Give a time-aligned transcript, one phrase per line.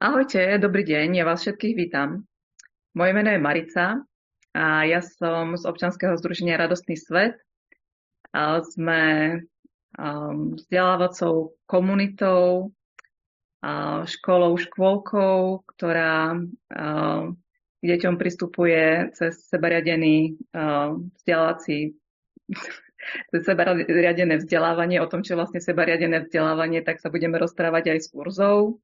[0.00, 2.24] Ahojte, dobrý deň, ja vás všetkých vítam.
[2.96, 4.00] Moje meno je Marica
[4.56, 7.36] a ja som z občanského združenia Radostný svet.
[8.32, 9.00] A sme
[10.00, 12.72] um, vzdelávacou komunitou,
[13.60, 17.36] a školou, škôlkou, ktorá um,
[17.76, 21.92] k deťom pristupuje cez sebariadený um, vzdelávací
[23.36, 24.96] cez sebariadené vzdelávanie.
[25.04, 28.80] O tom, čo vlastne sebariadené vzdelávanie, tak sa budeme rozprávať aj s Urzou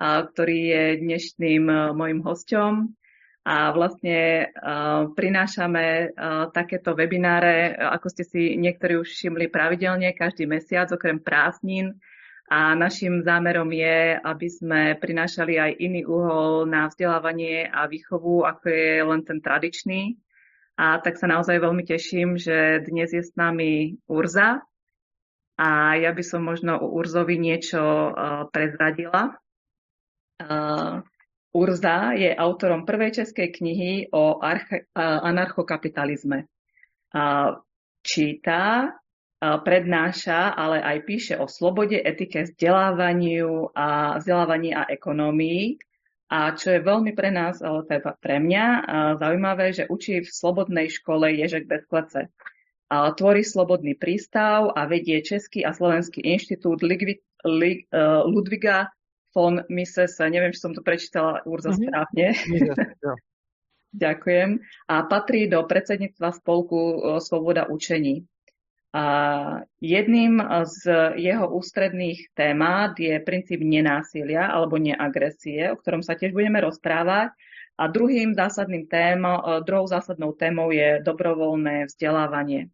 [0.00, 2.96] ktorý je dnešným mojim hosťom.
[3.40, 4.48] A vlastne
[5.16, 6.16] prinášame
[6.56, 12.00] takéto webináre, ako ste si niektorí už všimli pravidelne, každý mesiac, okrem prázdnin.
[12.50, 18.64] A našim zámerom je, aby sme prinášali aj iný uhol na vzdelávanie a výchovu, ako
[18.66, 20.18] je len ten tradičný.
[20.74, 24.64] A tak sa naozaj veľmi teším, že dnes je s nami Urza.
[25.60, 25.68] A
[26.00, 27.80] ja by som možno u Urzovi niečo
[28.50, 29.36] prezradila.
[30.40, 31.04] Uh,
[31.52, 36.48] Urza je autorom prvej českej knihy o arche, uh, anarchokapitalizme.
[38.06, 38.94] Číta,
[39.42, 45.74] prednáša, ale aj píše o slobode, etike, vzdelávaniu a vzdelávaní a ekonómii.
[46.30, 48.64] A čo je veľmi pre nás, teda pre mňa,
[49.18, 52.30] zaujímavé, že učí v slobodnej škole Ježek bez klece.
[52.90, 56.86] Tvorí slobodný prístav a vedie Český a Slovenský inštitút
[58.22, 58.78] Ludviga
[59.34, 61.86] von Mises, neviem, či som to prečítala Urza mm-hmm.
[61.86, 62.26] správne.
[63.90, 64.50] Ďakujem.
[64.86, 68.22] A patrí do predsedníctva spolku e, Svoboda učení.
[68.90, 69.04] A
[69.78, 70.82] jedným z
[71.14, 77.34] jeho ústredných témat je princíp nenásilia alebo neagresie, o ktorom sa tiež budeme rozprávať.
[77.78, 82.70] A druhým zásadným téma, e, druhou zásadnou témou je dobrovoľné vzdelávanie.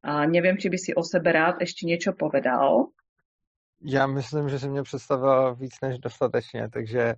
[0.00, 2.88] A neviem, či by si o sebe rád ešte niečo povedal.
[3.82, 7.14] Já myslím, že si mě představila víc než dostatečně, takže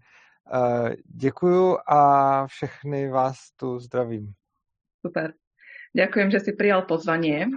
[0.52, 4.32] uh, děkuju a všechny vás tu zdravím.
[5.06, 5.32] Super.
[5.96, 7.50] Ďakujem, že si prijal pozvanie.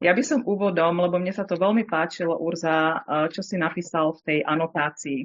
[0.00, 4.16] Ja by som úvodom, lebo mne sa to veľmi páčilo, Urza, eh, čo si napísal
[4.16, 5.20] v tej anotácii.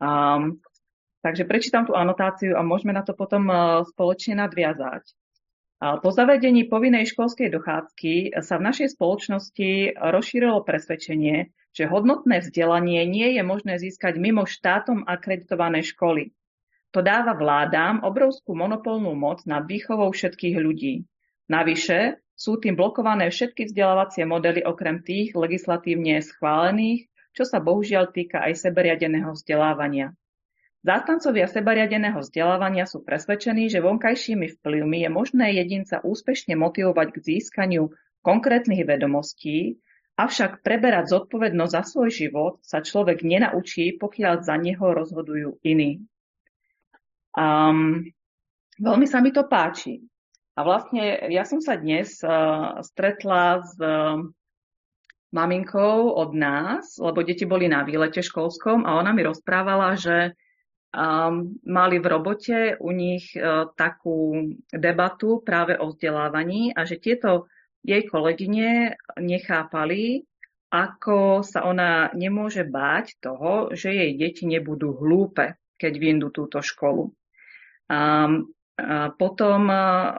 [0.00, 0.60] Um,
[1.20, 5.06] takže prečítam tú anotáciu a môžeme na to potom uh, spoločne nadviazať.
[5.84, 13.36] Po zavedení povinnej školskej dochádzky sa v našej spoločnosti rozšírilo presvedčenie, že hodnotné vzdelanie nie
[13.36, 16.32] je možné získať mimo štátom akreditované školy.
[16.96, 21.04] To dáva vládám obrovskú monopolnú moc nad výchovou všetkých ľudí.
[21.52, 28.40] Navyše sú tým blokované všetky vzdelávacie modely okrem tých legislatívne schválených, čo sa bohužiaľ týka
[28.40, 30.16] aj seberiadeného vzdelávania.
[30.84, 37.88] Zástancovia sebariadeného vzdelávania sú presvedčení, že vonkajšími vplyvmi je možné jedinca úspešne motivovať k získaniu
[38.20, 39.80] konkrétnych vedomostí,
[40.20, 46.04] avšak preberať zodpovednosť za svoj život sa človek nenaučí, pokiaľ za neho rozhodujú iní.
[47.32, 48.04] Um,
[48.76, 50.04] veľmi sa mi to páči.
[50.54, 54.20] A vlastne ja som sa dnes uh, stretla s uh,
[55.32, 60.36] maminkou od nás, lebo deti boli na výlete školskom a ona mi rozprávala, že
[61.66, 67.50] mali v robote u nich uh, takú debatu práve o vzdelávaní a že tieto
[67.84, 70.24] jej kolegyne nechápali,
[70.72, 77.12] ako sa ona nemôže báť toho, že jej deti nebudú hlúpe, keď vyjdu túto školu.
[77.90, 79.70] Um, a potom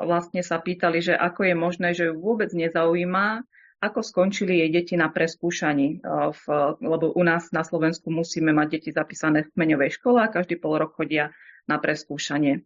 [0.08, 3.44] vlastne sa pýtali, že ako je možné, že ju vôbec nezaujíma,
[3.86, 6.02] ako skončili jej deti na preskúšaní,
[6.34, 6.44] v,
[6.82, 10.82] lebo u nás na Slovensku musíme mať deti zapísané v kmeňovej škole a každý pol
[10.82, 11.30] rok chodia
[11.70, 12.66] na preskúšanie.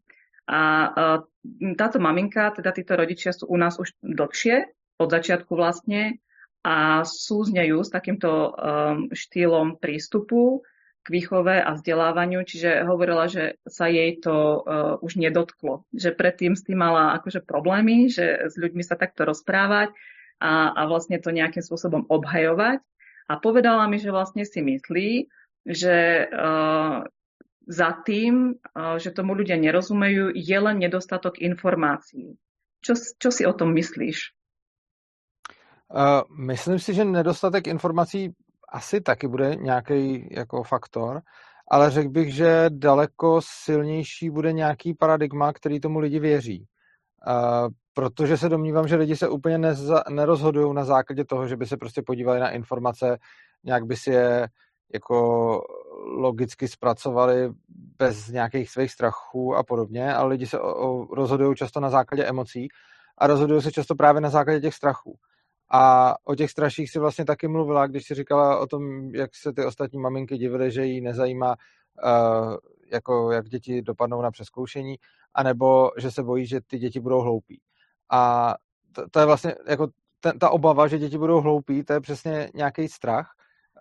[0.49, 0.89] A
[1.77, 6.19] táto maminka, teda títo rodičia sú u nás už dlhšie, od začiatku vlastne,
[6.59, 8.51] a súznejú s takýmto
[9.15, 10.67] štýlom prístupu
[10.99, 16.59] k výchove a vzdelávaniu, čiže hovorila, že sa jej to uh, už nedotklo, že predtým
[16.59, 19.95] s tým mala akože problémy, že s ľuďmi sa takto rozprávať
[20.39, 22.79] a, a vlastne to nejakým spôsobom obhajovať.
[23.29, 25.29] A povedala mi, že vlastne si myslí,
[25.67, 27.05] že uh,
[27.69, 32.33] za tým, uh, že tomu ľudia nerozumejú, je len nedostatok informácií.
[32.81, 34.33] Čo, čo si o tom myslíš?
[35.91, 38.33] Uh, myslím si, že nedostatek informací
[38.69, 41.21] asi taky bude nějaký jako faktor,
[41.71, 46.65] ale řekl bych, že daleko silnější bude nějaký paradigma, který tomu lidi věří.
[47.27, 51.65] Uh, protože se domnívám, že lidi se úplně neza, nerozhodují na základě toho, že by
[51.65, 53.17] se prostě podívali na informace,
[53.63, 54.47] nějak by si je
[54.93, 55.61] jako
[56.05, 57.51] logicky zpracovali
[57.97, 60.57] bez nějakých svých strachů a podobně, ale lidi se
[61.11, 62.67] rozhodují často na základě emocí
[63.17, 65.15] a rozhodují se často právě na základě těch strachů.
[65.71, 69.53] A o těch straších si vlastně taky mluvila, když si říkala o tom, jak se
[69.53, 71.55] ty ostatní maminky divily, že jí nezajímá
[72.03, 72.55] uh,
[72.91, 74.95] jako jak děti dopadnou na přeskoušení,
[75.33, 77.61] anebo že se bojí, že ty děti budou hloupí.
[78.09, 78.55] A
[78.91, 79.87] to, to je vlastně jako
[80.19, 83.31] ten, ta obava, že děti budou hloupí, to je přesně nějaký strach,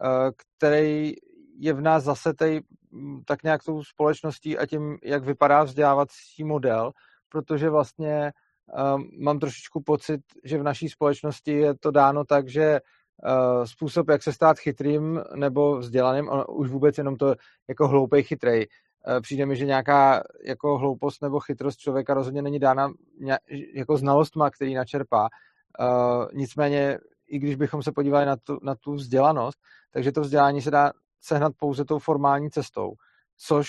[0.03, 1.13] eh, který
[1.59, 6.93] je v nás zasetej mm, tak nějak tou společností a tím, jak vypadá vzdělávací model,
[7.29, 8.33] protože vlastně
[8.95, 14.09] um, mám trošičku pocit, že v naší společnosti je to dáno tak, že uh, způsob,
[14.09, 17.35] jak se stát chytrým nebo vzdělaným, už vůbec jenom to
[17.69, 18.67] jako hloupej chytrej.
[19.07, 22.93] Uh, přijde mi, že nějaká jako hloupost nebo chytrost člověka rozhodně není dána
[23.75, 25.29] jako znalostma, který načerpá.
[25.81, 29.59] Uh, nicméně, i když bychom se podívali na tu, na tu vzdělanost,
[29.93, 32.93] takže to vzdělání se dá sehnat pouze tou formální cestou,
[33.37, 33.69] což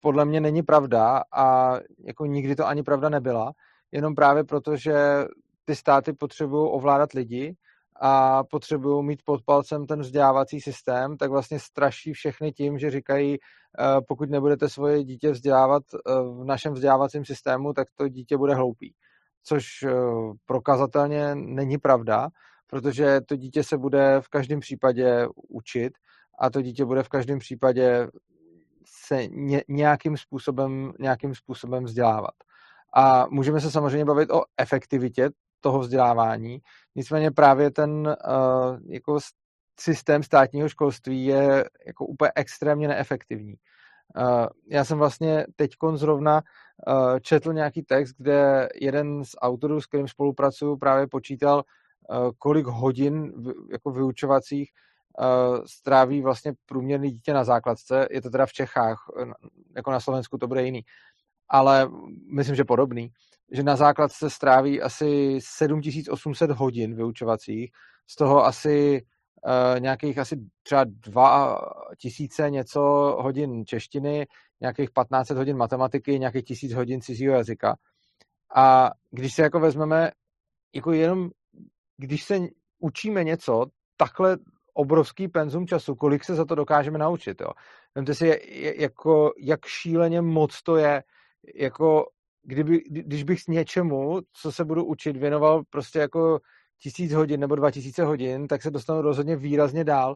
[0.00, 3.52] podle mě není pravda a jako nikdy to ani pravda nebyla,
[3.92, 5.24] jenom právě proto, že
[5.64, 7.56] ty státy potřebují ovládat lidi
[8.00, 13.36] a potřebují mít pod palcem ten vzdělávací systém, tak vlastně straší všechny tím, že říkají,
[13.36, 18.54] eh, pokud nebudete svoje dítě vzdělávat eh, v našem vzdělávacím systému, tak to dítě bude
[18.54, 18.94] hloupý.
[19.44, 19.92] Což eh,
[20.46, 22.28] prokazatelně není pravda,
[22.66, 25.92] protože to dítě se bude v každém případě učit
[26.38, 28.08] a to dítě bude v každém případě
[28.86, 29.22] se
[29.68, 32.34] nějakým způsobem, nějakým způsobem vzdělávat.
[32.94, 35.30] A můžeme se samozřejmě bavit o efektivitě
[35.60, 36.58] toho vzdělávání,
[36.94, 39.18] nicméně právě ten uh, jako
[39.80, 43.54] systém státního školství je jako úplně extrémně neefektivní.
[44.16, 46.42] Uh, já jsem vlastně teď zrovna
[46.88, 51.62] uh, četl nějaký text, kde jeden z autorů, s kterým spolupracuju, právě počítal,
[52.38, 53.32] kolik hodin
[53.72, 54.70] jako vyučovacích
[55.66, 58.08] stráví vlastně průměrný dítě na základce.
[58.10, 58.98] Je to teda v Čechách,
[59.76, 60.82] jako na Slovensku to bude jiný.
[61.48, 61.88] Ale
[62.34, 63.10] myslím, že podobný.
[63.52, 67.70] Že na základce stráví asi 7800 hodin vyučovacích,
[68.06, 69.02] z toho asi
[69.46, 72.80] uh, nějakých asi třeba 2000 něco
[73.20, 74.26] hodin češtiny,
[74.60, 77.76] nějakých 1500 hodin matematiky, nějakých 1000 hodin cizího jazyka.
[78.54, 80.10] A když se jako vezmeme,
[80.74, 81.30] jako jenom
[81.96, 82.38] když se
[82.78, 83.66] učíme něco
[83.96, 84.36] takhle
[84.74, 87.40] obrovský penzum času, kolik se za to dokážeme naučit.
[87.40, 87.48] Jo.
[87.94, 88.40] Vemte si,
[88.78, 91.02] jako, jak šíleně moc to je,
[91.54, 92.06] jako
[92.42, 96.40] kdyby, když bych s něčemu, co se budu učit, věnoval prostě jako
[96.82, 100.10] tisíc hodin nebo dva tisíce hodin, tak se dostanu rozhodně výrazně dál,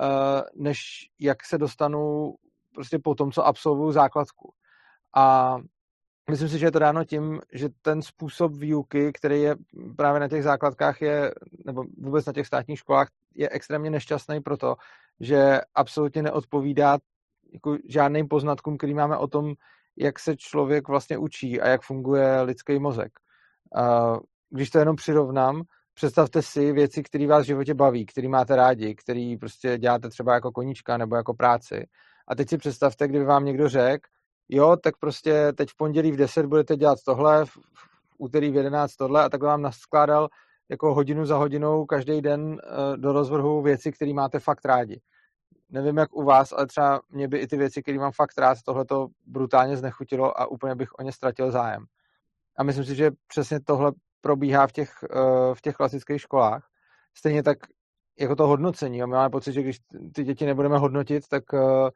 [0.00, 0.78] uh, než
[1.20, 2.34] jak se dostanu
[2.74, 4.52] prostě po tom, co absolvuju základku.
[5.14, 5.56] A
[6.30, 9.56] Myslím si, že je to dáno tím, že ten způsob výuky, který je
[9.96, 11.34] právě na těch základkách, je,
[11.64, 14.76] nebo vůbec na těch státních školách, je extrémně nešťastný proto,
[15.20, 16.98] že absolutně neodpovídá
[17.52, 19.54] jako žádným poznatkům, který máme o tom,
[19.98, 23.12] jak se člověk vlastně učí a jak funguje lidský mozek.
[24.50, 25.62] Když to jenom přirovnám,
[25.94, 30.34] představte si věci, které vás v životě baví, které máte rádi, které prostě děláte třeba
[30.34, 31.86] jako koníčka nebo jako práci.
[32.28, 34.08] A teď si představte, kdyby vám někdo řekl,
[34.48, 37.58] jo, tak prostě teď v pondělí v 10 budete dělat tohle, v
[38.18, 40.28] úterý v 11 tohle a takhle vám naskládal
[40.68, 45.00] jako hodinu za hodinou každý den eh, do rozvrhu věci, které máte fakt rádi.
[45.70, 48.58] Nevím, jak u vás, ale třeba mě by i ty věci, které mám fakt rád,
[48.62, 51.84] tohle to brutálně znechutilo a úplně bych o ně ztratil zájem.
[52.58, 56.68] A myslím si, že přesně tohle probíhá v těch, eh, v těch klasických školách.
[57.14, 57.58] Stejně tak
[58.18, 58.98] jako to hodnocení.
[58.98, 59.78] My máme pocit, že když
[60.14, 61.90] ty děti nebudeme hodnotit, tak eh,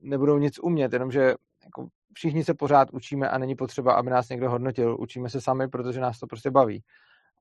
[0.00, 1.34] nebudou nic umět, jenomže
[1.64, 4.96] jako všichni se pořád učíme a není potřeba, aby nás někdo hodnotil.
[5.00, 6.82] Učíme se sami, protože nás to prostě baví.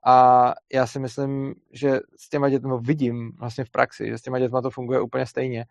[0.07, 4.39] A já si myslím, že s těma dětmi vidím vlastně v praxi, že s těma
[4.39, 5.65] dětma to funguje úplně stejně.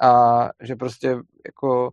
[0.00, 1.16] A že prostě
[1.46, 1.90] jako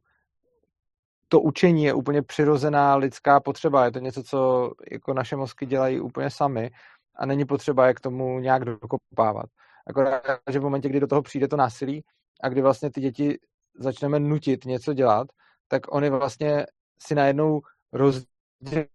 [1.27, 3.85] to učení je úplně přirozená lidská potřeba.
[3.85, 6.71] Je to něco, co jako naše mozky dělají úplně sami
[7.15, 9.45] a není potřeba je k tomu nějak dokopávat.
[9.87, 12.03] Akorát, že v momentě, kdy do toho přijde to násilí
[12.43, 13.39] a kdy vlastně ty děti
[13.79, 15.27] začneme nutit něco dělat,
[15.67, 16.65] tak oni vlastně
[16.99, 17.61] si najednou
[17.93, 18.87] rozdělí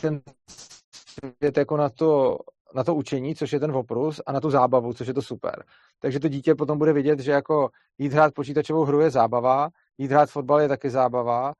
[0.00, 0.20] ten
[1.18, 2.38] svět jako na to,
[2.74, 5.64] na to učení, což je ten oprus, a na tu zábavu, což je to super.
[6.00, 10.10] Takže to dítě potom bude vidět, že jako jít hrát počítačovou hru je zábava, jít
[10.10, 11.52] hrát fotbal je taky zábava,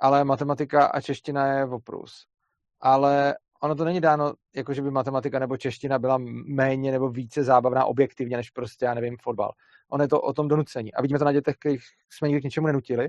[0.00, 2.26] ale matematika a čeština je oprus.
[2.80, 7.44] Ale ono to není dáno, jako že by matematika nebo čeština byla méně nebo více
[7.44, 9.52] zábavná objektivně, než prostě, já nevím, fotbal.
[9.90, 10.94] Ono je to o tom donucení.
[10.94, 13.08] A vidíme to na dětech, kterých jsme nikdy k něčemu nenutili,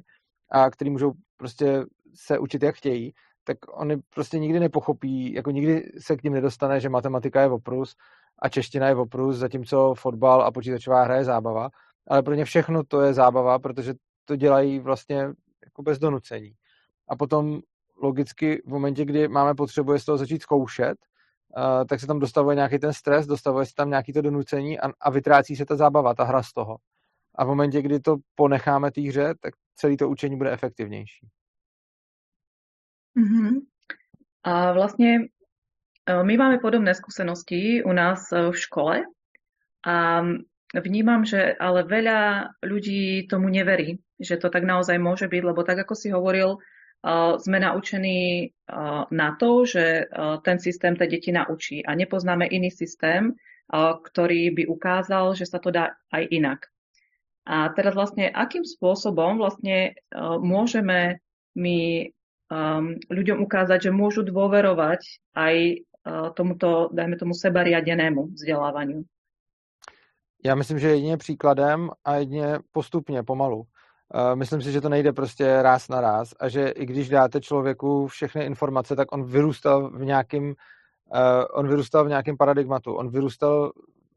[0.51, 1.83] a který můžou prostě
[2.15, 3.13] se učit, jak chtějí,
[3.45, 7.95] tak oni prostě nikdy nepochopí, jako nikdy se k ním nedostane, že matematika je oprus
[8.39, 11.69] a čeština je oprus, zatímco fotbal a počítačová hra je zábava.
[12.07, 13.93] Ale pro ně všechno to je zábava, protože
[14.25, 15.17] to dělají vlastně
[15.65, 16.51] jako bez donucení.
[17.07, 17.59] A potom
[18.01, 20.97] logicky v momentě, kdy máme potřebu z toho začít zkoušet,
[21.57, 24.89] uh, tak se tam dostavuje nějaký ten stres, dostavuje se tam nějaký to donucení a,
[25.01, 26.77] a vytrácí se ta zábava, ta hra z toho.
[27.35, 31.27] A v momentě, kdy to ponecháme té hře, tak celé to učení bude efektivnější.
[33.17, 33.59] Mm-hmm.
[34.43, 35.19] A vlastně
[36.23, 39.03] my máme podobné skúsenosti u nás v škole
[39.87, 40.21] a
[40.75, 45.79] vnímam, že ale veľa ľudí tomu neverí, že to tak naozaj môže byť, lebo tak
[45.79, 46.57] ako si hovoril,
[47.37, 48.53] sme naučení
[49.11, 50.05] na to, že
[50.43, 53.33] ten systém tie deti naučí a nepoznáme iný systém,
[53.73, 56.69] ktorý by ukázal, že sa to dá aj inak.
[57.45, 59.97] A teraz vlastne, akým spôsobom vlastne
[60.41, 61.21] môžeme
[61.57, 62.09] my
[62.51, 65.01] um, ľuďom ukázať, že môžu dôverovať
[65.35, 69.03] aj uh, tomuto, dajme tomu, sebariadenému vzdělávání.
[70.45, 73.57] Já myslím, že jedině příkladem a jedině postupně, pomalu.
[73.57, 77.41] Uh, myslím si, že to nejde prostě ráz na ráz a že i když dáte
[77.41, 80.53] člověku všechny informace, tak on vyrůstal v nějakém uh,
[81.53, 83.71] on vyrůstal v nějakém paradigmatu, on vyrůstal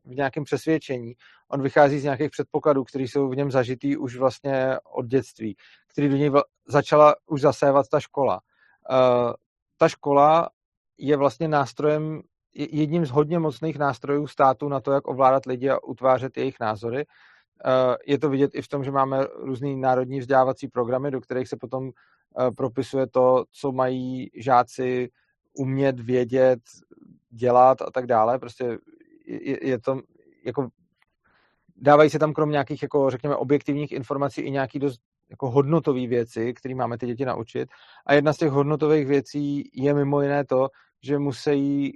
[0.09, 1.15] v nějakém přesvědčení.
[1.49, 5.57] On vychází z nějakých předpokladů, které jsou v něm zažitý už vlastně od dětství,
[5.93, 6.33] který do něj
[6.69, 8.41] začala už zasévat ta škola.
[8.91, 9.33] Uh,
[9.77, 10.49] ta škola
[10.99, 12.23] je vlastně nástrojem,
[12.55, 17.07] jedním z hodně mocných nástrojů státu na to, jak ovládat lidi a utvářet jejich názory.
[17.07, 21.49] Uh, je to vidět i v tom, že máme různý národní vzdělávací programy, do kterých
[21.49, 21.91] se potom uh,
[22.57, 25.09] propisuje to, co mají žáci
[25.59, 26.61] umět, vědět,
[27.31, 28.39] dělat a tak dále.
[28.39, 28.79] Prostě
[29.29, 30.01] je, je to
[30.45, 30.69] jako
[31.77, 36.55] dávají se tam krom nějakých, jako řekněme, objektivních informací i nějaký dost jako hodnotové věci,
[36.55, 37.69] které máme ty děti naučit.
[38.07, 40.69] A jedna z těch hodnotových věcí je mimo jiné to,
[41.03, 41.93] že musí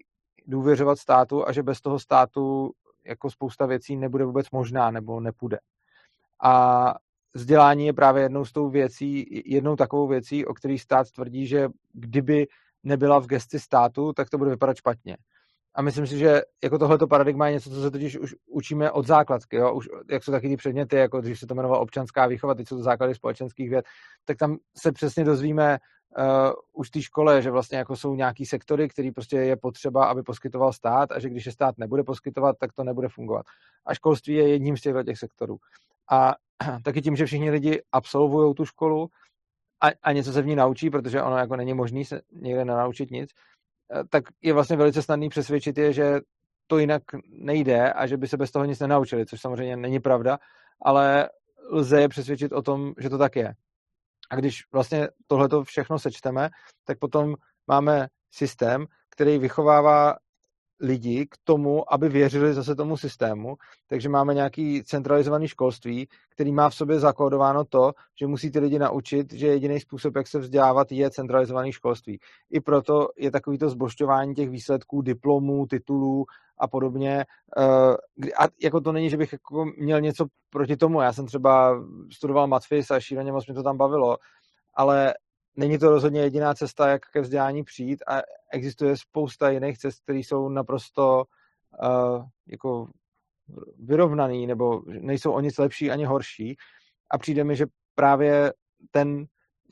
[0.46, 2.70] důvěřovat státu a že bez toho státu
[3.06, 5.58] jako spousta věcí nebude vůbec možná nebo nepůjde.
[6.42, 6.94] A
[7.34, 11.68] vzdělání je právě jednou z tou věcí, jednou takovou věcí, o který stát tvrdí, že
[11.92, 12.46] kdyby
[12.82, 15.16] nebyla v gesti státu, tak to bude vypadat špatně.
[15.74, 19.06] A myslím si, že jako tohleto paradigma je něco, co se totiž už učíme od
[19.06, 19.56] základky.
[19.56, 19.74] Jo?
[19.74, 22.76] Už, jak jsou taky ty předměty, jako když se to jmenovalo občanská výchova, teď jsou
[22.76, 23.84] to základy společenských věd,
[24.24, 25.78] tak tam se přesně dozvíme
[26.18, 30.06] uh, už v té škole, že vlastně jako jsou nějaký sektory, který prostě je potřeba,
[30.06, 33.46] aby poskytoval stát a že když je stát nebude poskytovat, tak to nebude fungovat.
[33.86, 35.56] A školství je jedním z těchto těch sektorů.
[36.10, 36.34] A
[36.84, 39.08] taky tím, že všichni lidi absolvují tu školu
[39.82, 43.10] a, a něco se v ní naučí, protože ono jako není možné se někde nenaučit
[43.10, 43.30] nic,
[44.11, 46.20] tak je vlastně velice snadný přesvědčit je, že
[46.66, 50.38] to jinak nejde a že by se bez toho nic nenaučili, což samozřejmě není pravda,
[50.82, 51.28] ale
[51.70, 53.54] lze je přesvědčit o tom, že to tak je.
[54.30, 56.50] A když vlastně tohleto všechno sečteme,
[56.84, 57.34] tak potom
[57.66, 60.16] máme systém, který vychovává
[60.82, 63.56] lidi k tomu, aby věřili zase tomu systému.
[63.88, 68.78] Takže máme nějaký centralizovaný školství, který má v sobě zakódováno to, že musí ty lidi
[68.78, 72.18] naučit, že jediný způsob, jak se vzdělávat, je centralizovaný školství.
[72.50, 76.24] I proto je takovýto zbošťování těch výsledků, diplomů, titulů
[76.58, 77.24] a podobně.
[77.58, 81.00] Eh, a jako to není, že bych jako měl něco proti tomu.
[81.00, 84.16] Já jsem třeba studoval matfis a šíleně moc mě to tam bavilo,
[84.74, 85.14] ale
[85.56, 88.21] není to rozhodně jediná cesta, jak ke vzdělání přijít a
[88.52, 91.25] existuje spousta jiných cest, které jsou naprosto
[91.82, 92.88] uh, jako
[93.78, 96.56] vyrovnaný nebo nejsou o nic lepší ani horší
[97.11, 98.52] a přijde mi, že právě
[98.90, 99.25] ten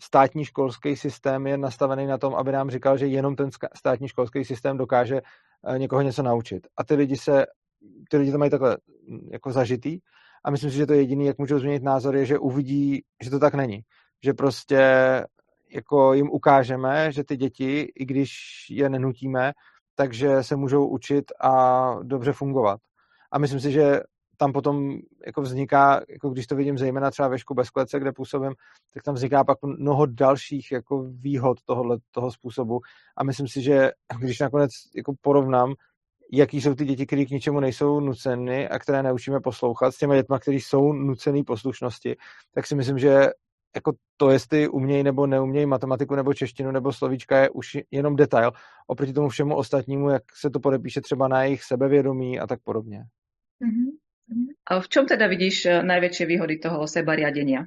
[0.02, 4.44] státní školský systém je nastavený na tom, aby nám říkal, že jenom ten státní školský
[4.44, 6.66] systém dokáže uh, někoho něco naučit.
[6.76, 7.46] A ty lidi se,
[8.10, 8.76] ty lidi to mají takhle
[9.08, 9.98] mm, jako zažitý
[10.44, 13.30] a myslím si, že to je jediný, jak můžou změnit názor, je, že uvidí, že
[13.30, 13.80] to tak není.
[14.24, 14.80] Že prostě
[15.74, 18.30] jako jim ukážeme, že ty děti, i když
[18.70, 19.52] je nenutíme,
[19.94, 22.80] takže se můžou učit a dobře fungovat.
[23.32, 24.00] A myslím si, že
[24.40, 24.96] tam potom
[25.26, 28.52] jako vzniká, jako když to vidím zejména třeba ve bez klece, kde působím,
[28.94, 32.80] tak tam vzniká pak mnoho dalších jako výhod tohohle, toho způsobu.
[33.16, 35.74] A myslím si, že když nakonec jako porovnám,
[36.32, 40.16] jaký jsou ty děti, které k ničemu nejsou nuceny a které neučíme poslouchat s těmi
[40.16, 42.16] dětmi, které jsou nucený poslušnosti,
[42.54, 43.30] tak si myslím, že
[43.74, 48.52] jako to, jestli umějí nebo neumějí matematiku nebo češtinu nebo slovíčka, je už jenom detail
[48.86, 53.04] oproti tomu všemu ostatnímu, jak se to podepíše třeba na jejich sebevědomí a tak podobně.
[53.62, 54.00] Mm-hmm.
[54.70, 57.66] A v čom teda vidíš eh, najväčšie výhody toho sebariadenia?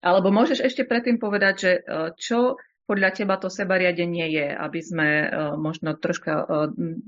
[0.00, 2.56] Alebo môžeš ešte predtým povedať, že eh, čo
[2.88, 5.28] podľa teba to sebariadenie je, aby sme eh,
[5.60, 6.48] možno troška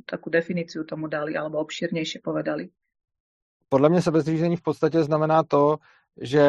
[0.04, 2.68] takú definíciu tomu dali alebo obšírnejšie povedali?
[3.68, 5.76] Podle mě sebezřízení v podstatě znamená to,
[6.20, 6.44] že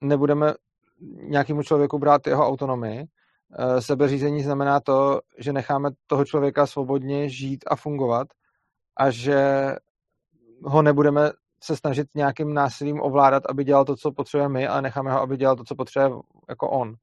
[0.00, 0.54] nebudeme
[1.00, 3.06] nějakému člověku brát jeho autonomii.
[3.58, 8.28] Eh, sebeřízení znamená to, že necháme toho člověka svobodně žít a fungovat
[8.96, 9.72] a že
[10.62, 11.30] ho nebudeme
[11.62, 15.36] se snažit nějakým násilím ovládat, aby dělal to, co potřebujeme my, ale necháme ho, aby
[15.36, 16.94] dělal to, co potřebuje jako on.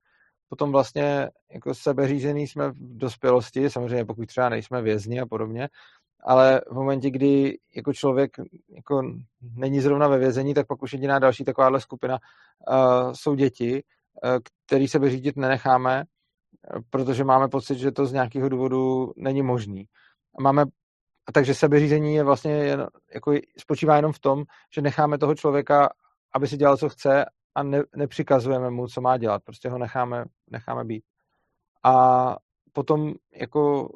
[0.49, 5.69] Potom vlastně jako sebeřízený jsme v dospělosti, samozřejmě pokud třeba nejsme vězni a podobně,
[6.25, 8.31] ale v momentě, kdy jako člověk
[8.75, 9.01] jako
[9.57, 12.19] není zrovna ve vězení, tak pak už jediná další takováhle skupina
[12.69, 13.83] uh, jsou děti
[14.65, 16.03] který sebeřídit nenecháme,
[16.89, 19.85] protože máme pocit, že to z nějakého důvodu není možný.
[20.39, 20.61] A máme,
[21.27, 24.43] a takže sebeřízení je vlastně jen, jako spočívá jenom v tom,
[24.75, 25.89] že necháme toho člověka,
[26.35, 27.25] aby si dělal, co chce
[27.55, 29.43] a ne, nepřikazujeme mu, co má dělat.
[29.43, 31.03] Prostě ho necháme, necháme být.
[31.83, 32.35] A
[32.73, 33.89] potom jako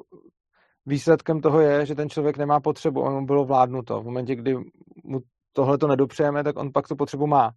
[0.88, 4.00] výsledkem toho je, že ten člověk nemá potřebu, aby mu bylo vládnuto.
[4.00, 4.56] V momentě, kdy
[5.04, 5.20] mu
[5.52, 7.50] tohle to nedopřejeme, tak on pak tu potřebu má.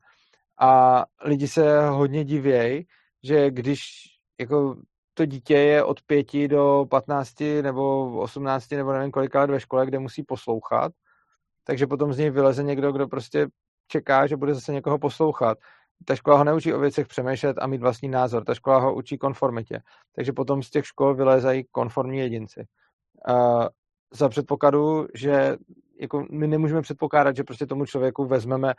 [0.59, 2.85] A lidi se hodně divějí,
[3.23, 3.81] že když
[4.39, 4.75] jako
[5.13, 9.85] to dítě je od pěti do patnácti nebo osmnácti nebo nevím kolika let ve škole,
[9.85, 10.91] kde musí poslouchat,
[11.63, 13.47] takže potom z něj vyleze někdo, kdo prostě
[13.87, 15.57] čeká, že bude zase někoho poslouchat.
[16.05, 18.43] Ta škola ho neučí o věcech přemýšlet a mít vlastní názor.
[18.43, 19.79] Ta škola ho učí konformitě.
[20.15, 22.65] Takže potom z těch škol vylézají konformní jedinci.
[24.13, 25.57] Za předpokladu, že
[25.99, 28.73] jako my nemůžeme předpokládat, že prostě tomu člověku vezmeme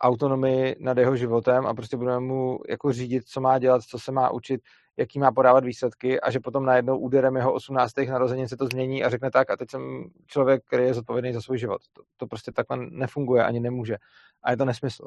[0.00, 4.12] autonomii nad jeho životem a prostě budeme mu jako řídit, co má dělat, co se
[4.12, 4.60] má učit,
[4.96, 7.92] jaký má podávat výsledky a že potom najednou úderem jeho 18.
[8.08, 11.40] narozenin se to změní a řekne tak a teď jsem člověk, který je zodpovědný za
[11.40, 11.80] svůj život.
[11.92, 13.96] To, to prostě takhle nefunguje, ani nemůže.
[14.42, 15.06] A je to nesmysl.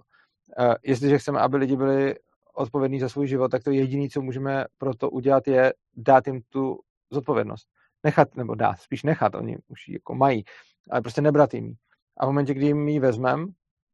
[0.84, 2.16] Jestliže chceme, aby lidi byli
[2.54, 6.42] odpovědní za svůj život, tak to jediné, co můžeme pro to udělat, je dát jim
[6.50, 6.80] tu
[7.12, 7.68] zodpovědnost.
[8.04, 10.44] Nechat, nebo dát, spíš nechat, oni už ji jako mají,
[10.90, 11.76] ale prostě nebrat jim
[12.18, 13.46] A v momentě, kdy jim ji vezmeme,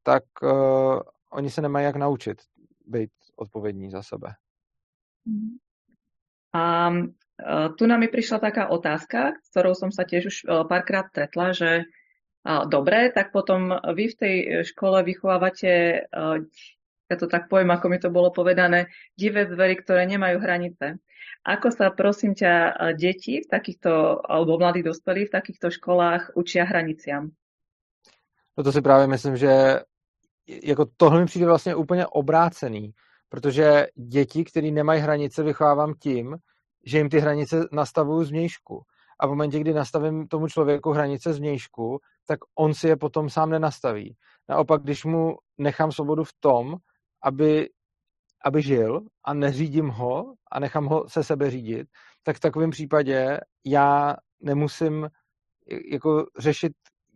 [0.04, 2.42] tak uh, oni se nemají jak naučit
[2.86, 4.34] být odpovědní za sebe.
[6.54, 10.64] A uh, tu nám mi prišla taká otázka, s ktorou som sa tiež už uh,
[10.70, 11.90] párkrát stretla, že
[12.46, 14.36] dobre, tak potom vy v tej
[14.70, 16.46] škole vychovávate, uh,
[17.10, 20.98] ja to tak poviem, ako mi to bolo povedané, divé zvery, ktoré nemajú hranice.
[21.46, 27.30] Ako sa, prosím ťa, deti v takýchto, alebo mladí dospelí v takýchto školách učia hraniciam?
[28.58, 29.80] No to si právě myslím, že
[30.64, 32.92] jako tohle mi přijde vlastně úplně obrácený,
[33.30, 36.38] protože děti, které nemají hranice, vychovávám tím,
[36.86, 38.82] že jim ty hranice nastavuju zvnějšku.
[39.20, 43.50] A v momentě, kdy nastavím tomu člověku hranice zvnějšku, tak on si je potom sám
[43.50, 44.16] nenastaví.
[44.50, 46.76] Naopak, když mu nechám svobodu v tom,
[47.26, 47.70] aby,
[48.46, 51.88] aby žil a neřídím ho a nechám ho se sebe řídit,
[52.24, 55.10] tak v takovém případě já nemusím
[55.92, 56.72] jako řešit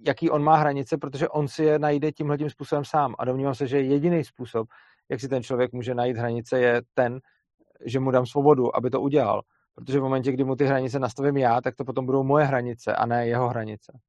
[0.08, 3.16] jaký on má hranice, protože on si je najde tímhle tím způsobem sám.
[3.20, 4.68] A domnívám se, že jediný způsob,
[5.10, 7.20] jak si ten člověk může najít hranice, je ten,
[7.86, 9.42] že mu dám svobodu, aby to udělal.
[9.76, 12.96] Protože v momentě, kdy mu ty hranice nastavím já, tak to potom budou moje hranice
[12.96, 14.00] a ne jeho hranice.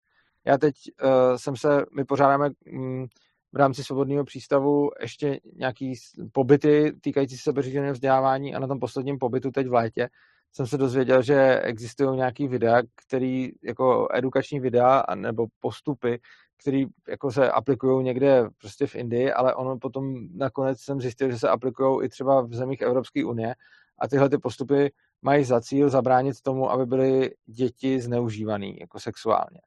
[0.46, 3.06] Já teď uh, jsem se, my pořádáme um,
[3.52, 5.94] v rámci svobodného přístavu ještě nějaký
[6.32, 10.08] pobyty týkající se sebeřízeného vzdělávání a na tom posledním pobytu teď v létě
[10.52, 16.20] jsem se dozvěděl, že existují nějaký videa, který jako edukační videa nebo postupy,
[16.60, 21.38] které jako se aplikují někde prostě v Indii, ale ono potom nakonec jsem zjistil, že
[21.38, 23.54] se aplikují i třeba v zemích Evropské unie
[23.98, 29.60] a tyhle ty postupy mají za cíl zabránit tomu, aby byly děti zneužívané jako sexuálně.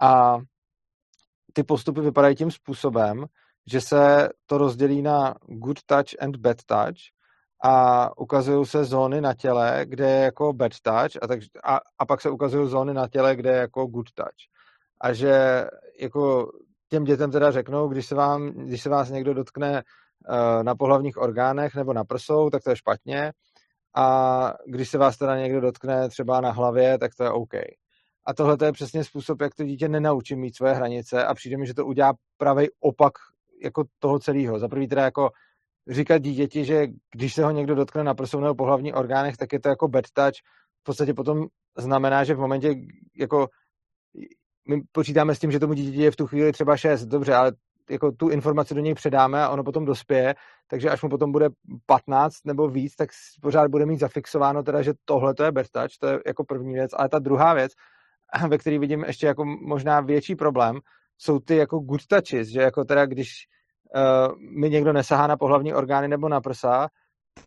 [0.00, 0.38] A
[1.56, 3.24] ty postupy vypadají tím způsobem,
[3.66, 6.98] že se to rozdělí na good touch and bad touch
[7.64, 12.06] a ukazují se zóny na těle, kde je jako bad touch a, tak, a, a
[12.06, 14.42] pak se ukazují zóny na těle, kde je jako good touch.
[15.00, 15.64] A že
[16.00, 16.52] jako
[16.88, 19.82] těm dětem teda řeknou, když se, vám, když se vás někdo dotkne
[20.28, 23.32] uh, na pohlavních orgánech nebo na prsou, tak to je špatně.
[23.96, 27.52] A když se vás teda někdo dotkne třeba na hlavě, tak to je OK.
[28.26, 31.66] A tohle je přesně způsob, jak to dítě nenaučí mít svoje hranice a přijde mi,
[31.66, 33.12] že to udělá pravý opak
[33.62, 34.58] jako toho celého.
[34.58, 35.30] Za prvý teda jako
[35.88, 39.60] říkat dítěti, že když se ho někdo dotkne na prsou nebo pohlavní orgánech, tak je
[39.60, 40.34] to jako bad touch.
[40.80, 41.46] V podstatě potom
[41.78, 42.74] znamená, že v momentě,
[43.16, 43.48] jako
[44.68, 47.52] my počítáme s tím, že tomu dítěti je v tu chvíli třeba 6, dobře, ale
[47.90, 50.34] jako tu informaci do něj předáme a ono potom dospěje,
[50.68, 51.48] takže až mu potom bude
[51.86, 53.10] 15 nebo víc, tak
[53.42, 56.74] pořád bude mít zafixováno teda, že tohle to je bad touch, to je jako první
[56.74, 57.72] věc, ale ta druhá věc,
[58.48, 60.78] ve které vidím ještě jako možná větší problém,
[61.18, 63.28] jsou ty jako good touches, že jako teda když
[63.94, 66.88] uh, mi někdo nesahá na pohlavní orgány nebo na prsa,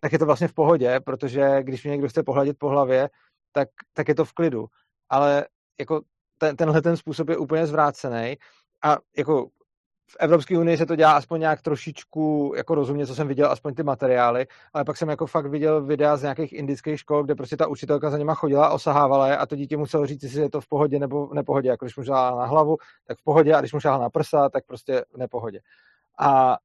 [0.00, 3.08] tak je to vlastně v pohodě, protože když mi někdo chce pohladit po hlavě,
[3.52, 4.66] tak, tak je to v klidu.
[5.08, 5.46] Ale
[5.80, 6.00] jako
[6.38, 8.36] ten, tenhle ten způsob je úplně zvrácený
[8.84, 9.48] a jako
[10.10, 13.74] v Evropské unii se to dělá aspoň nějak trošičku jako rozumně, co jsem viděl, aspoň
[13.74, 17.56] ty materiály, ale pak jsem jako fakt viděl videa z nějakých indických škol, kde prostě
[17.56, 20.60] ta učitelka za nima chodila, osahávala je a to dítě muselo říct, jestli je to
[20.60, 21.68] v pohodě nebo v nepohodě.
[21.68, 25.04] Jako když mu na hlavu, tak v pohodě a když mu na prsa, tak prostě
[25.14, 25.60] v nepohodě.
[26.18, 26.58] A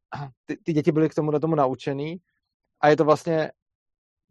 [0.45, 2.17] ty, ty děti byly k tomu, tomu naučený
[2.81, 3.51] a je to vlastně,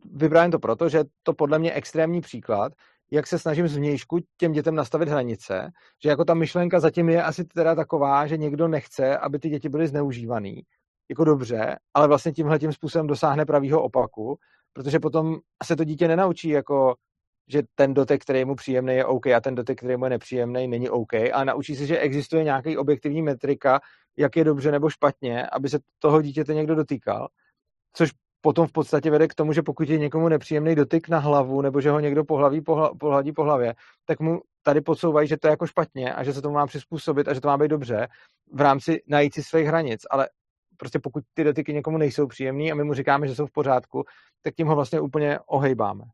[0.05, 2.73] vybrán to proto, že to podle mě extrémní příklad,
[3.11, 5.71] jak se snažím zvnějšku těm dětem nastavit hranice,
[6.03, 9.69] že jako ta myšlenka zatím je asi teda taková, že někdo nechce, aby ty děti
[9.69, 10.63] byly zneužívaný,
[11.11, 14.39] jako dobře, ale vlastně tímhle tím způsobem dosáhne pravýho opaku,
[14.73, 16.95] protože potom se to dítě nenaučí jako
[17.49, 20.11] že ten dotek, který je mu příjemný, je OK a ten dotek, který mu je
[20.11, 21.15] nepříjemný, není OK.
[21.15, 23.81] A naučí se, že existuje nějaký objektivní metrika,
[24.17, 27.29] jak je dobře nebo špatně, aby se toho dítěte někdo dotýkal.
[27.93, 28.11] Což
[28.45, 31.81] potom v podstatě vede k tomu, že pokud je někomu nepříjemný dotyk na hlavu nebo
[31.81, 35.51] že ho někdo pohlaví, pohla, pohladí po hlavě, tak mu tady podsouvají, že to je
[35.51, 38.09] jako špatně a že se to má přizpůsobit a že to má být dobře
[38.53, 40.03] v rámci najít si svých hranic.
[40.11, 40.29] Ale
[40.77, 44.05] prostě pokud ty dotyky někomu nejsou příjemný a my mu říkáme, že jsou v pořádku,
[44.43, 46.05] tak tím ho vlastně úplně ohejbáme.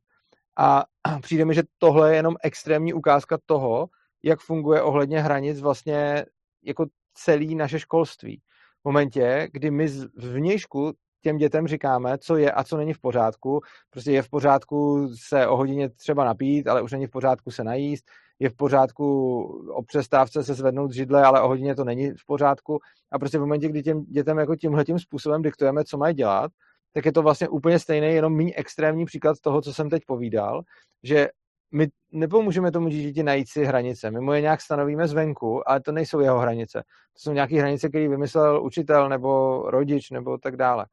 [0.59, 0.85] A
[1.23, 3.89] přijde mi, že tohle je jenom extrémní ukázka toho,
[4.23, 6.25] jak funguje ohledně hranic vlastně
[6.63, 8.41] jako celý naše školství.
[8.83, 12.99] V momentě, kdy my v vnějšku těm dětem říkáme, co je a co není v
[12.99, 13.61] pořádku.
[13.91, 17.65] Prostě je v pořádku se o hodině třeba napít, ale už není v pořádku se
[17.65, 18.05] najíst.
[18.39, 19.07] Je v pořádku
[19.71, 22.79] o přestávce se zvednout židle, ale o hodině to není v pořádku.
[23.13, 26.53] A prostě v momentě, kdy těm dětem jako tímhle tím způsobem diktujeme, co mají dělat,
[26.95, 30.63] tak je to vlastně úplně stejný, jenom méně extrémní příklad toho, co jsem teď povídal,
[31.03, 31.29] že
[31.75, 34.11] my nepomůžeme tomu dítěti najít si hranice.
[34.11, 36.83] My mu je nějak stanovíme zvenku, ale to nejsou jeho hranice.
[37.13, 40.87] To jsou nějaké hranice, které vymyslel učitel nebo rodič nebo tak dále.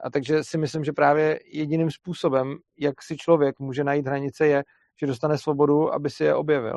[0.00, 4.62] A takže si myslím, že právě jediným způsobem, jak si člověk může najít hranice, je,
[5.00, 6.76] že dostane svobodu, aby si je objevil.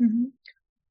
[0.00, 0.26] Mm-hmm.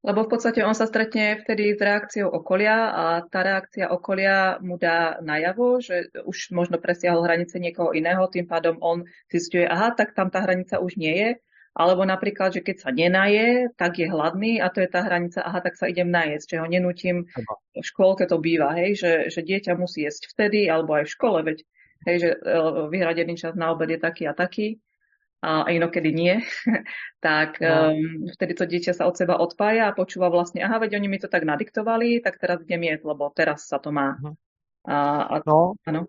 [0.06, 4.78] Lebo v podstate on sa stretne vtedy s reakciou okolia a tá reakcia okolia mu
[4.78, 10.14] dá najavo, že už možno presiahol hranice niekoho iného, tým pádom on zistuje, aha, tak
[10.14, 11.30] tam tá hranica už nie je.
[11.76, 15.60] Alebo napríklad, že keď sa nenaje, tak je hladný a to je tá hranica, aha,
[15.60, 17.28] tak sa idem najesť, že ho nenútim,
[17.76, 21.38] v škôlke to býva, hej, že, že dieťa musí jesť vtedy, alebo aj v škole,
[21.44, 21.58] veď
[22.08, 22.58] hej, že e,
[22.88, 24.80] vyhradený čas na obed je taký a taký
[25.44, 26.40] a inokedy nie,
[27.20, 27.92] tak no.
[27.92, 31.18] um, vtedy to dieťa sa od seba odpája a počúva vlastne, aha, veď oni mi
[31.20, 34.16] to tak nadiktovali, tak teraz idem jesť, lebo teraz sa to má.
[34.16, 34.32] Uh-huh.
[34.88, 35.76] A, a, no.
[35.84, 36.08] Ano.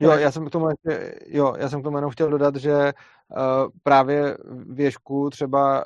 [0.00, 2.72] Jo, já jsem k tomu ještě, jo, já jsem k tomu jenom chtěl dodat, že
[2.72, 5.84] uh, právě v Ježku třeba,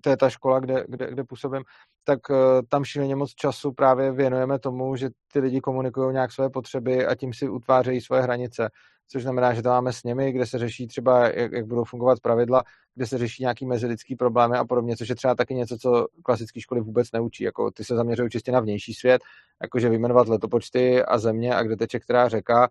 [0.00, 1.62] to je ta škola, kde, kde, kde působím,
[2.04, 2.36] tak uh,
[2.68, 7.14] tam šíleně moc času právě věnujeme tomu, že ty lidi komunikují nějak své potřeby a
[7.14, 8.70] tím si utvářejí svoje hranice
[9.12, 12.20] což znamená, že to máme s nimi, kde se řeší třeba, jak, jak budou fungovat
[12.20, 12.62] pravidla,
[12.94, 16.60] kde se řeší nějaký mezilidský problémy a podobně, což je třeba taky něco, co klasické
[16.60, 17.44] školy vůbec neučí.
[17.44, 19.22] Jako ty se zaměřují čistě na vnější svět,
[19.62, 22.68] jakože vyjmenovat letopočty a země a kde teče která řeka,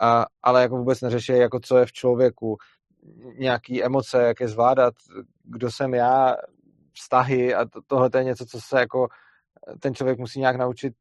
[0.00, 2.56] a, ale jako vůbec neřeší, jako co je v člověku,
[3.38, 4.94] nějaký emoce, jak je zvládat,
[5.44, 6.36] kdo jsem já,
[6.92, 9.08] vztahy a to, tohle to je něco, co se jako
[9.80, 10.94] ten člověk musí nějak naučit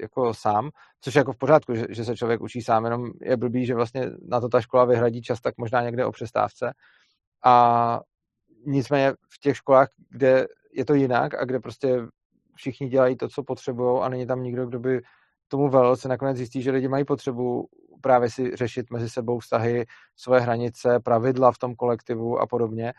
[0.00, 3.36] jako sám, což je jako v pořádku, že, že se člověk učí sám, jenom je
[3.36, 6.72] blbý, že vlastně na to ta škola vyhradí čas tak možná někde o přestávce.
[7.44, 8.00] A
[8.66, 11.98] nicméně v těch školách, kde je to jinak a kde prostě
[12.54, 15.00] všichni dělají to, co potřebují a není tam nikdo, kdo by
[15.48, 17.68] tomu velel, se nakonec zjistí, že lidi mají potřebu
[18.00, 22.92] právě si řešit mezi sebou vztahy, svoje hranice, pravidla v tom kolektivu a podobně,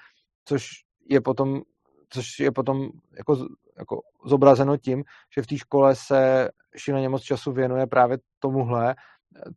[0.45, 0.69] což
[1.09, 1.61] je potom,
[2.09, 3.47] což je potom jako
[3.79, 5.03] jako zobrazeno tím,
[5.35, 8.95] že v té škole se šíleně moc času věnuje právě tomuhle,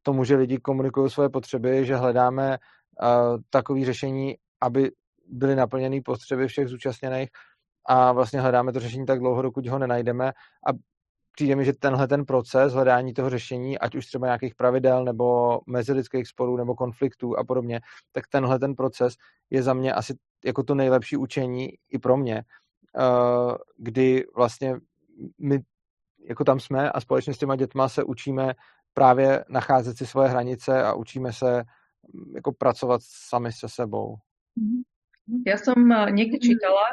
[0.03, 4.91] tomu, že lidi komunikují svoje potřeby, že hledáme uh, takové řešení, aby
[5.27, 7.29] byly naplněny potřeby všech zúčastněných
[7.89, 10.29] a vlastně hledáme to řešení tak dlouho, dokud ho nenajdeme
[10.69, 10.92] a
[11.33, 15.61] přijde mi, že tenhle ten proces hledání toho řešení, ať už třeba nějakých pravidel nebo
[15.66, 17.81] mezilidských sporů nebo konfliktů a podobně,
[18.12, 19.14] tak tenhle ten proces
[19.51, 20.14] je za mě asi
[20.45, 22.45] jako to nejlepší učení i pro mě,
[22.99, 24.77] Eh, kdy vlastně
[25.38, 25.61] my
[26.29, 28.55] jako tam jsme a společně s těma dětma se učíme
[28.95, 31.64] právě nacházet si svoje hranice a učíme se
[32.12, 34.16] mm, jako pracovat sami se sebou.
[34.57, 34.83] Mhm.
[35.47, 36.45] Ja som eh, niekde mhm.
[36.45, 36.87] čítala,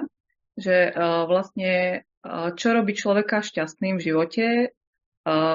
[0.55, 4.45] že eh, vlastne čo robí človeka šťastným v živote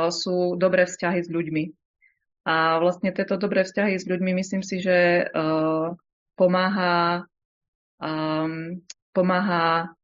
[0.08, 1.64] sú dobré vzťahy s ľuďmi.
[2.44, 5.28] A vlastne tieto dobré vzťahy s ľuďmi myslím si, že
[6.36, 7.24] pomáha,
[9.12, 9.94] pomáha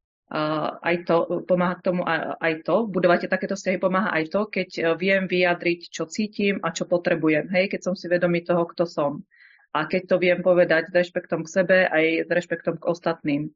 [0.81, 4.83] aj to, pomáha k tomu aj to, budovať takéto vzťahy pomáha aj to, keď e,
[4.95, 9.27] viem vyjadriť, čo cítim a čo potrebujem, hej, keď som si vedomý toho, kto som.
[9.75, 13.51] A keď to viem povedať s rešpektom k sebe aj s rešpektom k ostatným.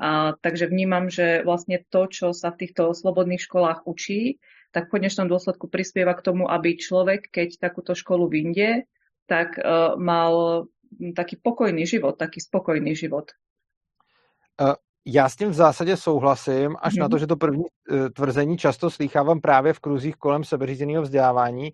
[0.00, 4.40] A, takže vnímam, že vlastne to, čo sa v týchto slobodných školách učí,
[4.72, 8.88] tak v konečnom dôsledku prispieva k tomu, aby človek, keď takúto školu vyjde,
[9.28, 10.64] tak uh, mal
[11.12, 13.30] taký pokojný život, taký spokojný život.
[14.56, 14.74] Uh,
[15.06, 17.00] já s tím v zásadě souhlasím, až mm.
[17.00, 21.70] na to, že to první eh, tvrzení často slýchávám právě v kruzích kolem sebeřízeného vzdělávání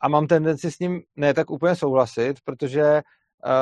[0.00, 3.02] a mám tendenci s ním ne tak úplně souhlasit, protože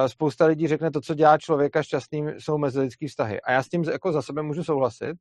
[0.06, 3.40] spousta lidí řekne, to, co dělá člověka šťastným, jsou mezilidský vztahy.
[3.40, 5.16] A já s tím jako za sebe můžu souhlasit,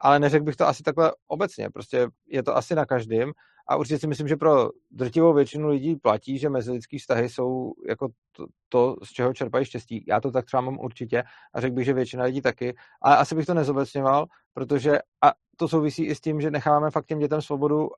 [0.00, 3.32] ale neřekl bych to asi takhle obecně, prostě je to asi na každém
[3.68, 8.08] a určitě si myslím, že pro drtivou většinu lidí platí, že mezilidský vztahy jsou jako
[8.32, 10.04] to, to, z čeho čerpají štěstí.
[10.08, 11.22] Já to tak třeba mám určitě
[11.54, 15.68] a řekl bych, že většina lidí taky, ale asi bych to nezobecňoval, protože a to
[15.68, 17.88] souvisí i s tím, že necháváme fakt těm dětem svobodu,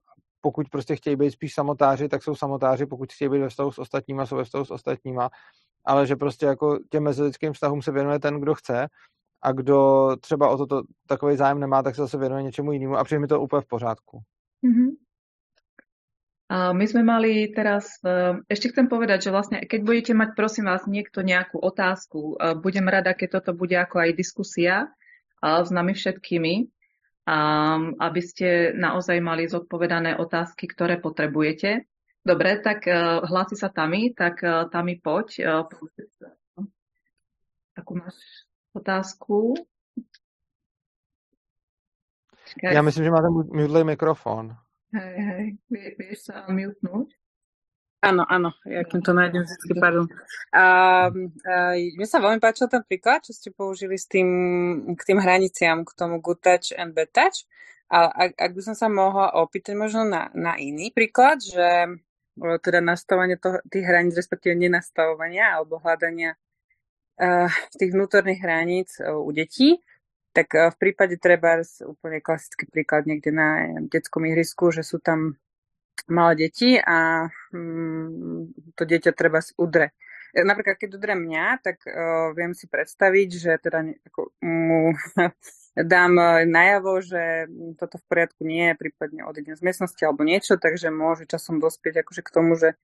[0.47, 3.79] pokud prostě chtějí být spíš samotáři, tak jsou samotáři, pokud chtějí být ve vztahu s
[3.79, 5.31] ostatníma, jsou ve vztahu s ostatníma,
[5.85, 8.87] ale že prostě jako těm mezilidským vztahům se věnuje ten, kdo chce
[9.43, 13.05] a kdo třeba o toto takový zájem nemá, tak se zase věnuje něčemu jinému a
[13.05, 14.23] přijde mi to úplně v pořádku.
[14.63, 14.91] Mm-hmm.
[16.47, 20.71] A my sme mali teraz, e, ešte chcem povedať, že vlastne keď budete mať, prosím
[20.71, 24.87] vás, niekto nejakú otázku, e, budem rada, keď toto bude ako aj diskusia
[25.43, 26.71] s nami všetkými,
[27.99, 31.85] aby ste naozaj mali zodpovedané otázky, ktoré potrebujete.
[32.27, 35.47] Dobre, tak e, hlási sa Tami, tak Tami poď.
[37.77, 38.19] Akú máš
[38.75, 39.55] otázku?
[42.63, 44.57] Já myslím, že máte mutlej mikrofon.
[44.95, 45.59] Hej, hej,
[45.99, 47.11] vieš sa mutnúť?
[48.05, 50.07] Áno, áno, ja kým to nájdem vždy, pardon.
[50.53, 50.65] A, a,
[51.75, 54.29] mne sa veľmi páčil ten príklad, čo ste použili s tým,
[54.95, 57.49] k tým hraniciam, k tomu good touch and bad touch.
[57.89, 61.99] A ak, ak by som sa mohla opýtať možno na, na iný príklad, že
[62.37, 66.37] teda nastavenie toho, tých hraníc, respektíve nenastavovania alebo hľadania
[67.17, 67.49] uh,
[67.81, 69.81] tých vnútorných hraníc uh, u detí,
[70.37, 75.41] tak eh, v prípade treba úplne klasický príklad niekde na detskom ihrisku, že sú tam
[76.09, 79.97] malé deti a mm, to dieťa treba udre.
[80.37, 84.93] Eh, napríklad, keď udre mňa, tak uh, si predstaviť, že teda ako, mu
[85.93, 86.13] dám
[86.49, 87.49] najavo, že
[87.81, 92.05] toto v poriadku nie je, prípadne odídem z miestnosti alebo niečo, takže môže časom dospieť
[92.05, 92.81] akože k tomu, že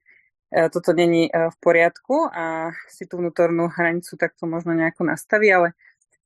[0.53, 5.73] toto není v poriadku a si tú vnútornú hranicu takto možno nejako nastaví, ale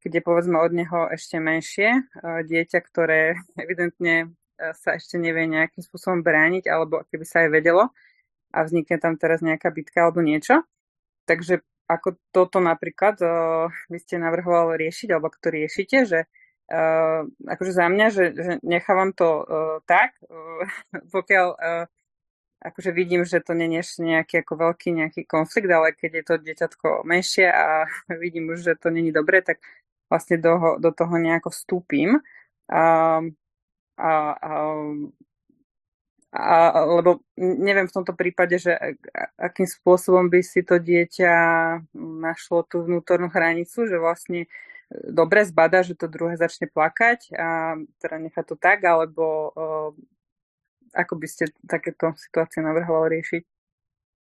[0.07, 5.45] keď je povedzme od neho ešte menšie eh, dieťa, ktoré evidentne eh, sa ešte nevie
[5.47, 7.93] nejakým spôsobom brániť, alebo keby sa aj vedelo
[8.57, 10.65] a vznikne tam teraz nejaká bitka alebo niečo.
[11.29, 16.21] Takže ako toto napríklad uh, vy ste navrhovali riešiť, alebo to riešite, že
[16.73, 20.67] uh, akože za mňa, že, že nechávam to uh, tak, uh,
[21.15, 21.85] pokiaľ uh,
[22.67, 26.35] akože vidím, že to nie je nejaký ako veľký nejaký konflikt, ale keď je to
[26.43, 27.87] dieťatko menšie a
[28.23, 29.63] vidím už, že to není dobre, tak
[30.11, 32.19] vlastne do, do toho nejako vstúpim.
[32.67, 33.23] A,
[33.97, 34.51] a, a,
[36.33, 38.77] a, lebo neviem v tomto prípade, že
[39.41, 41.33] akým spôsobom by si to dieťa
[41.97, 44.49] našlo tú vnútornú hranicu, že vlastne e,
[45.09, 49.91] dobre zbada, že to druhé začne plakať a teda nechá to tak, alebo uh,
[50.97, 53.43] ako by ste takéto situácie navrhovali riešiť?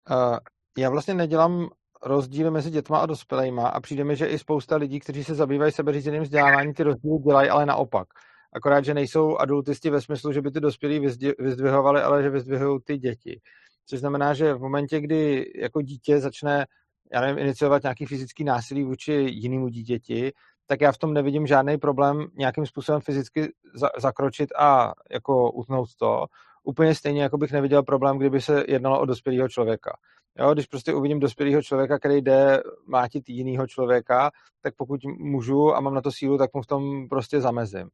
[0.10, 0.38] Uh,
[0.78, 1.70] já vlastně nedělám
[2.04, 5.72] rozdíly mezi dětma a dospělejma a přijde mi, že i spousta lidí, kteří se zabývají
[5.72, 8.08] sebeřízeným vzděláváním, ty rozdíly dělají, ale naopak.
[8.56, 11.00] Akorát, že nejsou adultisti ve smyslu, že by ty dospělí
[11.40, 13.40] vyzdvihovali, ale že vyzdvihují ty děti.
[13.86, 16.66] Což znamená, že v momentě, kdy jako dítě začne,
[17.14, 20.32] já nevím, iniciovat nějaký fyzický násilí vůči jinému dítěti,
[20.68, 25.90] tak já v tom nevidím žádný problém nějakým způsobem fyzicky za, zakročit a jako utnout
[26.00, 26.26] to.
[26.64, 29.98] Úplně stejně, jako bych neviděl problém, kdyby se jednalo o dospělého člověka.
[30.40, 35.80] Jo, když prostě uvidím dospělého člověka, který jde mátit jiného člověka, tak pokud můžu a
[35.80, 37.90] mám na to sílu, tak mu v tom prostě zamezím.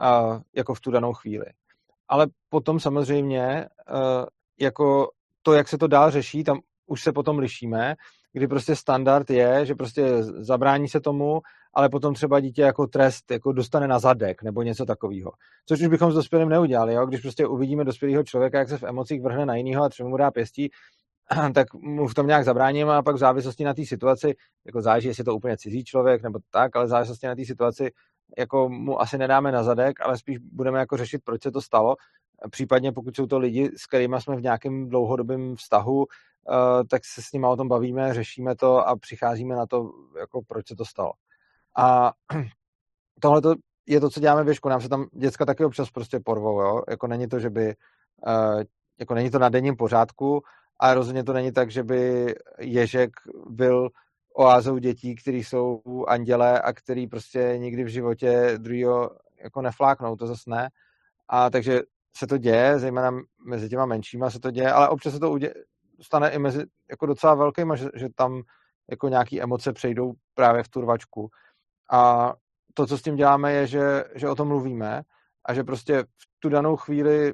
[0.00, 1.46] Uh, jako v tu danou chvíli.
[2.08, 4.26] Ale potom samozřejmě, uh,
[4.60, 5.10] jako
[5.42, 7.94] to, jak se to dál řeší, tam už se potom lišíme,
[8.32, 11.40] kdy prostě standard je, že prostě zabrání se tomu,
[11.74, 15.32] ale potom třeba dítě jako trest jako dostane na zadek nebo něco takového.
[15.66, 17.06] Což už bychom s dospělým neudělali, jo?
[17.06, 20.16] když prostě uvidíme dospělého člověka, jak se v emocích vrhne na jiného a třeba mu
[20.16, 20.70] dá pěstí,
[21.54, 24.34] tak mu v tom nějak zabráním a pak v závislosti na té situaci,
[24.66, 27.44] jako záleží, jestli je to úplně cizí člověk nebo tak, ale v závislosti na té
[27.44, 27.90] situaci
[28.38, 31.96] jako mu asi nedáme na zadek, ale spíš budeme jako řešit, proč se to stalo.
[32.50, 37.22] Případně pokud jsou to lidi, s kterými jsme v nějakém dlouhodobém vztahu, eh, tak se
[37.22, 40.84] s nimi o tom bavíme, řešíme to a přicházíme na to, jako proč se to
[40.84, 41.12] stalo.
[41.76, 42.12] A
[43.20, 43.40] tohle
[43.86, 44.68] je to, co děláme věšku.
[44.68, 46.82] Nám se tam děcka taky občas prostě porvou, jo?
[46.88, 47.74] Jako není to, že by,
[48.26, 48.64] eh,
[48.98, 50.42] jako není to na denním pořádku,
[50.80, 53.10] a rozhodně to není tak, že by Ježek
[53.50, 53.88] byl
[54.34, 59.10] oázou dětí, který jsou andělé a který prostě nikdy v životě druhýho
[59.42, 60.68] jako nefláknou, to zase ne.
[61.28, 61.80] A takže
[62.16, 63.10] se to děje, zejména
[63.46, 65.54] mezi těma menšíma se to děje, ale občas se to udě-
[66.00, 68.42] stane i mezi jako docela velkýma, že, že tam
[68.90, 71.28] jako nějaký emoce přejdou právě v tu rvačku.
[71.92, 72.32] A
[72.74, 75.02] to, co s tím děláme, je, že, že o tom mluvíme
[75.44, 77.32] a že prostě v tu danou chvíli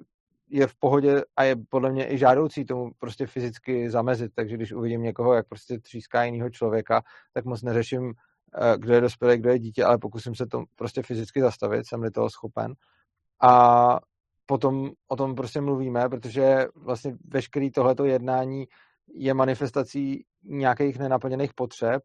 [0.55, 4.33] je v pohodě a je podle mě i žádoucí tomu prostě fyzicky zamezit.
[4.35, 8.15] Takže když uvidím někoho, jak prostě tříská jiného člověka, tak moc neřeším,
[8.77, 12.31] kdo je dospělý, kdo je dítě, ale pokusím se to prostě fyzicky zastavit, jsem-li toho
[12.31, 12.75] schopen.
[13.43, 13.99] A
[14.47, 18.65] potom o tom prostě mluvíme, protože vlastně veškerý tohleto jednání
[19.15, 22.03] je manifestací nějakých nenaplněných potřeb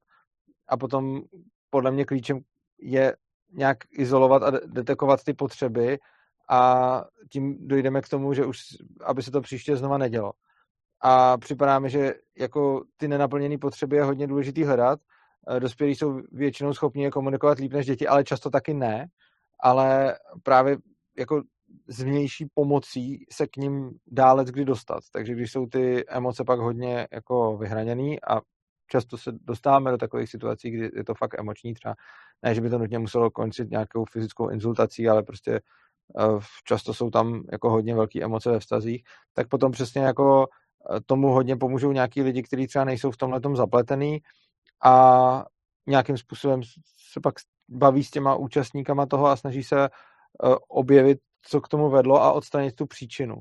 [0.68, 1.22] a potom
[1.70, 2.40] podle mě klíčem
[2.80, 3.16] je
[3.54, 6.00] nějak izolovat a detekovat ty potřeby
[6.50, 8.60] a tím dojdeme k tomu, že už,
[9.06, 10.32] aby se to příště znova nedělo.
[11.02, 15.00] A připadá mi, že jako ty nenaplněné potřeby je hodně důležitý hledat.
[15.50, 19.08] Eh, dospělí jsou většinou schopni je komunikovat líp než děti, ale často taky ne.
[19.64, 20.78] Ale právě
[21.18, 21.42] jako
[21.88, 25.00] s vnější pomocí se k ním dále kdy dostat.
[25.12, 28.42] Takže když jsou ty emoce pak hodně jako vyhraněný a
[28.88, 31.96] často se dostáváme do takových situací, kdy je to fakt emoční, třeba
[32.44, 35.62] ne, že by to nutně muselo končit nějakou fyzickou insultací, ale prostě
[36.64, 40.48] často jsou tam jako hodně velké emoce ve vztazích, tak potom přesně jako
[40.96, 44.22] eh, tomu hodně pomůžou nějaký lidi, kteří třeba nejsou v tomhle zapletený
[44.84, 45.46] a
[45.88, 46.62] nějakým způsobem
[47.12, 47.36] se pak
[47.70, 49.90] baví s těma účastníkama toho a snaží se eh,
[50.68, 53.36] objevit, co k tomu vedlo a odstranit tu příčinu.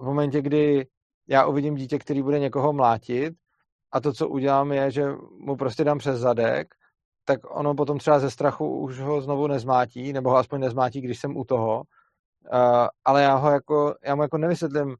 [0.00, 0.86] V momentě, kdy
[1.28, 3.34] já uvidím dítě, který bude někoho mlátit,
[3.92, 5.04] a to, co udělám, je, že
[5.38, 6.74] mu prostě dám přes zadek,
[7.24, 11.20] tak ono potom třeba ze strachu už ho znovu nezmátí, nebo ho aspoň nezmátí, když
[11.20, 11.82] jsem u toho.
[12.52, 14.96] Uh, ale já ho jako, já mu jako nevysvětlím,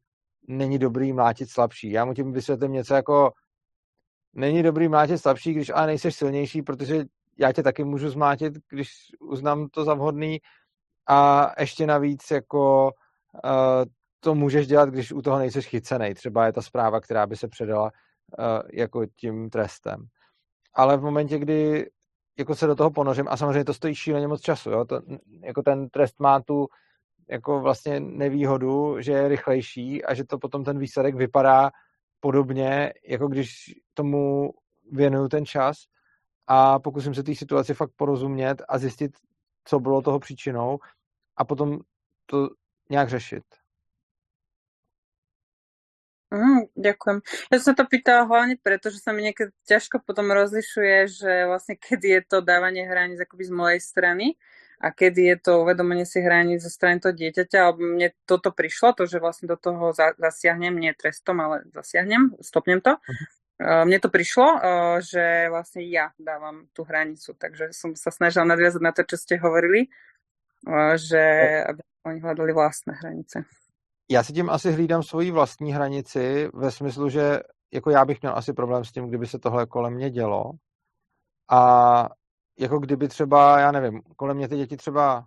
[0.48, 1.90] není dobrý mlátit slabší.
[1.90, 3.32] Já mu tím vysvětlím něco jako,
[4.34, 7.04] není dobrý mlátit slabší, když ale nejseš silnější, protože
[7.38, 8.88] já tě taky můžu zmátit, když
[9.20, 10.38] uznám to za vhodný
[11.08, 12.90] a ještě navíc jako
[13.44, 13.84] uh,
[14.20, 16.14] to můžeš dělat, když u toho nejseš chycený.
[16.14, 17.90] Třeba je ta zpráva, která by se předala uh,
[18.72, 20.06] jako tím trestem.
[20.74, 21.86] Ale v momentě, kdy
[22.38, 24.70] jako se do toho ponořím a samozřejmě to stojí šíleně moc času.
[24.70, 24.84] Jo?
[24.84, 25.00] To,
[25.40, 26.68] jako ten trest má tu
[27.28, 31.70] jako vlastně nevýhodu, že je rychlejší a že to potom ten výsledek vypadá
[32.20, 34.50] podobně, jako když tomu
[34.92, 35.76] věnuju ten čas
[36.46, 39.12] a pokusím se té situaci fakt porozumět a zjistit,
[39.64, 40.78] co bylo toho příčinou
[41.36, 41.78] a potom
[42.26, 42.48] to
[42.90, 43.44] nějak řešit.
[46.32, 47.18] Mm, ďakujem.
[47.52, 51.32] Ja som sa to pýtala hlavne preto, že sa mi niekedy ťažko potom rozlišuje, že
[51.44, 54.40] vlastne kedy je to dávanie hraníc akoby z mojej strany
[54.80, 58.96] a kedy je to uvedomenie si hraníc zo strany toho dieťaťa, alebo mne toto prišlo,
[58.96, 62.96] to, že vlastne do toho zasiahnem, nie trestom, ale zasiahnem, stopnem to.
[62.96, 63.84] Uh-huh.
[63.86, 64.58] Mne to prišlo, uh,
[65.04, 69.38] že vlastne ja dávam tú hranicu, takže som sa snažila nadviazať na to, čo ste
[69.38, 69.86] hovorili,
[70.66, 71.20] uh, že
[71.68, 73.46] aby oni hľadali vlastné hranice
[74.12, 77.40] já si tím asi hlídám svoji vlastní hranici ve smyslu, že
[77.72, 80.50] jako já bych měl asi problém s tím, kdyby se tohle kolem mě dělo.
[81.50, 82.08] A
[82.58, 85.24] jako kdyby třeba, já nevím, kolem mě ty děti třeba,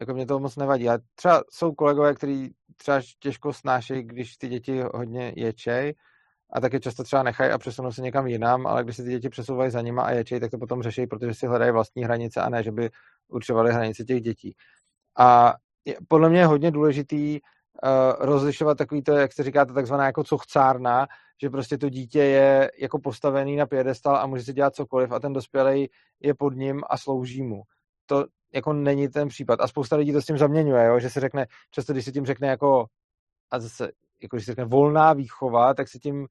[0.00, 0.88] jako mě to moc nevadí.
[0.88, 5.94] A třeba jsou kolegové, kteří třeba těžko snášejí, když ty děti hodně ječej,
[6.52, 9.28] a taky často třeba nechají a přesunou se někam jinam, ale když se ty děti
[9.28, 12.48] přesouvají za nima a ječej, tak to potom řeší, protože si hledají vlastní hranice a
[12.48, 12.90] ne, že by
[13.28, 14.54] určovali hranice těch dětí.
[15.18, 15.54] A
[16.08, 20.24] podle mě je hodně důležitý uh, rozlišovat takový to, jak se říká, to takzvaná jako
[20.24, 21.06] cochcárna,
[21.42, 25.20] že prostě to dítě je jako postavený na pědestal a může si dělat cokoliv a
[25.20, 25.90] ten dospělý
[26.20, 27.62] je pod ním a slouží mu.
[28.06, 29.60] To jako není ten případ.
[29.60, 30.98] A spousta lidí to s tím zaměňuje, jo?
[30.98, 32.86] že se řekne, často když se tím řekne jako,
[33.50, 33.90] a zase,
[34.22, 36.26] jako když se řekne volná výchova, tak se tím uh,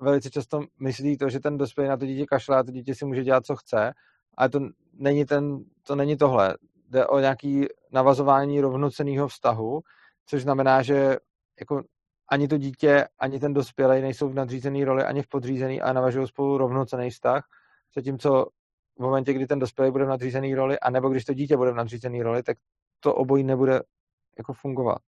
[0.00, 3.04] velice často myslí to, že ten dospělý na to dítě kašle a to dítě si
[3.04, 3.92] může dělat, co chce,
[4.36, 4.60] ale to
[4.92, 6.54] není, ten, to není tohle
[6.88, 9.80] jde o nějaký navazování rovnoceného vztahu,
[10.26, 11.16] což znamená, že
[11.60, 11.82] jako
[12.28, 16.28] ani to dítě, ani ten dospělý nejsou v nadřízené roli, ani v podřízený a navažují
[16.28, 17.44] spolu rovnocený vztah,
[17.94, 18.46] zatímco
[18.98, 21.74] v momentě, kdy ten dospělý bude v nadřízené roli, anebo když to dítě bude v
[21.74, 22.56] nadřízené roli, tak
[23.00, 23.80] to obojí nebude
[24.38, 25.02] jako fungovat.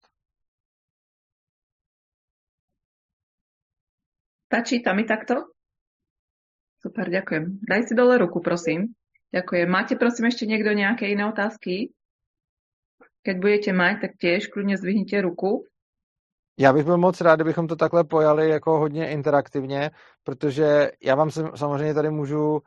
[4.46, 5.34] Stačí tam i takto?
[6.82, 7.58] Super, ďakujem.
[7.70, 8.94] Daj si dole ruku, prosím.
[9.30, 9.68] Ďakujem.
[9.70, 11.94] Máte prosím ešte niekto nejaké iné otázky?
[13.22, 15.66] Keď budete mať, tak tiež kľudne zdvihnite ruku.
[16.58, 19.90] Já bych byl moc rád, kdybychom to takhle pojali jako hodně interaktivně,
[20.24, 22.60] protože já vám samozřejmě tady můžu uh,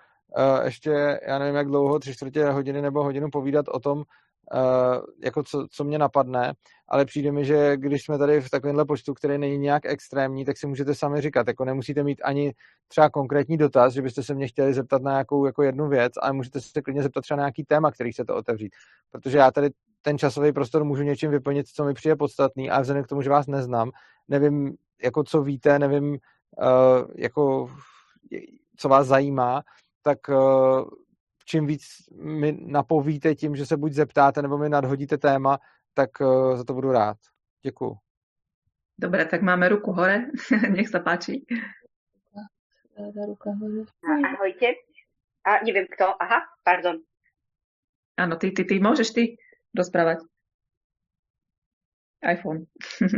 [0.66, 4.04] ještě, já nevím jak dlouho, tři čtvrtě hodiny nebo hodinu povídat o tom,
[5.24, 6.54] jako co, co mě napadne,
[6.88, 10.58] ale přijde mi, že když jsme tady v takovémhle počtu, který není nějak extrémní, tak
[10.58, 12.54] si můžete sami říkat, jako nemusíte mít ani
[12.88, 16.34] třeba konkrétní dotaz, že byste se mě chtěli zeptat na nějakou jako jednu věc, ale
[16.34, 18.74] můžete se klidně zeptat třeba na nějaký téma, který chcete otevřít,
[19.12, 19.70] protože já tady
[20.02, 23.30] ten časový prostor můžu něčím vyplnit, co mi přijde podstatný a vzhledem k tomu, že
[23.30, 23.92] vás neznám,
[24.28, 27.70] nevím, jako co víte, nevím, uh, jako
[28.78, 29.62] co vás zajímá,
[30.02, 30.84] tak uh,
[31.46, 35.60] čím víc mi napovíte tím, že se buď zeptáte, nebo mi nadhodíte téma,
[35.94, 37.18] tak uh, za to budu rád.
[37.62, 37.98] Děkuju.
[38.98, 40.30] Dobre, tak máme ruku hore.
[40.70, 41.42] Nech sa páči.
[44.08, 44.70] Ahojte.
[45.44, 46.14] A neviem kto.
[46.22, 47.02] Aha, pardon.
[48.14, 49.24] Áno, ty, ty, ty, môžeš ty
[49.74, 50.22] rozprávať.
[52.24, 52.70] iPhone.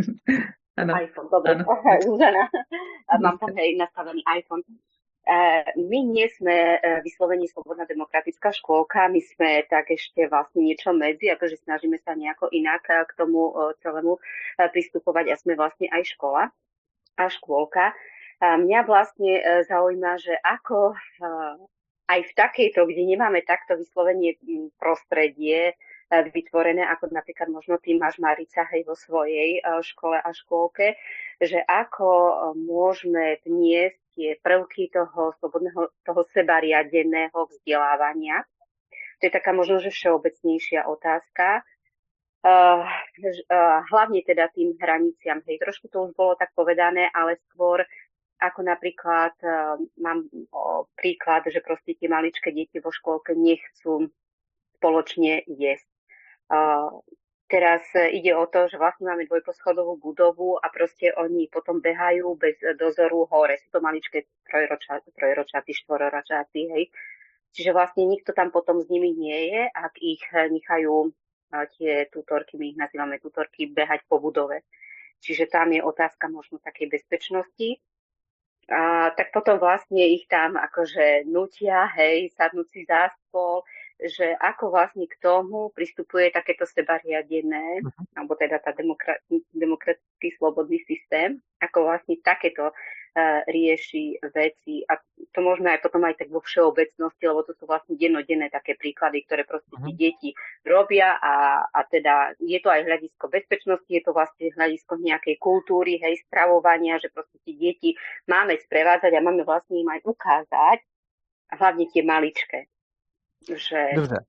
[0.82, 0.92] ano.
[0.96, 1.60] iPhone, dobre.
[1.60, 1.64] Ano.
[2.02, 2.50] Zuzana.
[3.22, 4.64] Mám tam hej nastavený iPhone.
[5.76, 11.34] My nie sme e, vyslovení slobodná demokratická škôlka, my sme tak ešte vlastne niečo medzi,
[11.34, 14.22] akože snažíme sa nejako inak e, k tomu e, celému
[14.62, 16.54] pristupovať a sme vlastne aj škola
[17.18, 17.98] a škôlka.
[18.38, 20.94] A mňa vlastne zaujíma, že ako
[22.06, 24.36] aj v takejto, kde nemáme takto vyslovenie
[24.76, 25.74] prostredie,
[26.12, 31.00] vytvorené, ako napríklad možno ty máš Marica hej vo svojej škole a škôlke,
[31.40, 38.42] že ako môžeme vniesť tie prvky toho slobodného, toho sebariadeného vzdelávania.
[39.20, 41.64] To je taká možno, že všeobecnejšia otázka.
[42.46, 45.42] Uh, uh, hlavne teda tým hraniciam.
[45.50, 47.84] Hej, trošku to už bolo tak povedané, ale skôr
[48.38, 54.12] ako napríklad uh, mám o, príklad, že proste tie maličké deti vo škôlke nechcú
[54.78, 55.90] spoločne jesť.
[57.46, 62.58] Teraz ide o to, že vlastne máme dvojposchodovú budovu a proste oni potom behajú bez
[62.74, 63.62] dozoru hore.
[63.62, 64.26] Sú to maličké
[65.14, 66.84] trojročáty, štvoročáty, hej.
[67.54, 71.14] Čiže vlastne nikto tam potom s nimi nie je, ak ich nechajú
[71.78, 74.66] tie tutorky, my ich nazývame tutorky, behať po budove.
[75.22, 77.80] Čiže tam je otázka možno takej bezpečnosti.
[78.68, 83.62] A, tak potom vlastne ich tam akože nutia, hej, sadnúť si za stôl,
[83.96, 88.20] že ako vlastne k tomu pristupuje takéto sebariadené, uh-huh.
[88.20, 89.24] alebo teda tá demokra-
[89.56, 94.84] demokratický slobodný systém, ako vlastne takéto uh, rieši veci.
[94.92, 95.00] A
[95.32, 99.24] to možno aj potom aj tak vo všeobecnosti, lebo to sú vlastne dennodenné také príklady,
[99.24, 99.96] ktoré proste uh-huh.
[99.96, 100.36] deti
[100.68, 106.04] robia a, a teda je to aj hľadisko bezpečnosti, je to vlastne hľadisko nejakej kultúry,
[106.04, 107.96] hej, stravovania, že proste tie deti
[108.28, 110.84] máme sprevádzať a máme vlastne im aj ukázať,
[111.56, 112.68] hlavne tie maličké,
[113.50, 113.96] že...
[113.96, 114.26] Dobře.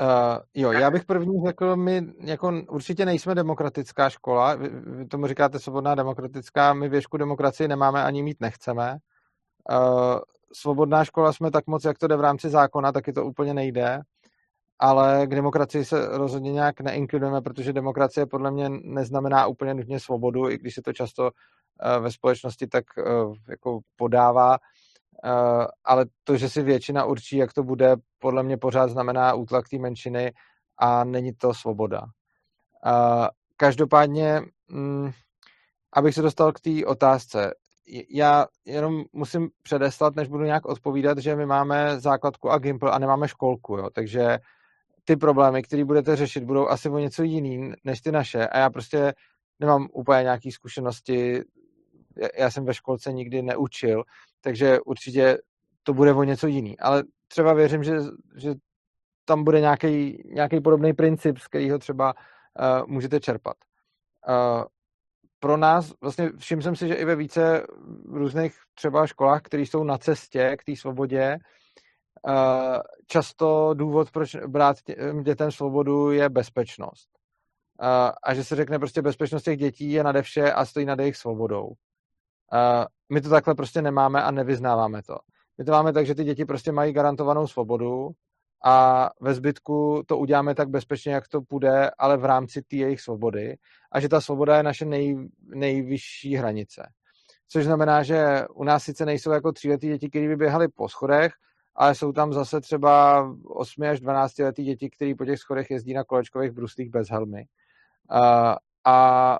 [0.00, 5.26] Uh, jo, já bych první řekl, my jako určitě nejsme demokratická škola, vy, vy tomu
[5.26, 8.96] říkáte svobodná demokratická, my věšku demokracii nemáme ani mít nechceme.
[9.72, 10.18] Uh,
[10.52, 14.00] svobodná škola jsme tak moc, jak to jde v rámci zákona, taky to úplně nejde,
[14.78, 20.50] ale k demokracii se rozhodně nějak neinkludujeme, protože demokracie podle mě neznamená úplně nutně svobodu,
[20.50, 24.58] i když se to často uh, ve společnosti tak uh, jako podává.
[25.24, 29.68] Eh, ale to, že si většina určí, jak to bude, podle mě pořád znamená útlak
[29.68, 30.32] té menšiny
[30.78, 32.02] a není to svoboda.
[32.86, 35.10] Eh, každopádně, mm,
[35.92, 37.54] abych se dostal k té otázce,
[38.10, 42.98] já jenom musím předeslat, než budu nějak odpovídat, že my máme základku a Gimple a
[42.98, 44.38] nemáme školku, jo, takže
[45.04, 48.46] ty problémy, které budete řešit, budou asi o něco jiný než ty naše.
[48.48, 49.14] A já prostě
[49.60, 51.42] nemám úplně nějaké zkušenosti,
[52.38, 54.02] já jsem ve školce nikdy neučil,
[54.40, 55.38] takže určitě
[55.82, 56.78] to bude o něco jiný.
[56.78, 57.96] Ale třeba věřím, že,
[58.36, 58.54] že
[59.24, 63.56] tam bude nějaký, podobný princip, z kterého třeba uh, můžete čerpat.
[64.28, 64.64] Uh,
[65.40, 67.66] pro nás, vlastně všiml jsem si, že i ve více
[68.04, 71.38] různých třeba školách, které jsou na cestě k té svobodě,
[72.28, 72.34] uh,
[73.06, 74.76] často důvod, proč brát
[75.22, 77.08] dětem svobodu, je bezpečnost.
[78.22, 81.16] A že se řekne prostě bezpečnost těch dětí je nade vše a stojí nad jejich
[81.16, 81.72] svobodou.
[83.12, 85.16] My to takhle prostě nemáme a nevyznáváme to.
[85.58, 88.10] My to máme tak, že ty děti prostě mají garantovanou svobodu
[88.64, 93.00] a ve zbytku to uděláme tak bezpečně, jak to půjde, ale v rámci té jejich
[93.00, 93.56] svobody
[93.92, 96.82] a že ta svoboda je naše nej, nejvyšší hranice.
[97.48, 101.32] Což znamená, že u nás sice nejsou jako tříletí děti, které by běhaly po schodech,
[101.74, 105.94] ale jsou tam zase třeba 8 až 12 letý děti, které po těch schodech jezdí
[105.94, 107.44] na kolečkových bruslích bez helmy.
[108.12, 109.38] Uh, a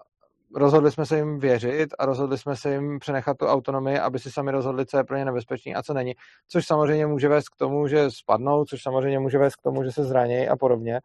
[0.54, 4.30] rozhodli jsme se jim věřit a rozhodli jsme se jim přenechat tu autonomii, aby si
[4.30, 6.14] sami rozhodli, co je pro ně nebezpečný a co není.
[6.48, 9.92] Což samozřejmě může vést k tomu, že spadnou, což samozřejmě může vést k tomu, že
[9.92, 11.00] se zranějí a podobně.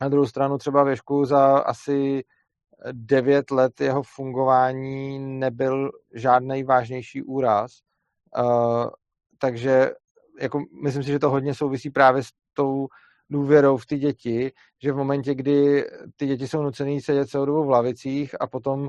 [0.00, 2.24] Na druhou stranu třeba věšku za asi
[2.92, 7.72] devět let jeho fungování nebyl žádný vážnější úraz.
[8.38, 8.88] Uh,
[9.38, 9.90] takže
[10.40, 12.86] jako myslím si, že to hodně souvisí právě s tou
[13.30, 14.52] důvěrou v ty děti,
[14.82, 15.84] že v momentě, kdy
[16.16, 18.88] ty děti jsou nucený sedět celou dobu v lavicích a potom uh,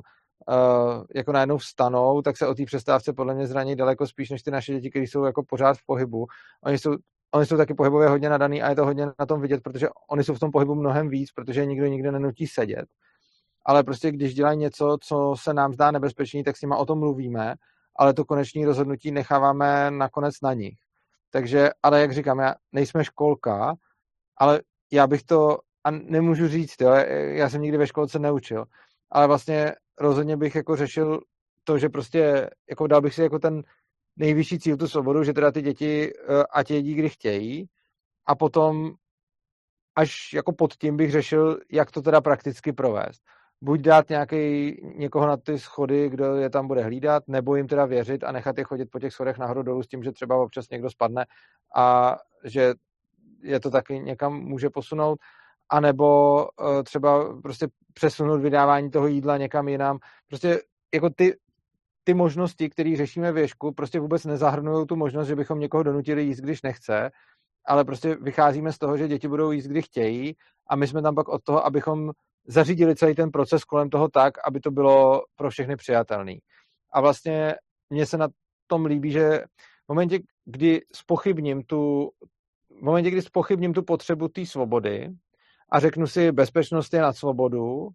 [1.16, 4.52] jako najednou vstanou, tak se o té přestávce podle mě zraní daleko spíš než ty
[4.52, 6.28] naše děti, které jsou jako pořád v pohybu.
[6.64, 6.96] Oni jsou,
[7.32, 10.24] oni jsou taky pohybově hodně nadaný a je to hodně na tom vidět, protože oni
[10.24, 12.86] jsou v tom pohybu mnohem víc, protože nikdo nikde nenutí sedět.
[13.66, 17.00] Ale prostě když dělají něco, co se nám zdá nebezpečný, tak s nima o tom
[17.00, 17.56] mluvíme,
[17.96, 20.74] ale to konečné rozhodnutí necháváme nakonec na nich.
[21.30, 23.76] Takže, ale jak říkám, já nejsme školka,
[24.42, 24.62] ale
[24.92, 26.92] já bych to, a nemůžu říct, jo,
[27.32, 28.66] já jsem nikdy ve školce neučil,
[29.12, 31.20] ale vlastně rozhodně bych jako řešil
[31.64, 33.62] to, že prostě jako dal bych si jako ten
[34.16, 37.66] nejvyšší cíl tu svobodu, že teda ty děti uh, ať jedí, kdy chtějí
[38.26, 38.92] a potom
[39.96, 43.22] až jako pod tím bych řešil, jak to teda prakticky provést.
[43.62, 47.86] Buď dát nějaký, někoho na ty schody, kdo je tam bude hlídat, nebo jim teda
[47.86, 50.70] věřit a nechat je chodit po těch schodech nahoru dolů s tím, že třeba občas
[50.70, 51.26] někdo spadne
[51.76, 52.74] a že
[53.44, 55.20] je to taky někam může posunout,
[55.70, 60.00] anebo uh, třeba prostě přesunout vydávání toho jídla někam jinam.
[60.28, 60.62] Prostě
[60.94, 61.38] jako ty,
[62.04, 66.40] ty možnosti, které řešíme věšku, prostě vůbec nezahrnují tu možnost, že bychom někoho donutili jíst,
[66.40, 67.12] když nechce,
[67.66, 70.36] ale prostě vycházíme z toho, že děti budou jíst, kdy chtějí
[70.70, 72.12] a my jsme tam pak od toho, abychom
[72.48, 76.40] zařídili celý ten proces kolem toho tak, aby to bylo pro všechny přijatelný.
[76.94, 77.56] A vlastně
[77.90, 78.28] mně se na
[78.68, 79.44] tom líbí, že
[79.86, 82.12] v momentě, kdy spochybním tu,
[82.82, 85.10] v momentě, kdy spochybním tu potřebu té svobody
[85.72, 87.88] a řeknu si, bezpečnost je nad svobodu,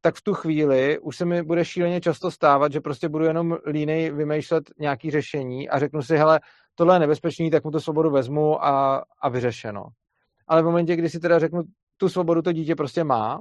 [0.00, 3.56] tak v tu chvíli už se mi bude šíleně často stávat, že prostě budu jenom
[3.66, 6.40] línej vymýšlet nějaký řešení a řeknu si, hele,
[6.74, 9.84] tohle je nebezpečný, tak mu to svobodu vezmu a, a vyřešeno.
[10.48, 11.62] Ale v momentě, kdy si teda řeknu,
[11.96, 13.40] tu svobodu to dítě prostě má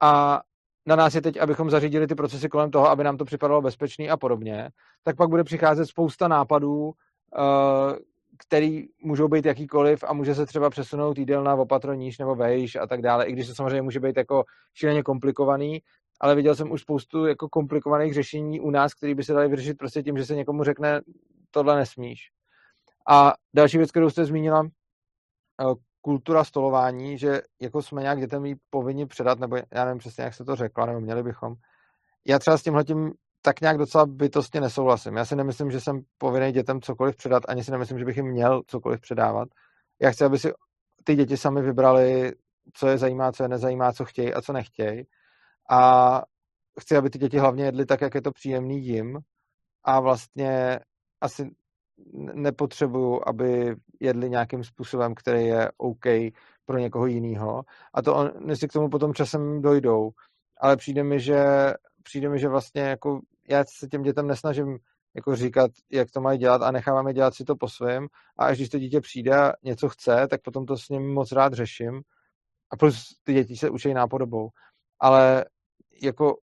[0.00, 0.40] a
[0.86, 4.10] na nás je teď, abychom zařídili ty procesy kolem toho, aby nám to připadalo bezpečný
[4.10, 4.70] a podobně,
[5.02, 6.92] tak pak bude přicházet spousta nápadů,
[7.38, 7.98] eh,
[8.38, 12.86] který můžou být jakýkoliv a může se třeba přesunout jídelna opatro níž nebo vejš a
[12.86, 15.82] tak dále, i když to samozřejmě může být jako šíleně komplikovaný,
[16.20, 19.78] ale viděl jsem už spoustu jako komplikovaných řešení u nás, které by se daly vyřešit
[19.78, 21.00] prostě tím, že se někomu řekne,
[21.50, 22.20] tohle nesmíš.
[23.08, 24.68] A další věc, kterou jste zmínila,
[25.60, 30.24] eh, kultura stolování, že jako jsme nějak dětem jí povinni předat, nebo já nevím přesně,
[30.24, 31.54] jak se to řekla, nebo měli bychom.
[32.26, 33.12] Já třeba s tímhletím
[33.42, 35.16] tak nějak docela bytostně nesouhlasím.
[35.16, 38.26] Já si nemyslím, že jsem povinný dětem cokoliv předat, ani si nemyslím, že bych jim
[38.26, 39.48] měl cokoliv předávat.
[40.02, 40.52] Já chci, aby si
[41.04, 42.32] ty děti sami vybrali,
[42.72, 45.06] co je zajímá, co je nezajímá, co chtějí a co nechtějí.
[45.70, 46.22] A
[46.80, 49.18] chci, aby ty děti hlavně jedly tak, jak je to příjemný jim.
[49.84, 50.80] A vlastně
[51.20, 51.50] asi
[52.34, 56.04] nepotřebuju, aby jedli nějakým způsobem, který je OK
[56.64, 57.62] pro někoho jiného.
[57.94, 60.10] A to oni si k tomu potom časem dojdou.
[60.60, 61.44] Ale přijde mi, že,
[62.08, 64.78] přijde mi, že vlastně jako já se těm dětem nesnažím
[65.14, 68.06] jako říkat, jak to mají dělat a nechávám je dělat si to po svém.
[68.38, 71.32] A až když to dítě přijde a něco chce, tak potom to s ním moc
[71.32, 72.02] rád řeším.
[72.70, 74.48] A plus ty děti se učí nápodobou.
[75.00, 75.44] Ale
[76.02, 76.36] jako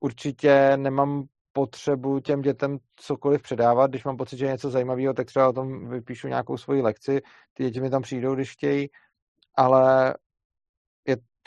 [0.00, 3.90] určitě nemám potřebu těm dětem cokoliv předávat.
[3.90, 7.20] Když mám pocit, že je něco zajímavého, tak třeba o tom vypíšu nějakou svoji lekci.
[7.54, 8.88] Ty děti mi tam přijdou, když chtějí,
[9.56, 10.14] ale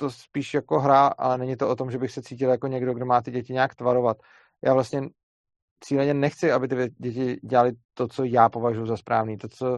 [0.01, 2.93] to spíš jako hra, ale není to o tom, že bych se cítil jako někdo,
[2.93, 4.17] kdo má ty děti nějak tvarovat.
[4.65, 5.01] Já vlastně
[5.83, 9.37] cíleně nechci, aby ty děti dělali to, co já považuji za správný.
[9.37, 9.77] To, co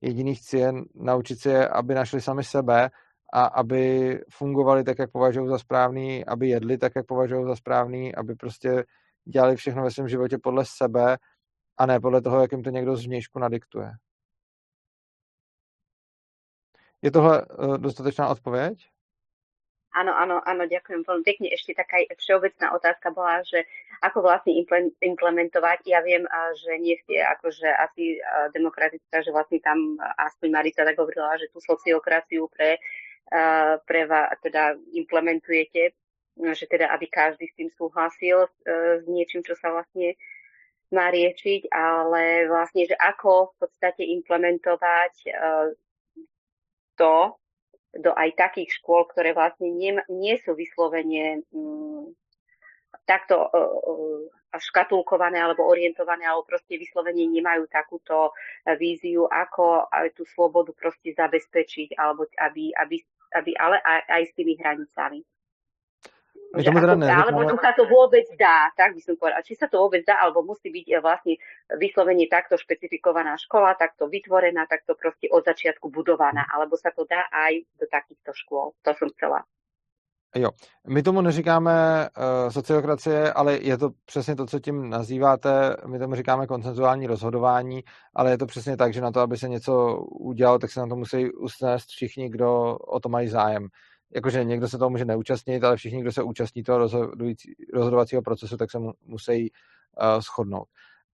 [0.00, 2.90] jediný chci, je naučit si je, aby našli sami sebe
[3.32, 8.14] a aby fungovali tak, jak považují za správný, aby jedli tak, jak považují za správný,
[8.14, 8.84] aby prostě
[9.24, 11.18] dělali všechno ve svém životě podle sebe
[11.78, 13.90] a ne podle toho, jak jim to někdo z vnějšku nadiktuje.
[17.02, 18.92] Je tohle uh, dostatečná odpověď?
[19.92, 21.48] Áno, áno, áno, ďakujem veľmi pekne.
[21.52, 23.68] Ešte taká všeobecná otázka bola, že
[24.00, 24.56] ako vlastne
[25.04, 25.84] implementovať.
[25.84, 26.24] Ja viem,
[26.56, 28.16] že nie ste akože asi
[28.56, 32.80] demokratická, že vlastne tam aspoň Marita tak hovorila, že tú sociokraciu pre,
[33.84, 34.00] pre
[34.40, 35.92] teda implementujete
[36.36, 38.50] že teda aby každý s tým súhlasil e,
[39.00, 40.16] s niečím, čo sa vlastne
[40.92, 45.30] má riešiť, ale vlastne, že ako v podstate implementovať e,
[46.96, 47.36] to
[47.92, 52.08] do aj takých škôl, ktoré vlastne nie, nie sú vyslovene mm,
[53.04, 54.24] takto uh,
[54.60, 58.36] škatulkované alebo orientované, alebo proste vyslovene nemajú takúto
[58.76, 63.00] víziu, ako tú slobodu proste zabezpečiť, alebo aby, aby,
[63.32, 65.24] aby ale aj, aj s tými hranicami.
[66.52, 69.40] Tomu teda ako, alebo tu sa to vôbec dá, tak by som povedala.
[69.40, 71.34] Či sa to vôbec dá, alebo musí byť eh, vlastne
[71.80, 77.24] vyslovene takto špecifikovaná škola, takto vytvorená, takto proste od začiatku budovaná, alebo sa to dá
[77.32, 78.76] aj do takýchto škôl.
[78.84, 79.48] To som chcela.
[80.36, 80.48] Jo,
[80.88, 85.76] my tomu neříkáme uh, sociokracie, ale je to přesně to, co tím nazýváte.
[85.86, 87.84] My tomu říkáme koncenzuální rozhodování,
[88.14, 90.86] ale je to přesně tak, že na to, aby se něco udělalo, tak se na
[90.86, 93.68] to musí usnést všichni, kdo o to mají zájem
[94.14, 96.78] jakože někdo se toho může neúčastnit, ale všichni, kdo se účastní toho
[97.74, 99.50] rozhodovacího procesu, tak se mu, musí
[100.02, 100.68] uh, shodnout.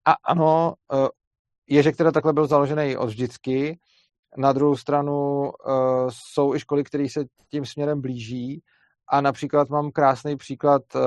[0.06, 1.08] A ano, uh,
[1.70, 3.80] Ježek teda takhle byl založený od vždycky.
[4.38, 8.62] Na druhou stranu uh, jsou i školy, které se tím směrem blíží.
[9.10, 11.02] A například mám krásný příklad uh,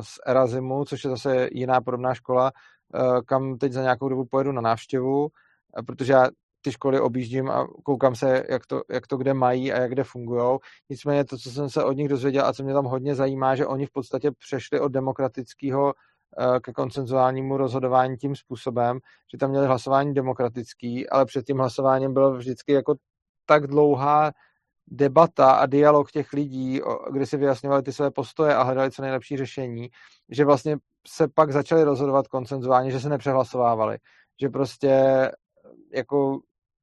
[0.00, 2.52] z Erazimu, což je zase jiná podobná škola,
[2.94, 5.28] uh, kam teď za nějakou dobu pojedu na návštěvu,
[5.86, 6.28] protože já
[6.60, 10.04] ty školy objíždím a koukám se, jak to, jak to kde mají a jak kde
[10.04, 10.58] fungují.
[10.90, 13.66] Nicméně to, co jsem se od nich dozvěděl a co mě tam hodně zajímá, že
[13.66, 15.94] oni v podstatě přešli od demokratického
[16.62, 18.98] ke koncenzuálnímu rozhodování tím způsobem,
[19.32, 22.94] že tam měli hlasování demokratický, ale před tím hlasováním bylo vždycky jako
[23.46, 24.32] tak dlouhá
[24.86, 26.80] debata a dialog těch lidí,
[27.10, 29.88] kdy si vyjasňovali ty své postoje a hledali co nejlepší řešení,
[30.28, 33.98] že vlastně se pak začali rozhodovat koncenzuálně, že se nepřehlasovávali,
[34.40, 35.30] že prostě
[35.94, 36.40] jako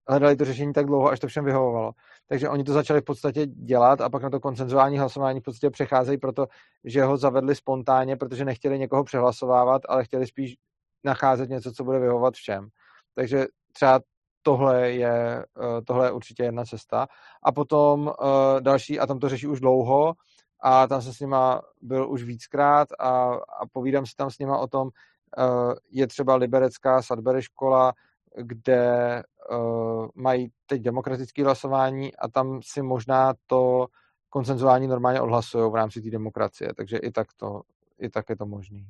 [0.10, 1.92] hledali to řešení tak dlouho, až to všem vyhovovalo.
[2.28, 5.70] Takže oni to začali v podstatě dělat a pak na to koncenzuální hlasování v podstatě
[5.70, 6.48] přecházejí proto,
[6.84, 10.56] že ho zavedli spontánně, protože nechtěli někoho přehlasovávat, ale chtěli spíš
[11.04, 12.68] nacházet něco, co bude vyhovovat všem.
[13.16, 14.02] Takže třeba
[14.42, 17.08] tohle je, eh, tohle je určitě jedna cesta.
[17.44, 18.14] A potom uh,
[18.60, 20.14] další, a tam to řeší už dlouho,
[20.64, 24.58] a tam jsem s nima byl už víckrát a, a povídám si tam s nima
[24.58, 27.94] o tom, uh, je třeba liberecká Sadbery škola,
[28.36, 33.88] kde uh, mají teď demokratické hlasování a tam si možná to
[34.30, 37.62] koncenzuální normálně odhlasují v rámci té demokracie, takže i tak, to,
[38.00, 38.86] i tak je to možné.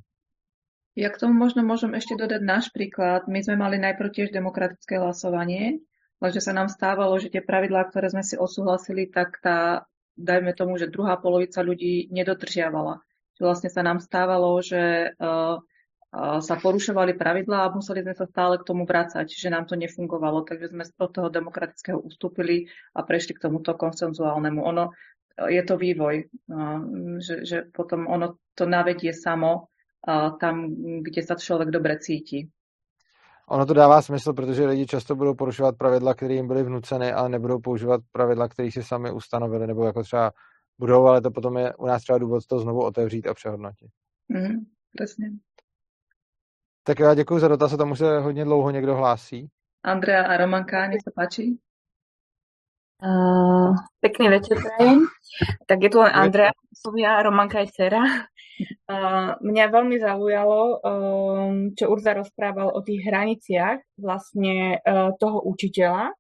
[0.98, 3.30] Ja k tomu možno môžem ešte dodať náš príklad.
[3.30, 5.78] My sme mali najprv tiež demokratické hlasovanie,
[6.18, 9.86] lenže sa nám stávalo, že tie pravidlá, ktoré sme si osúhlasili, tak tá,
[10.18, 13.06] dajme tomu, že druhá polovica ľudí nedodržiavala.
[13.38, 15.62] Že vlastne sa nám stávalo, že uh,
[16.16, 20.48] sa porušovali pravidlá a museli sme sa stále k tomu vrácať, že nám to nefungovalo,
[20.48, 24.64] takže sme od toho demokratického ustúpili a prešli k tomuto konsenzuálnemu.
[24.64, 24.96] Ono,
[25.52, 26.32] je to vývoj,
[27.20, 29.68] že, že potom ono to navedie samo
[30.40, 30.56] tam,
[31.04, 32.50] kde sa člověk dobře cítí.
[33.50, 37.30] Ono to dává smysl, protože lidi často budou porušovat pravidla, které jim byly vnuceny, ale
[37.30, 40.32] nebudou používat pravidla, které si sami ustanovili, nebo jako třeba
[40.80, 43.88] budou, ale to potom je u nás třeba důvod to znovu otevřít a přehodnotit.
[44.28, 45.30] Mm, přesně.
[46.88, 49.50] Tak já děkuji za dotaz, a tomu se hodně dlouho někdo hlásí.
[49.84, 51.58] Andrea a Romanka, nech se páči.
[53.04, 55.00] Uh, pekný večer prajem.
[55.68, 56.52] Tak je tu len Andrea,
[56.86, 58.00] Sovia, Romanka je dcera.
[58.00, 66.16] Uh, mňa veľmi zaujalo, um, čo Urza rozprával o tých hraniciach vlastne uh, toho učiteľa,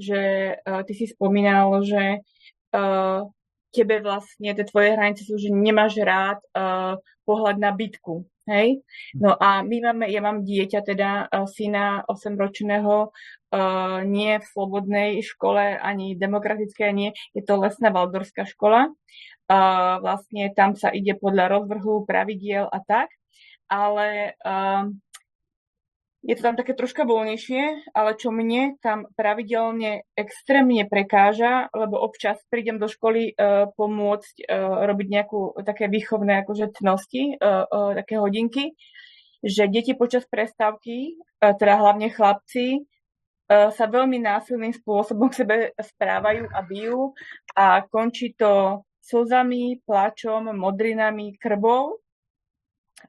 [0.00, 0.20] že
[0.56, 2.24] uh, ty si spomínal, že
[2.72, 3.28] uh,
[3.70, 8.82] tebe vlastne tie tvoje hranice sú, že nemáš rád uh, pohľad na bytku, hej?
[9.14, 15.22] No a my máme, ja mám dieťa, teda uh, syna 8-ročného, uh, nie v slobodnej
[15.22, 18.90] škole, ani demokratické, nie, je to lesná valdorská škola.
[19.50, 23.10] Uh, vlastne tam sa ide podľa rozvrhu, pravidiel a tak,
[23.70, 24.90] ale uh,
[26.20, 32.36] je to tam také troška voľnejšie, ale čo mne tam pravidelne extrémne prekáža, lebo občas
[32.52, 38.20] prídem do školy uh, pomôcť uh, robiť nejakú také výchovné akože tnosti, uh, uh, také
[38.20, 38.76] hodinky,
[39.40, 42.84] že deti počas prestávky, uh, teda hlavne chlapci,
[43.50, 47.10] E, sa veľmi násilným spôsobom k sebe správajú a bijú
[47.58, 51.98] a končí to slzami, plačom, modrinami, krvou.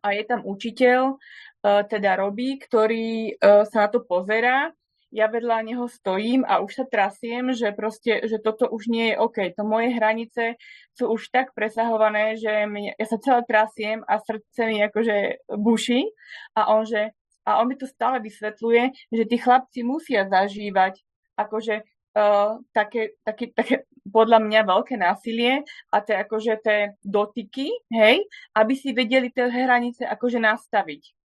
[0.01, 1.15] A je tam učiteľ, e,
[1.61, 4.73] teda Robí, ktorý e, sa na to pozerá.
[5.11, 9.19] Ja vedľa neho stojím a už sa trasiem, že proste, že toto už nie je
[9.19, 9.37] OK.
[9.59, 10.55] To moje hranice
[10.95, 16.07] sú už tak presahované, že mňa, ja sa celé trasiem a srdce mi akože buší.
[16.55, 17.11] A on, že
[17.43, 21.03] a on mi to stále vysvetľuje, že tí chlapci musia zažívať
[21.35, 21.83] akože
[22.15, 28.73] uh, také, také, také podľa mňa veľké násilie a tie akože tie dotyky, hej, aby
[28.77, 31.20] si vedeli tie hranice akože nastaviť.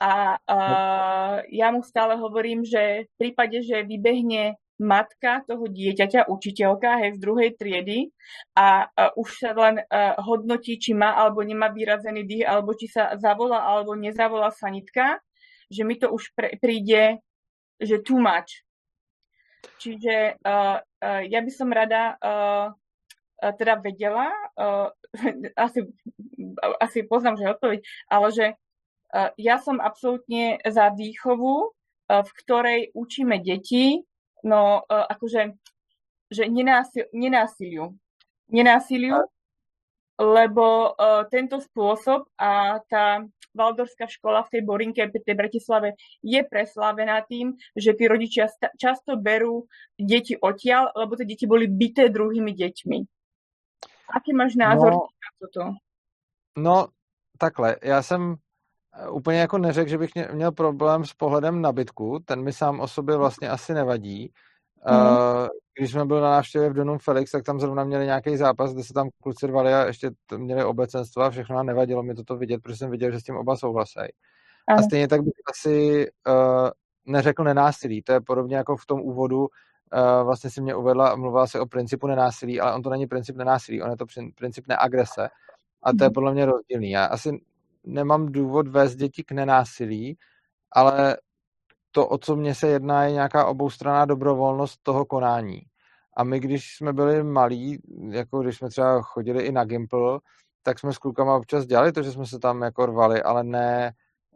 [0.00, 7.04] A uh, ja mu stále hovorím, že v prípade, že vybehne matka toho dieťaťa, učiteľka,
[7.04, 8.08] hej, z druhej triedy
[8.56, 12.88] a uh, už sa len uh, hodnotí, či má alebo nemá vyrazený dých, alebo či
[12.88, 15.20] sa zavolá alebo nezavolá sanitka,
[15.68, 17.20] že mi to už pre, príde,
[17.76, 18.64] že too much.
[19.76, 22.72] Čiže uh, uh, ja by som rada uh,
[23.44, 24.88] uh, teda vedela, uh,
[25.68, 25.84] asi,
[26.80, 28.46] asi poznám, že odpoveď, ale že
[29.36, 34.02] ja som absolútne za výchovu, uh, v ktorej učíme deti,
[34.46, 35.54] no uh, akože,
[36.30, 37.94] že nenásil, nenásiliu.
[38.50, 39.30] Nenásiliu,
[40.18, 40.98] lebo
[41.30, 43.22] tento spôsob a tá
[43.54, 48.46] Valdorská škola v tej Borinke, v tej Bratislave je preslávená tým, že tí rodičia
[48.78, 49.66] často berú
[49.98, 52.98] deti odtiaľ, lebo tie deti boli byté druhými deťmi.
[54.10, 55.62] Aký máš názor no, na toto?
[56.58, 56.88] No,
[57.38, 57.76] takhle.
[57.82, 58.36] Já jsem eh,
[59.10, 62.18] úplně jako neřekl, že bych měl problém s pohledem na bytku.
[62.24, 64.32] Ten mi sám o sobě vlastně asi nevadí.
[64.90, 65.48] Mm.
[65.78, 68.82] Když jsme byli na návštěvě v Donum Felix, tak tam zrovna měli nějaký zápas, kde
[68.82, 72.62] se tam kluci rvali a ještě měli obecenstvo a všechno a nevadilo mi toto vidět,
[72.62, 73.98] protože jsem viděl, že s tím oba souhlasí.
[74.68, 76.70] A stejně tak bych asi uh,
[77.06, 78.02] neřekl nenásilí.
[78.02, 79.48] To je podobně jako v tom úvodu, uh,
[80.24, 83.36] vlastně si mě uvedla a mluvila se o principu nenásilí, ale on to není princip
[83.36, 85.28] nenásilí, on je to princip neagrese.
[85.82, 86.14] A to je mhm.
[86.14, 86.90] podle mě rozdílný.
[86.90, 87.40] Já asi
[87.86, 90.16] nemám důvod vést děti k nenásilí,
[90.72, 91.16] ale
[91.92, 95.62] to, o co mě se jedná, je nějaká oboustranná dobrovolnost toho konání.
[96.16, 97.78] A my, když jsme byli malí,
[98.10, 100.20] jako když jsme třeba chodili i na Gimple,
[100.62, 103.92] tak jsme s klukama občas dělali to, že jsme se tam jako rvali, ale ne,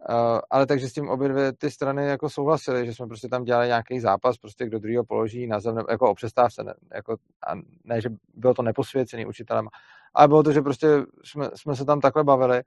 [0.09, 3.45] uh, ale takže s tím obě dvě ty strany jako souhlasili, že jsme prostě tam
[3.45, 7.17] dělali nějaký zápas, prostě kdo druhýho položí na zem, jako o přestávce, ne, jako,
[7.47, 9.69] a ne, že bylo to neposvěcený učitelem,
[10.15, 10.89] ale bylo to, že prostě
[11.25, 12.63] jsme, jsme se tam takhle bavili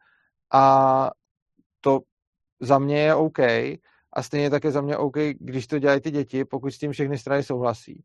[0.54, 1.10] a
[1.82, 2.00] to
[2.60, 3.40] za mě je OK
[4.14, 6.92] a stejně tak je za mě OK, když to dělají ty děti, pokud s tím
[6.92, 8.04] všechny strany souhlasí.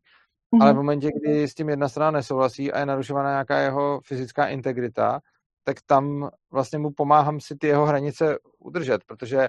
[0.53, 0.61] Mm-hmm.
[0.61, 4.47] Ale v momentě, kdy s tím jedna strana nesouhlasí a je narušovaná nějaká jeho fyzická
[4.47, 5.19] integrita,
[5.63, 9.47] tak tam vlastně mu pomáhám si ty jeho hranice udržet, protože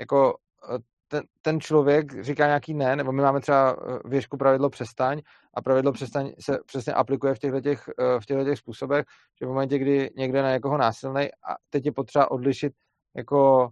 [0.00, 0.36] jako
[0.74, 0.78] eh,
[1.14, 5.22] ten, ten člověk říká nějaký ne, nebo my máme třeba eh, věžku pravidlo přestaň
[5.54, 9.04] a pravidlo přestaň se přesně aplikuje v těchto, těch, eh, v těchto těch způsobech,
[9.40, 12.72] že v momentě, kdy někde na někoho násilný a teď je potřeba odlišit
[13.16, 13.68] jako,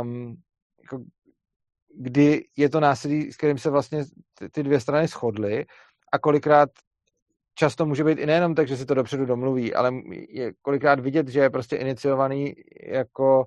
[0.00, 0.36] um,
[0.82, 1.04] jako
[1.94, 4.04] kdy je to násilí, s kterým se vlastně
[4.52, 5.66] ty dvě strany shodly
[6.12, 6.70] a kolikrát
[7.54, 9.92] často může být i nejenom tak, že si to dopředu domluví, ale
[10.28, 13.46] je kolikrát vidět, že je prostě iniciovaný jako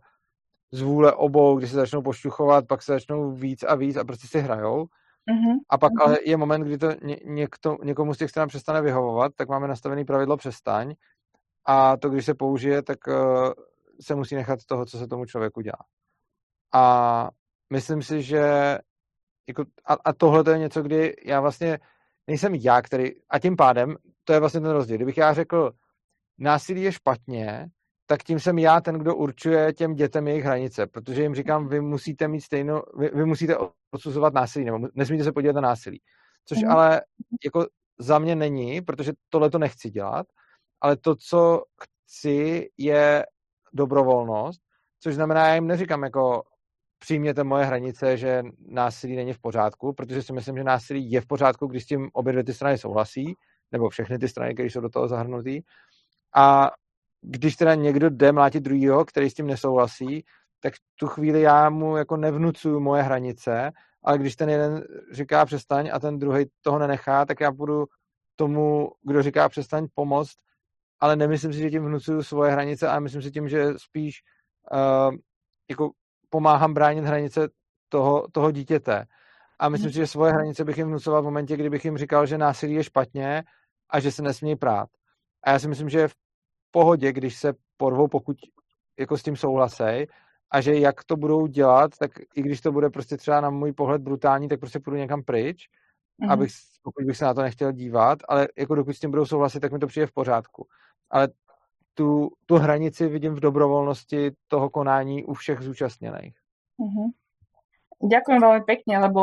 [0.71, 4.27] z vůle obou, kdy se začnou pošťuchovat, pak se začnou víc a víc a prostě
[4.27, 4.85] si hrajou.
[5.31, 5.57] Mm-hmm.
[5.69, 6.05] A pak mm-hmm.
[6.05, 9.67] ale je moment, kdy to ně, někto, někomu z těch stran přestane vyhovovat, tak máme
[9.67, 10.93] nastavený pravidlo přestaň
[11.65, 13.13] a to, když se použije, tak uh,
[14.01, 15.85] se musí nechat toho, co se tomu člověku dělá.
[16.73, 17.29] A
[17.73, 18.77] myslím si, že
[19.47, 21.79] jako, a, a tohle to je něco, kdy já vlastně
[22.27, 24.95] nejsem já, který, a tím pádem, to je vlastně ten rozdíl.
[24.95, 25.71] Kdybych já řekl,
[26.37, 27.67] násilí je špatně,
[28.11, 31.81] tak tím jsem já ten, kdo určuje těm dětem jejich hranice, protože jim říkám, vy
[31.81, 33.55] musíte mít stejnou, vy, vy musíte
[33.91, 36.01] odsuzovat násilí, nebo nesmíte se podívat na násilí.
[36.45, 36.71] Což mm.
[36.71, 37.01] ale
[37.45, 37.65] jako
[37.99, 40.27] za mě není, protože tohle to nechci dělat,
[40.81, 43.25] ale to, co chci, je
[43.73, 44.61] dobrovolnost,
[44.99, 46.43] což znamená, já jim neříkám jako
[46.99, 51.25] přijměte moje hranice, že násilí není v pořádku, protože si myslím, že násilí je v
[51.27, 53.33] pořádku, když s tím obě dvě ty strany souhlasí,
[53.71, 55.61] nebo všechny ty strany, které jsou do toho zahrnutý.
[56.35, 56.71] A
[57.21, 60.25] když teda někdo jde mlátit druhýho, který s tím nesouhlasí,
[60.59, 63.71] tak tu chvíli já mu jako nevnucuju moje hranice,
[64.03, 67.85] ale když ten jeden říká přestaň a ten druhý toho nenechá, tak já budu
[68.35, 70.35] tomu, kdo říká přestaň, pomoct,
[70.99, 74.23] ale nemyslím si, že tím vnucuju svoje hranice, ale myslím si tím, že spíš
[74.73, 75.15] uh,
[75.69, 75.91] jako
[76.29, 77.49] pomáhám bránit hranice
[77.89, 79.05] toho, toho dítěte.
[79.59, 79.93] A myslím mhm.
[79.93, 82.83] si, že svoje hranice bych jim vnucoval v momentě, kdybych jim říkal, že násilí je
[82.83, 83.43] špatně
[83.89, 84.89] a že se nesmí prát.
[85.43, 86.15] A já si myslím, že v
[86.71, 88.37] pohodě, když se porvou, pokud
[88.99, 90.07] jako s tím souhlasej,
[90.51, 93.73] a že jak to budou dělat, tak i když to bude prostě třeba na můj
[93.73, 95.67] pohled brutální, tak prostě půjdu někam pryč,
[96.21, 96.31] mm-hmm.
[96.31, 96.51] abych,
[96.83, 99.71] pokud bych se na to nechtěl dívat, ale jako dokud s tím budou souhlasit, tak
[99.71, 100.67] mi to přijde v pořádku.
[101.09, 101.29] Ale
[101.93, 106.35] tu, tu hranici vidím v dobrovolnosti toho konání u všech zúčastněných.
[106.79, 107.11] Uh-huh.
[108.01, 109.21] Ďakujem veľmi pekne, lebo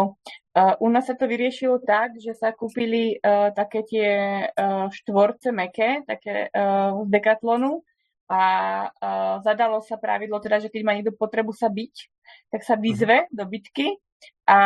[0.54, 4.08] uh, u nás sa to vyriešilo tak, že sa kúpili uh, také tie
[4.46, 7.82] uh, štvorce meké, také uh, z Decathlonu
[8.30, 8.42] a
[8.86, 11.94] uh, zadalo sa pravidlo teda, že keď má niekto potrebu sa byť,
[12.54, 13.34] tak sa vyzve uh-huh.
[13.34, 13.98] do bitky
[14.48, 14.60] a,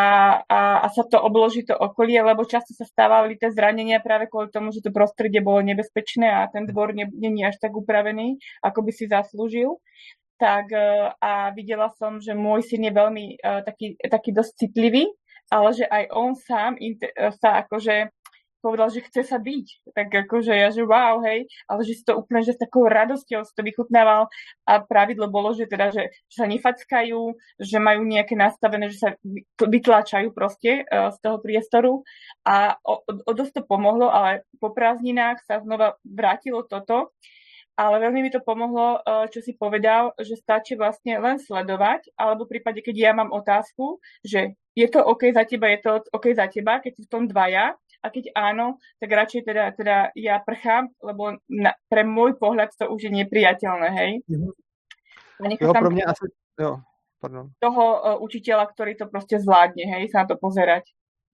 [0.47, 4.47] a, a sa to obloží to okolie, lebo často sa stávali tie zranenia práve kvôli
[4.49, 8.93] tomu, že to prostredie bolo nebezpečné a ten dvor není až tak upravený, ako by
[8.95, 9.83] si zaslúžil.
[10.43, 15.07] Tak e, a videla som, že môj syn je veľmi uh, taký, taký dosť citlivý,
[15.55, 16.75] ale že aj on sám
[17.39, 18.11] sa akože
[18.63, 19.67] povedal, že chce sa byť.
[19.95, 23.43] Tak akože ja, že wow, hej, ale že si to úplne, že s takou radosťou
[23.43, 24.31] si to vychutnával.
[24.67, 27.21] A pravidlo bolo, že teda, že, že sa nefackajú,
[27.59, 29.11] že majú nejaké nastavené, že sa
[29.59, 32.07] vytláčajú proste uh, z toho priestoru.
[32.47, 37.11] A o, o, o dosť to pomohlo, ale po prázdninách sa znova vrátilo toto
[37.77, 42.45] ale veľmi mi to pomohlo, uh, čo si povedal, že stačí vlastne len sledovať, alebo
[42.45, 46.37] v prípade, keď ja mám otázku, že je to OK za teba, je to OK
[46.37, 50.43] za teba, keď si v tom dvaja, a keď áno, tak radšej teda, teda ja
[50.43, 54.13] prchám, lebo na, pre môj pohľad to už je nepriateľné, hej.
[54.27, 54.53] Mm-hmm.
[55.61, 56.27] Jo, pro mě asi,
[56.61, 56.77] jo,
[57.21, 57.51] pardon.
[57.59, 60.83] Toho uh, učiteľa, ktorý to prostě zvládne, hej, sa na to pozerať.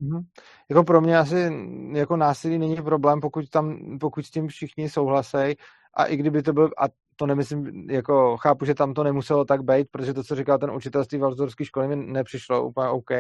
[0.03, 0.23] Mm-hmm.
[0.71, 1.53] Jako pro mě asi
[1.93, 5.57] jako násilí není problém, pokud tam, pokud s tím všichni souhlasej
[5.95, 6.85] a i kdyby to byl, a
[7.17, 10.71] to nemyslím, jako chápu, že tam to nemuselo tak být, protože to, co říkal ten
[10.71, 13.11] učitel z té Valzdorské školy, mi nepřišlo úplně OK,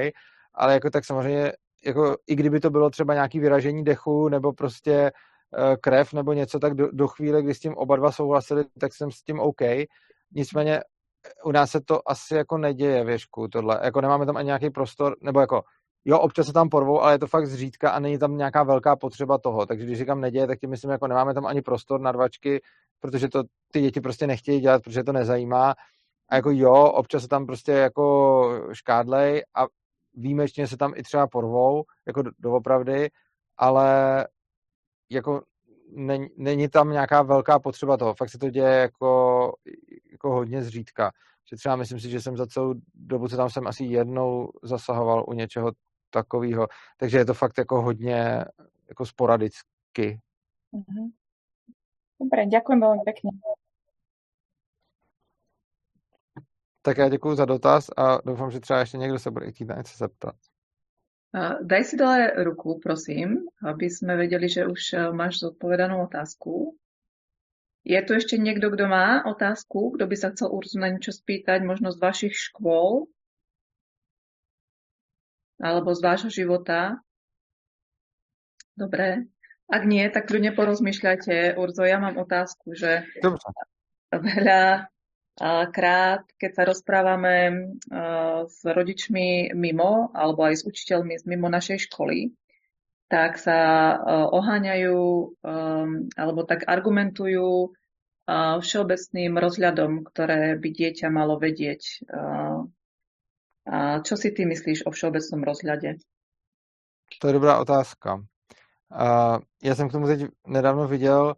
[0.54, 1.52] ale jako tak samozřejmě
[1.86, 4.92] jako i kdyby to bylo třeba nějaký vyražení dechu nebo prostě
[5.58, 8.94] eh, krev nebo něco, tak do, do chvíle, kdy s tím oba dva souhlasili, tak
[8.94, 9.60] jsem s tím OK.
[10.34, 10.80] Nicméně
[11.44, 13.80] u nás se to asi jako neděje věšku, tohle.
[13.82, 15.62] Jako nemáme tam ani nějaký prostor, nebo jako
[16.04, 18.96] jo, občas se tam porvou, ale je to fakt zřídka a není tam nějaká velká
[18.96, 19.66] potřeba toho.
[19.66, 22.60] Takže když říkám neděje, tak tím myslím, jako nemáme tam ani prostor na dvačky,
[23.00, 23.42] protože to
[23.72, 25.74] ty děti prostě nechtějí dělat, protože to nezajímá.
[26.28, 29.66] A jako jo, občas se tam prostě jako škádlej a
[30.14, 33.08] výjimečně se tam i třeba porvou, jako do, doopravdy,
[33.56, 34.26] ale
[35.10, 35.42] jako
[35.90, 38.14] není, není tam nějaká velká potřeba toho.
[38.14, 39.52] Fakt se to děje jako,
[40.12, 41.10] jako hodně zřídka.
[41.50, 45.24] Že třeba myslím si, že jsem za celou dobu, co tam jsem asi jednou zasahoval
[45.28, 45.72] u něčeho
[46.10, 46.68] takového.
[46.96, 48.44] Takže je to fakt jako hodně
[48.88, 50.20] jako sporadicky.
[50.72, 51.10] Uh-huh.
[52.18, 53.30] Dobre, ďakujem veľmi pekne.
[56.82, 59.76] Tak já děkuji za dotaz a doufám, že třeba ještě někdo se bude chtít na
[59.76, 60.34] něco zeptat.
[61.60, 66.72] Daj si dole ruku, prosím, aby sme vedeli, že už e, máš zodpovedanú otázku.
[67.84, 71.68] Je tu ešte niekto, kto má otázku, kto by sa chcel Urzu na niečo spýtať,
[71.68, 73.12] možno z vašich škôl?
[75.58, 77.02] Alebo z vášho života?
[78.78, 79.26] Dobre.
[79.68, 81.58] Ak nie, tak ľudne porozmýšľajte.
[81.58, 83.42] Urzo, ja mám otázku, že Dobre.
[84.08, 84.88] veľa
[85.70, 87.36] krát, keď sa rozprávame
[88.48, 92.34] s rodičmi mimo, alebo aj s učiteľmi z mimo našej školy,
[93.12, 93.94] tak sa
[94.34, 95.00] oháňajú
[96.16, 97.70] alebo tak argumentujú
[98.34, 102.08] všeobecným rozhľadom, ktoré by dieťa malo vedieť.
[104.02, 106.00] Čo si ty myslíš o všeobecnom rozhľade?
[107.20, 108.24] To je dobrá otázka.
[109.62, 111.34] Já jsem k tomu teď nedávno viděl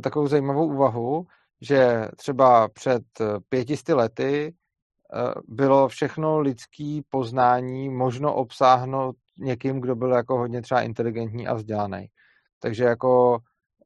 [0.00, 1.26] takovou zajímavou úvahu,
[1.60, 9.96] že třeba před eh, pětisty lety eh, bylo všechno lidský poznání možno obsáhnout někým, kdo
[9.96, 12.06] byl jako hodně třeba inteligentní a vzdělaný.
[12.58, 13.38] Takže jako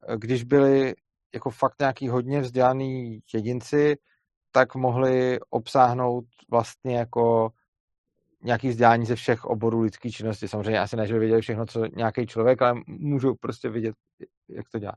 [0.09, 0.95] eh, když byli
[1.35, 3.97] jako fakt nějaký hodně vzdělaný jedinci,
[4.53, 7.51] tak mohli obsáhnout vlastně jako
[8.49, 10.49] nějaký vzdělání ze všech oborů lidské činnosti.
[10.49, 13.95] Samozřejmě asi ne, že by věděli všechno, co nějaký člověk, ale můžou prostě vidět,
[14.49, 14.95] jak to dělá.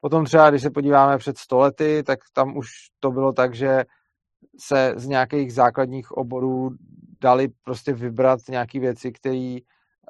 [0.00, 2.68] Potom třeba, když se podíváme před stolety, tak tam už
[3.00, 3.84] to bylo tak, že
[4.58, 6.70] se z nějakých základních oborů
[7.20, 9.56] dali prostě vybrat nějaké věci, které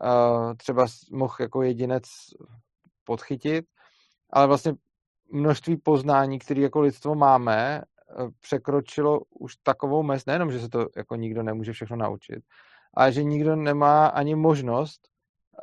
[0.02, 2.02] uh, třeba mohl jako jedinec
[3.04, 3.64] podchytit,
[4.32, 4.72] ale vlastně
[5.32, 7.82] množství poznání, které jako lidstvo máme,
[8.20, 12.44] uh, překročilo už takovou mez, nejenom, že se to jako nikdo nemůže všechno naučit,
[12.94, 15.08] ale že nikdo nemá ani možnost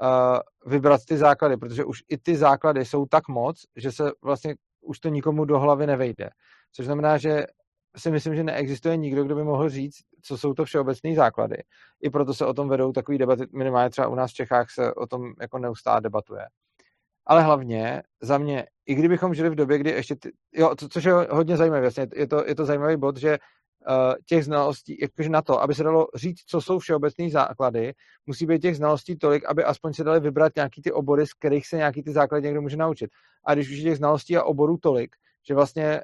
[0.02, 4.56] uh, vybrat ty základy, protože už i ty základy jsou tak moc, že se vlastně
[4.82, 6.30] už to nikomu do hlavy nevejde.
[6.72, 7.46] Což znamená, že
[7.98, 11.58] si myslím, že neexistuje nikdo, kdo by mohl říct, co jsou to všeobecné základy.
[12.02, 14.94] I proto se o tom vedou takové debaty, minimálně třeba u nás v Čechách se
[14.94, 16.46] o tom jako neustále debatuje.
[17.26, 21.04] Ale hlavně za mě, i kdybychom žili v době, kdy ještě, ty, jo, co, což
[21.04, 23.38] je hodně zajímavé, vlastně, je to, je to zajímavý bod, že
[24.26, 27.94] těch znalostí, jakože na to, aby se dalo říct, co jsou všeobecné základy,
[28.26, 31.68] musí být těch znalostí tolik, aby aspoň se dali vybrat nějaký ty obory, z kterých
[31.68, 33.10] se nějaký ty základy někdo může naučit.
[33.46, 35.16] A když už je těch znalostí a oborů tolik,
[35.48, 36.02] že vlastně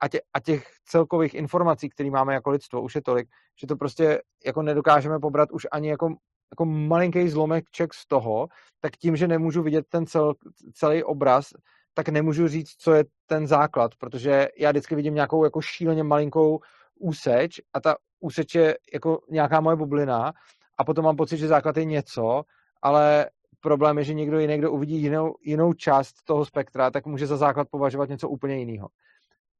[0.00, 3.28] a, tě, a těch celkových informací, které máme jako lidstvo, už je tolik,
[3.60, 6.06] že to prostě jako nedokážeme pobrat už ani jako,
[6.52, 8.48] jako malinký zlomeček z toho,
[8.80, 10.34] tak tím, že nemůžu vidět ten cel,
[10.74, 11.52] celý obraz,
[11.94, 16.60] tak nemůžu říct, co je ten základ, protože já vždycky vidím nějakou jako šíleně malinkou
[17.00, 20.32] úseč a ta úseč je jako nějaká moje bublina
[20.78, 22.42] a potom mám pocit, že základ je něco,
[22.82, 23.30] ale
[23.60, 27.36] problém je, že někdo jiný, kdo uvidí jinou, jinou část toho spektra, tak může za
[27.36, 28.88] základ považovat něco úplně jiného.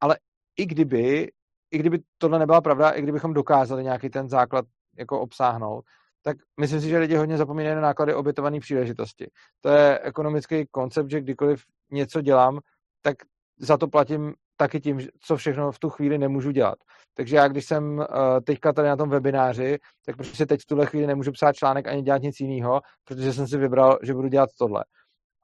[0.00, 0.18] Ale
[0.56, 1.30] i kdyby,
[1.70, 4.64] i kdyby tohle nebyla pravda, i kdybychom dokázali nějaký ten základ
[4.98, 5.84] jako obsáhnout,
[6.22, 9.30] tak myslím si, že lidi hodně zapomínají na náklady obětované příležitosti.
[9.60, 12.60] To je ekonomický koncept, že kdykoliv něco dělám,
[13.02, 13.16] tak
[13.58, 16.78] za to platím taky tím, co všechno v tu chvíli nemůžu dělat.
[17.14, 18.04] Takže já, když jsem uh,
[18.46, 22.02] teďka tady na tom webináři, tak prostě teď v tuhle chvíli nemůžu psát článek ani
[22.02, 24.84] dělat nic jiného, protože jsem si vybral, že budu dělat tohle.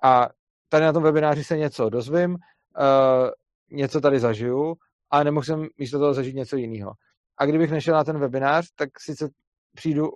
[0.04, 0.28] A
[0.68, 2.38] tady na tom webináři se něco dozvím, uh,
[3.70, 4.74] něco tady zažiju,
[5.10, 6.92] a nemohl jsem místo toho zažít něco jiného.
[7.38, 9.28] A kdybych nešel na ten webinář, tak sice
[9.76, 10.08] přijdu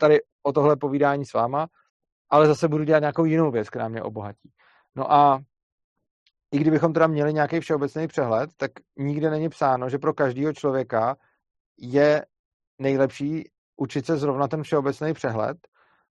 [0.00, 1.66] tady o tohle povídání s váma,
[2.30, 4.50] ale zase budu dělat nějakou jinou věc, která mě obohatí.
[4.96, 5.40] No a
[6.52, 11.16] i kdybychom teda měli nějaký všeobecný přehled, tak nikde není psáno, že pro každého člověka
[11.78, 12.26] je
[12.78, 15.58] nejlepší učit se zrovna ten všeobecný přehled,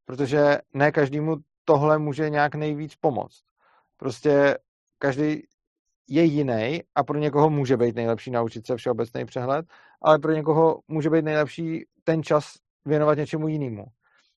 [0.05, 1.35] protože ne každému
[1.65, 3.43] tohle může nějak nejvíc pomoct.
[3.97, 4.57] Prostě
[4.99, 5.41] každý
[6.07, 9.65] je jiný a pro někoho může být nejlepší naučit se všeobecný přehled,
[10.01, 12.53] ale pro někoho může být nejlepší ten čas
[12.85, 13.85] věnovat něčemu jinému.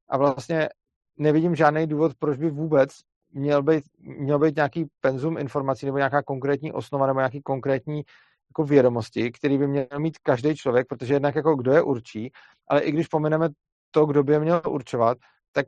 [0.08, 0.68] A vlastně
[1.16, 2.90] nevidím žádný důvod, proč by vůbec
[3.32, 8.02] měl být, měl být nějaký penzum informací nebo nějaká konkrétní osnova nebo nějaký konkrétní
[8.50, 12.32] jako vědomosti, který by měl mít každý člověk, protože jednak jako kdo je určí,
[12.68, 13.48] ale i když pomeneme
[13.90, 15.18] to, kdo by je měl určovat,
[15.52, 15.66] tak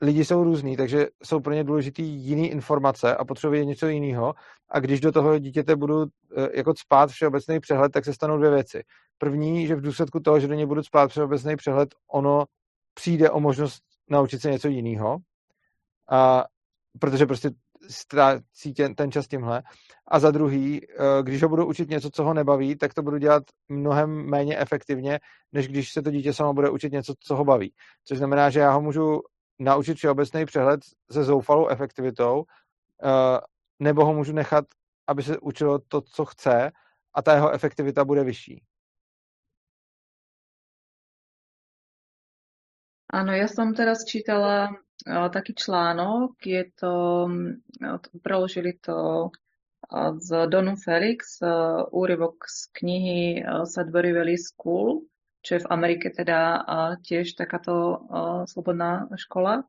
[0.00, 4.34] lidi jsou různý, takže jsou pro ně důležitý jiný informace a potřebují něco jiného.
[4.68, 8.50] A když do toho dítěte budu eh, jako spát všeobecný přehled, tak se stanou dvě
[8.50, 8.82] věci.
[9.18, 12.44] První, že v důsledku toho, že do něj budu spát všeobecný přehled, ono
[12.94, 15.18] přijde o možnost naučit se něco jiného.
[16.10, 16.44] A
[17.00, 17.50] protože prostě
[17.88, 19.62] ztrácí ten čas tímhle.
[20.08, 23.18] A za druhý, eh, když ho budu učit něco, co ho nebaví, tak to budu
[23.18, 25.20] dělat mnohem méně efektivně,
[25.52, 27.72] než když se to dítě samo bude učit něco, co ho baví.
[28.04, 29.20] Což znamená, že já ho můžu
[29.58, 30.80] naučit všeobecný přehled
[31.12, 32.44] se zoufalou efektivitou,
[33.04, 33.40] eh,
[33.78, 34.64] nebo ho můžu nechat,
[35.06, 36.70] aby se učilo to, co chce
[37.14, 38.62] a ta jeho efektivita bude vyšší.
[43.06, 46.94] Áno, ja som teraz čítala uh, taký článok, je to,
[47.78, 47.98] uh,
[48.82, 55.06] to uh, z Donu Felix, uh, úryvok z knihy uh, Sudbury Valley School,
[55.46, 59.62] čo je v Amerike teda uh, tiež takáto uh, slobodná škola.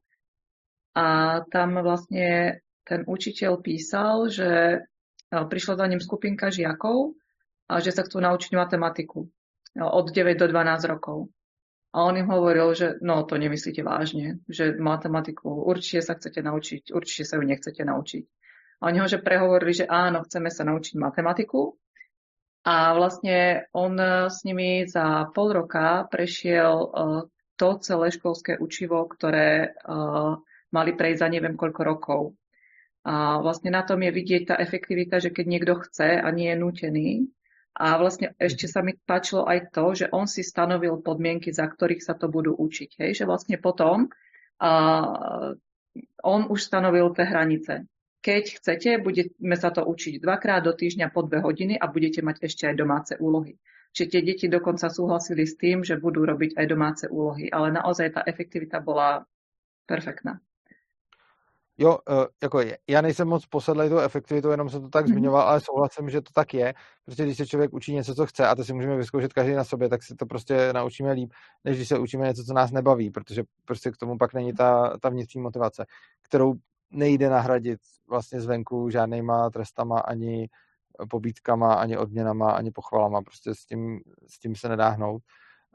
[0.98, 1.06] A
[1.54, 5.46] tam vlastne ten učiteľ písal, že uh,
[5.78, 7.14] za ním skupinka žiakov
[7.70, 9.30] a že sa chcú naučiť matematiku
[9.78, 11.30] od 9 do 12 rokov.
[11.98, 16.93] A on im hovoril, že no to nemyslíte vážne, že matematiku určite sa chcete naučiť,
[16.93, 18.24] určite sa ju nechcete naučiť.
[18.86, 21.74] A oni ho že prehovorili, že áno, chceme sa naučiť matematiku.
[22.70, 23.98] A vlastne on
[24.30, 27.26] s nimi za pol roka prešiel uh,
[27.58, 30.38] to celé školské učivo, ktoré uh,
[30.70, 32.22] mali prejsť za neviem koľko rokov.
[33.10, 36.62] A vlastne na tom je vidieť tá efektivita, že keď niekto chce a nie je
[36.62, 37.10] nutený,
[37.78, 42.01] a vlastne ešte sa mi páčilo aj to, že on si stanovil podmienky, za ktorých
[42.01, 42.97] sa to budú učiť.
[42.97, 43.21] Hej?
[43.21, 44.09] Že vlastne potom
[44.57, 45.53] uh,
[46.25, 47.86] on už stanovil tie hranice.
[48.25, 52.49] Keď chcete, budeme sa to učiť dvakrát do týždňa po dve hodiny a budete mať
[52.49, 53.61] ešte aj domáce úlohy.
[53.93, 58.19] Čiže tie deti dokonca súhlasili s tým, že budú robiť aj domáce úlohy, ale naozaj
[58.19, 59.21] tá efektivita bola
[59.86, 60.41] perfektná.
[61.78, 62.78] Jo, uh, jako je.
[62.88, 65.11] já nejsem moc posedlej tou efektivitou, jenom jsem to tak mm-hmm.
[65.11, 66.73] zmiňoval, ale souhlasím, že to tak je.
[67.05, 69.63] Prostě když se člověk učí něco, co chce, a to si můžeme vyzkoušet každý na
[69.63, 73.11] sobě, tak si to prostě naučíme líp, než když se učíme něco, co nás nebaví,
[73.11, 75.86] protože prostě k tomu pak není ta, ta vnitřní motivace,
[76.21, 76.53] kterou
[76.91, 80.49] nejde nahradit vlastně zvenku žádnýma trestama, ani
[81.09, 83.21] pobítkama, ani odměnama, ani pochvalama.
[83.21, 85.21] Prostě s tím, s tím se nedá hnout.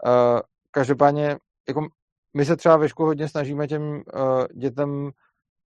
[0.07, 0.41] Uh,
[0.71, 1.37] každopádně,
[1.69, 1.87] jako
[2.35, 4.03] my se třeba ve škole hodně snažíme těm uh,
[4.55, 5.11] dětem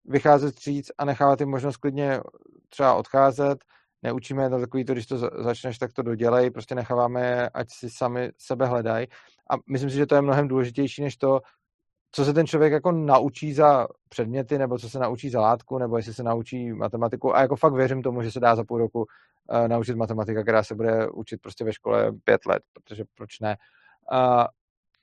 [0.07, 2.19] vycházet stříc a nechávat jim možnost klidně
[2.69, 3.57] třeba odcházet.
[4.03, 7.67] Neučíme je to takový to, když to začneš, tak to dodělej, prostě necháváme je, ať
[7.69, 9.07] si sami sebe hledají.
[9.49, 11.41] A myslím si, že to je mnohem důležitější, než to,
[12.11, 15.97] co se ten člověk jako naučí za předměty, nebo co se naučí za látku, nebo
[15.97, 17.35] jestli se naučí matematiku.
[17.35, 20.63] A jako fakt věřím tomu, že se dá za půl roku uh, naučit matematika, která
[20.63, 23.57] se bude učit prostě ve škole pět let, protože proč ne.
[24.11, 24.45] Uh,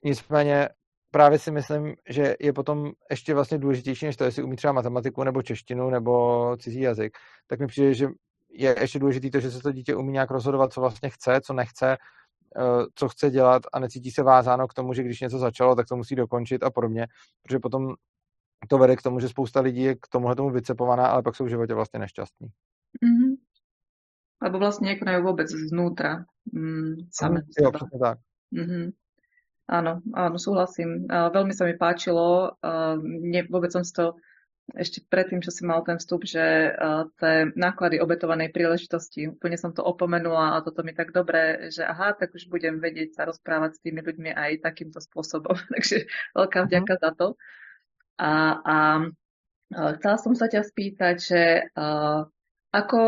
[0.05, 0.69] nicméně
[1.13, 5.25] právě si myslím, že je potom ještě vlastně důležitější, než to, jestli umí třeba matematiku
[5.25, 8.09] nebo češtinu nebo cizí jazyk, tak mi přijde, že
[8.51, 11.53] je ještě důležité to, že se to dítě umí nějak rozhodovat, co vlastně chce, co
[11.53, 11.97] nechce,
[12.57, 15.89] eh, co chce dělat a necítí se vázáno k tomu, že když něco začalo, tak
[15.89, 17.07] to musí dokončit a podobně,
[17.43, 17.95] protože potom
[18.69, 21.45] to vede k tomu, že spousta lidí je k tomuhle tomu vycepovaná, ale pak jsou
[21.45, 22.49] v životě vlastně nešťastní.
[23.05, 23.37] Mm-hmm.
[24.43, 26.25] Alebo vlastně nekonajú vůbec znútra.
[26.53, 28.19] Mm, same jo, přesně tak.
[28.53, 28.91] Mm-hmm.
[29.71, 31.07] Áno, áno, súhlasím.
[31.09, 32.59] Veľmi sa mi páčilo.
[33.03, 34.19] Nie, vôbec som si to
[34.73, 36.73] ešte predtým, čo si mal ten vstup, že
[37.19, 42.15] tie náklady obetovanej príležitosti, úplne som to opomenula a toto mi tak dobre, že aha,
[42.15, 45.55] tak už budem vedieť sa rozprávať s tými ľuďmi aj takýmto spôsobom.
[45.75, 46.67] Takže veľká mhm.
[46.71, 47.27] vďaka za to.
[48.23, 48.33] A,
[48.63, 48.77] a
[49.99, 51.43] chcela som sa ťa spýtať, že
[52.73, 53.01] ako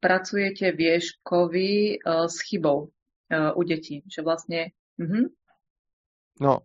[0.00, 2.88] pracujete vieškovi s chybou
[3.30, 4.00] u detí?
[4.08, 5.28] Že vlastne, uh-huh,
[6.40, 6.58] No,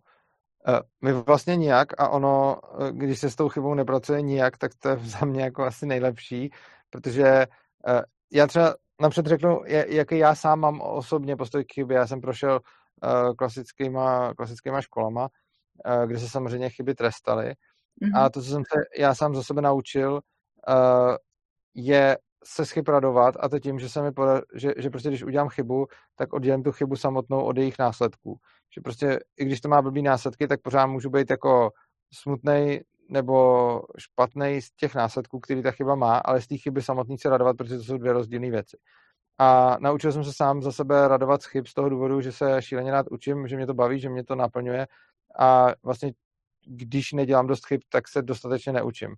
[0.68, 4.72] eh, my vlastně nijak a ono, eh, když se s tou chybou nepracuje nijak, tak
[4.74, 6.50] to je za mě jako asi nejlepší,
[6.90, 7.46] protože
[7.88, 8.02] eh,
[8.32, 11.96] já třeba napřed řeknu, jaký já sám mám osobně postoj k chybě.
[11.96, 12.60] Já jsem prošel
[13.38, 15.28] klasickýma, klasickýma školama,
[16.06, 17.46] kde se samozřejmě chyby trestaly.
[18.02, 18.20] Mm-hmm.
[18.20, 20.20] A to, co jsem se já sám za sebe naučil,
[21.74, 25.08] je se z chyb radovat a to tím, že, se mi poda- že, že prostě
[25.08, 25.86] když udělám chybu,
[26.16, 28.38] tak oddělím tu chybu samotnou od jejich následků.
[28.74, 31.70] Že prostě i když to má blbý následky, tak pořád můžu být jako
[32.12, 37.18] smutný nebo špatný z těch následků, který ta chyba má, ale z té chyby samotný
[37.18, 38.76] se radovat, protože to jsou dvě rozdílné věci.
[39.38, 42.62] A naučil jsem se sám za sebe radovat z chyb z toho důvodu, že se
[42.62, 44.86] šíleně rád učím, že mě to baví, že mě to naplňuje
[45.38, 46.12] a vlastně
[46.66, 49.14] když nedělám dost chyb, tak se dostatečně neučím.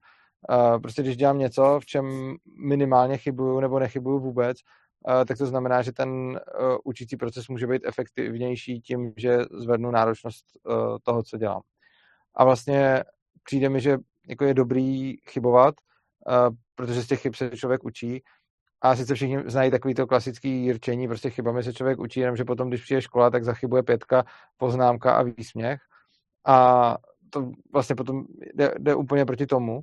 [0.51, 2.35] Uh, prostě když dělám něco, v čem
[2.69, 4.59] minimálně chybuju nebo nechybuju vůbec,
[5.09, 9.91] uh, tak to znamená, že ten uh, učící proces může být efektivnější tím, že zvednu
[9.91, 10.45] náročnost
[11.03, 11.61] toho, co dělám.
[12.35, 13.05] A vlastně
[13.45, 15.75] přijde mi, že jako je dobrý chybovat,
[16.29, 18.23] uh, protože z těch chyb se člověk učí.
[18.81, 22.69] A sice všichni znají takový to klasický jirčení, prostě chybami se člověk učí, jenomže potom,
[22.69, 24.25] když přijde škola, tak zachybuje pětka,
[24.57, 25.81] poznámka a výsměch.
[26.47, 26.97] A
[27.31, 28.25] to vlastně potom
[28.55, 29.81] jde, jde úplně proti tomu.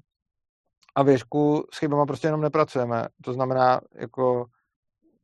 [0.96, 3.08] A věžku s chybama prostě jenom nepracujeme.
[3.24, 4.46] To znamená, jako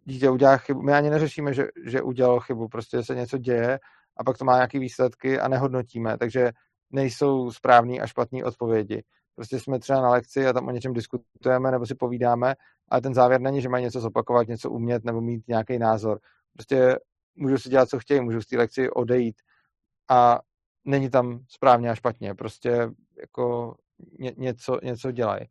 [0.06, 3.80] dítě udělá chybu, my ani neřešíme, že, že udělalo chybu, prostě se něco děje
[4.18, 6.52] a pak to má nějaké výsledky a nehodnotíme, takže
[6.92, 9.04] nejsou správný a špatný odpovědi.
[9.36, 12.56] Prostě jsme třeba na lekci a tam o něčem diskutujeme nebo si povídáme,
[12.90, 16.20] ale ten závěr není, že mají něco zopakovat, něco umět nebo mít nějaký názor.
[16.54, 17.00] Prostě
[17.36, 19.36] můžu si dělat, co chtějí, můžu z té lekci odejít
[20.10, 20.40] a
[20.86, 22.90] není tam správně a špatně, prostě
[23.22, 23.76] jako
[24.20, 25.46] ně, něco, něco dělají.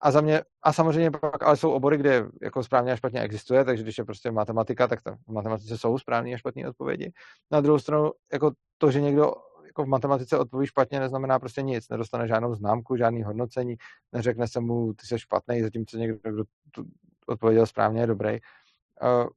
[0.00, 3.64] A za mě, a samozřejmě pak, ale jsou obory, kde jako správně a špatně existuje,
[3.64, 7.12] takže když je prostě matematika, tak tam v matematice jsou správné a špatné odpovědi.
[7.50, 9.32] Na druhou stranu, jako to, že někdo
[9.66, 11.88] jako v matematice odpoví špatně, neznamená prostě nic.
[11.88, 13.76] Nedostane žádnou známku, žádný hodnocení,
[14.12, 16.84] neřekne se mu, ty jsi špatný, zatímco někdo, kdo tu
[17.26, 18.38] odpověděl správně, je dobrý.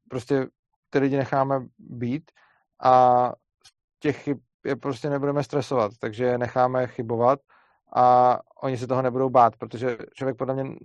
[0.10, 0.48] Prostě
[0.90, 2.32] ty lidi necháme být
[2.84, 3.34] a
[4.00, 7.40] těch chyb je prostě nebudeme stresovat, takže necháme chybovat
[7.96, 10.76] a oni se toho nebudou bát, protože člověk podle mě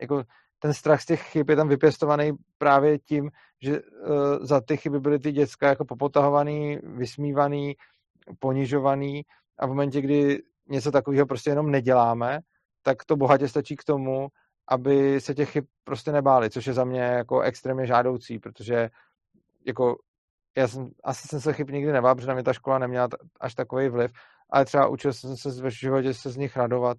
[0.00, 0.24] jako
[0.58, 3.30] ten strach z těch chyb je tam vypěstovaný právě tím,
[3.62, 3.86] že uh,
[4.40, 7.74] za ty chyby byly ty děcka jako popotahovaný, vysmívaný,
[8.38, 9.22] ponižovaný
[9.58, 12.40] a v momentě, kdy něco takového prostě jenom neděláme,
[12.82, 14.28] tak to bohatě stačí k tomu,
[14.68, 18.88] aby se těch chyb prostě nebáli, což je za mě jako extrémně žádoucí, protože
[19.66, 19.96] jako
[20.56, 23.08] já jsem, asi jsem se chyb nikdy nebál, protože na mě ta škola neměla
[23.40, 24.12] až takový vliv,
[24.54, 26.98] ale třeba učil jsem se ve životě se z nich radovat,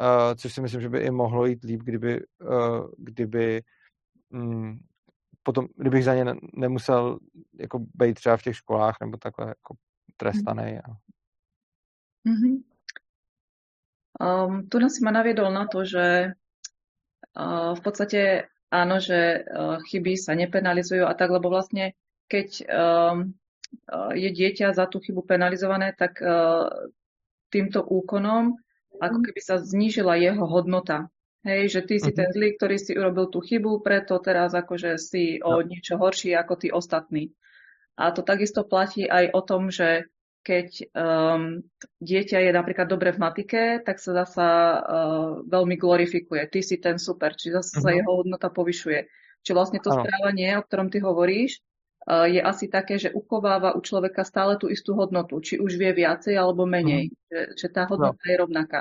[0.00, 3.62] uh, což si myslím, že by i mohlo jít líp, kdyby, uh, kdyby
[4.30, 4.78] um,
[5.42, 6.24] potom, kdybych za ně
[6.54, 7.18] nemusel
[7.58, 9.74] jako být třeba v těch školách nebo takhle jako
[10.16, 10.78] trestaný.
[10.78, 10.90] A...
[12.28, 12.62] Mm-hmm.
[14.20, 16.32] Um, tu nás ma naviedol na to, že
[17.34, 21.98] uh, v podstate áno, že uh, chyby sa nepenalizujú a tak, lebo vlastne
[22.30, 23.34] keď um,
[24.12, 26.70] je dieťa za tú chybu penalizované, tak uh,
[27.52, 28.56] týmto úkonom
[29.02, 31.10] ako keby sa znížila jeho hodnota.
[31.42, 35.42] Hej, že ty si ten zlý, ktorý si urobil tú chybu, preto teraz akože si
[35.42, 37.34] o niečo horší ako tí ostatní.
[37.98, 40.06] A to takisto platí aj o tom, že
[40.46, 41.62] keď um,
[41.98, 44.48] dieťa je napríklad dobre v matike, tak sa zasa
[44.78, 46.46] uh, veľmi glorifikuje.
[46.46, 47.82] Ty si ten super, či zase uh-huh.
[47.82, 47.96] sa mhm.
[47.98, 49.00] jeho hodnota povyšuje.
[49.42, 50.06] Či vlastne to ano.
[50.06, 51.58] správanie, o ktorom ty hovoríš,
[52.24, 55.38] je asi také, že uchováva u človeka stále tú istú hodnotu.
[55.40, 57.14] Či už vie viacej alebo menej.
[57.14, 57.30] Uh-huh.
[57.30, 58.30] Že, že tá hodnota no.
[58.30, 58.80] je rovnaká.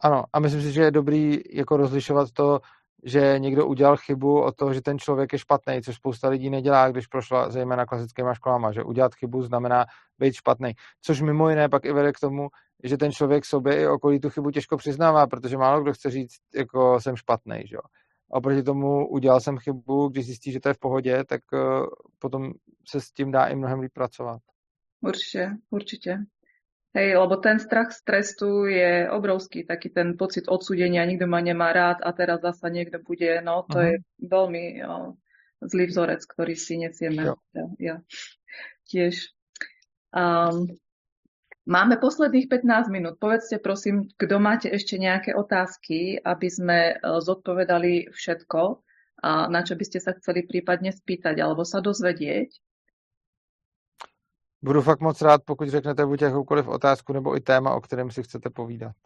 [0.00, 2.60] Ano, a myslím si, že je dobrý jako rozlišovat to,
[3.04, 6.90] že někdo udělal chybu od toho, že ten člověk je špatný, což spousta lidí nedělá,
[6.90, 9.86] když prošla zejména klasickými školama, že udělat chybu znamená
[10.18, 10.72] být špatný.
[11.02, 12.48] Což mimo jiné pak i vede k tomu,
[12.84, 16.36] že ten člověk sobě i okolí tu chybu těžko přiznává, protože málo kdo chce říct,
[16.54, 17.82] jako jsem špatný, že jo.
[18.30, 21.86] A oproti tomu udělal jsem chybu, když zjistí, že to je v pohodě, tak uh,
[22.18, 22.52] potom
[22.88, 24.40] se s tím dá i mnohem líp pracovat.
[25.00, 26.24] Určitě, určite.
[26.94, 31.72] Hej, lebo ten strach z trestu je obrovský, taký ten pocit odsúdenia, nikto ma nemá
[31.72, 33.86] rád a teraz zasa niekto bude, no to uh-huh.
[33.86, 35.14] je veľmi jo,
[35.62, 37.30] zlý vzorec, ktorý si nesieme.
[37.54, 37.96] Ja, ja
[38.90, 39.30] tiež.
[40.10, 40.74] Um,
[41.70, 43.22] máme posledných 15 minút.
[43.22, 48.82] Povedzte prosím, kto máte ešte nejaké otázky, aby sme e, zodpovedali všetko,
[49.20, 52.58] a na čo by ste sa chceli prípadne spýtať alebo sa dozvedieť.
[54.60, 58.22] Budu fakt moc rád, pokud řeknete buď jakoukoliv otázku nebo i téma, o kterém si
[58.22, 58.96] chcete povídat.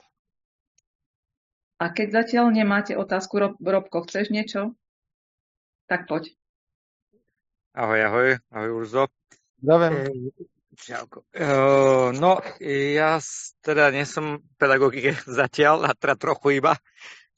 [1.79, 4.79] A keď zatiaľ nemáte otázku, Rob, Robko, chceš niečo?
[5.91, 6.31] Tak poď.
[7.75, 9.07] Ahoj, ahoj, ahoj Urzo.
[9.59, 10.07] Zdravím.
[10.75, 11.27] Čauko.
[11.35, 13.19] Uh, no, ja
[13.63, 16.79] teda nie som pedagogike zatiaľ, a teda trochu iba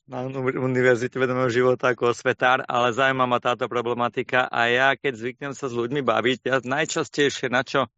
[0.07, 5.53] na Univerzite vedomého života ako svetár, ale zaujíma ma táto problematika a ja, keď zvyknem
[5.53, 7.91] sa s ľuďmi baviť, ja najčastejšie na čo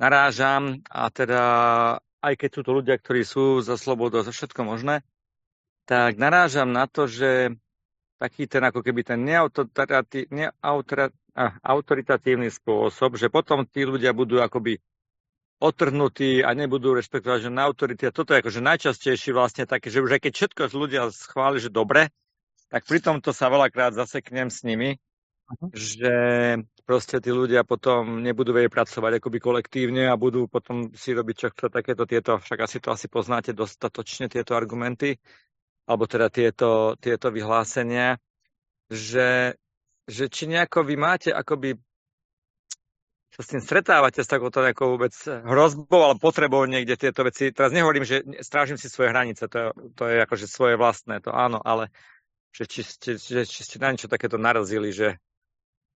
[0.00, 1.42] narážam a teda
[2.24, 5.04] aj keď sú to ľudia, ktorí sú za slobodu, za všetko možné,
[5.84, 7.52] tak narážam na to, že
[8.16, 10.48] taký ten ako keby ten neautoritatívny
[12.48, 14.78] spôsob, že potom tí ľudia budú akoby
[15.58, 18.06] otrhnutí a nebudú rešpektovať že na autority.
[18.06, 21.70] A toto je akože najčastejší vlastne také, že už aj keď všetko ľudia schváli, že
[21.70, 22.10] dobre,
[22.70, 24.98] tak pri tomto sa veľakrát zaseknem s nimi
[25.50, 25.70] uh-huh.
[25.72, 26.14] že
[26.84, 31.48] proste tí ľudia potom nebudú vedieť pracovať akoby kolektívne a budú potom si robiť čo
[31.52, 35.16] chcú takéto tieto, však asi to asi poznáte dostatočne tieto argumenty,
[35.88, 38.20] alebo teda tieto, tieto vyhlásenia,
[38.88, 39.56] že,
[40.08, 41.76] že či nejako vy máte akoby
[43.34, 47.50] sa s tým stretávate s takouto nejakou vôbec hrozbou alebo potrebou niekde tieto veci.
[47.50, 49.66] Teraz nehovorím, že strážim si svoje hranice, to je,
[49.98, 51.90] to je akože svoje vlastné, to áno, ale
[52.54, 55.18] že či ste, že, či ste na niečo takéto narazili, že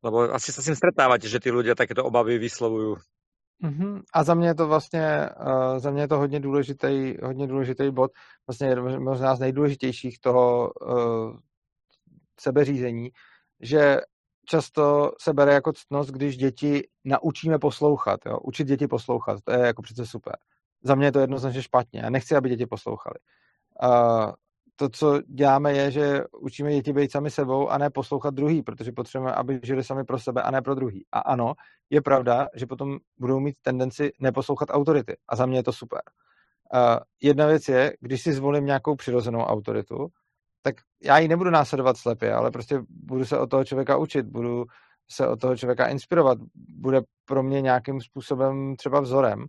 [0.03, 2.99] lebo asi sa s tým stretávate, že tí ľudia takéto obavy vyslovujú.
[3.59, 4.03] Mm-hmm.
[4.15, 7.91] A za mě je to vlastně, uh, za mě je to hodně důležitý, hodně důležitý
[7.91, 8.11] bod,
[8.47, 11.37] vlastně možná z nejdůležitějších toho uh,
[12.41, 13.11] sebeřízení,
[13.61, 14.01] že
[14.47, 18.21] často se bere jako ctnost, když děti naučíme poslouchat.
[18.27, 18.39] Jo?
[18.39, 20.37] Učit děti poslouchat, to je jako přece super.
[20.83, 22.01] Za mě je to jednoznačně špatně.
[22.01, 23.15] Já nechci, aby děti poslouchali.
[23.83, 24.33] Uh,
[24.77, 28.93] to, co děláme, je, že učíme děti být sami sebou a ne poslouchat druhý, protože
[28.93, 31.07] potřebujeme, aby žili sami pro sebe a ne pro druhý.
[31.13, 31.53] A ano,
[31.91, 35.17] je pravda, že potom budou mít tendenci neposlouchat autority.
[35.29, 36.01] A za mě je to super.
[36.75, 40.07] Uh, jedna věc je, když si zvolím nějakou přirozenou autoritu,
[40.73, 44.65] tak já ji nebudu následovat slepě, ale prostě budu se od toho člověka učit, budu
[45.11, 49.47] se od toho člověka inspirovat, bude pro mě nějakým způsobem třeba vzorem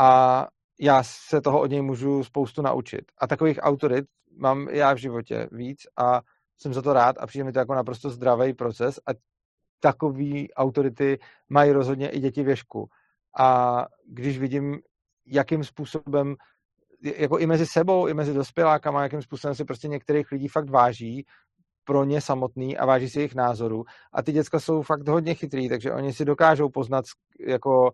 [0.00, 0.46] a
[0.80, 3.04] já se toho od něj můžu spoustu naučit.
[3.18, 4.04] A takových autorit
[4.38, 6.20] mám já v životě víc a
[6.58, 9.10] jsem za to rád a přijde mi to jako naprosto zdravý proces a
[9.80, 11.18] takový autority
[11.48, 12.88] mají rozhodně i děti věšku.
[13.38, 14.78] A když vidím,
[15.26, 16.36] jakým způsobem
[17.04, 21.26] jako i mezi sebou, i mezi dospělákama, jakým způsobem si prostě některých lidí fakt váží
[21.84, 23.84] pro ně samotný a váží si jejich názoru.
[24.12, 27.04] A ty děcka jsou fakt hodně chytrý, takže oni si dokážou poznat
[27.46, 27.92] jako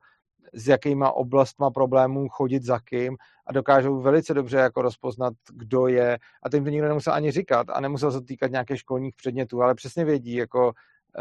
[0.54, 3.16] s jakýma oblastma problémů chodit za kým
[3.46, 6.18] a dokážou velice dobře jako rozpoznat, kdo je.
[6.42, 9.74] A tím to nikdo nemusel ani říkat a nemusel se týkat nějakých školních předmětů, ale
[9.74, 10.72] přesně vědí, jako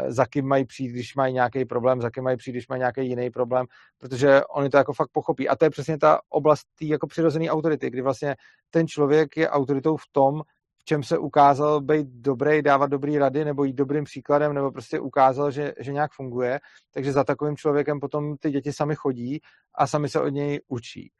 [0.08, 3.08] za kým mají přijít, když mají nějaký problém, za kým mají přijít, když mají nějaký
[3.08, 3.66] jiný problém,
[3.98, 5.48] protože oni to jako fakt pochopí.
[5.48, 8.36] A to je přesně ta oblast té jako přirozené autority, kdy vlastně
[8.70, 10.42] ten člověk je autoritou v tom,
[10.80, 15.00] v čem se ukázal být dobrý, dávat dobrý rady, nebo jít dobrým příkladem, nebo prostě
[15.00, 16.60] ukázal, že, že nějak funguje.
[16.94, 19.40] Takže za takovým člověkem potom ty děti sami chodí
[19.74, 21.12] a sami se od něj učí.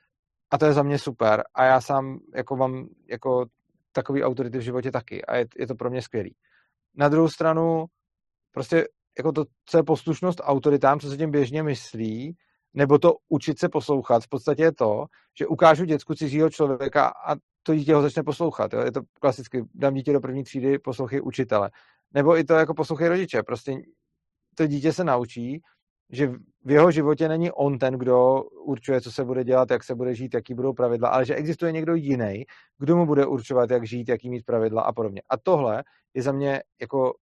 [0.50, 1.42] A to je za mě super.
[1.54, 3.46] A já sám jako mám jako
[3.92, 5.24] takový autority v životě taky.
[5.24, 6.36] A je, je to pro mě skvělý.
[6.94, 7.84] Na druhou stranu,
[8.52, 12.36] prostě jako to, co je poslušnost autoritám, co se tím běžně myslí,
[12.74, 15.04] nebo to učit se poslouchat, v podstatě je to,
[15.38, 18.72] že ukážu děcku cizího člověka a to dítě ho začne poslouchat.
[18.72, 18.80] Jo?
[18.80, 21.70] Je to klasicky, dám dítě do první třídy, poslouchej učitele.
[22.14, 23.42] Nebo i to jako poslouchej rodiče.
[23.42, 23.82] Prostě
[24.54, 25.60] to dítě se naučí,
[26.10, 26.32] že
[26.64, 30.14] v jeho životě není on ten, kdo určuje, co se bude dělat, jak se bude
[30.14, 32.44] žít, jaký budou pravidla, ale že existuje někdo jiný,
[32.78, 35.22] kdo mu bude určovat, jak žít, jaký mít pravidla a podobně.
[35.28, 37.14] A tohle je za mě jako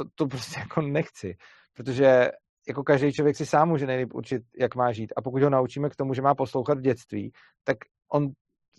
[0.00, 1.36] to, to prostě jako nechci,
[1.74, 2.30] protože
[2.68, 5.12] jako každý člověk si sám může nejlíp určit, jak má žít.
[5.16, 7.32] A pokud ho naučíme k tomu, že má poslouchat v dětství,
[7.64, 7.76] tak
[8.12, 8.28] on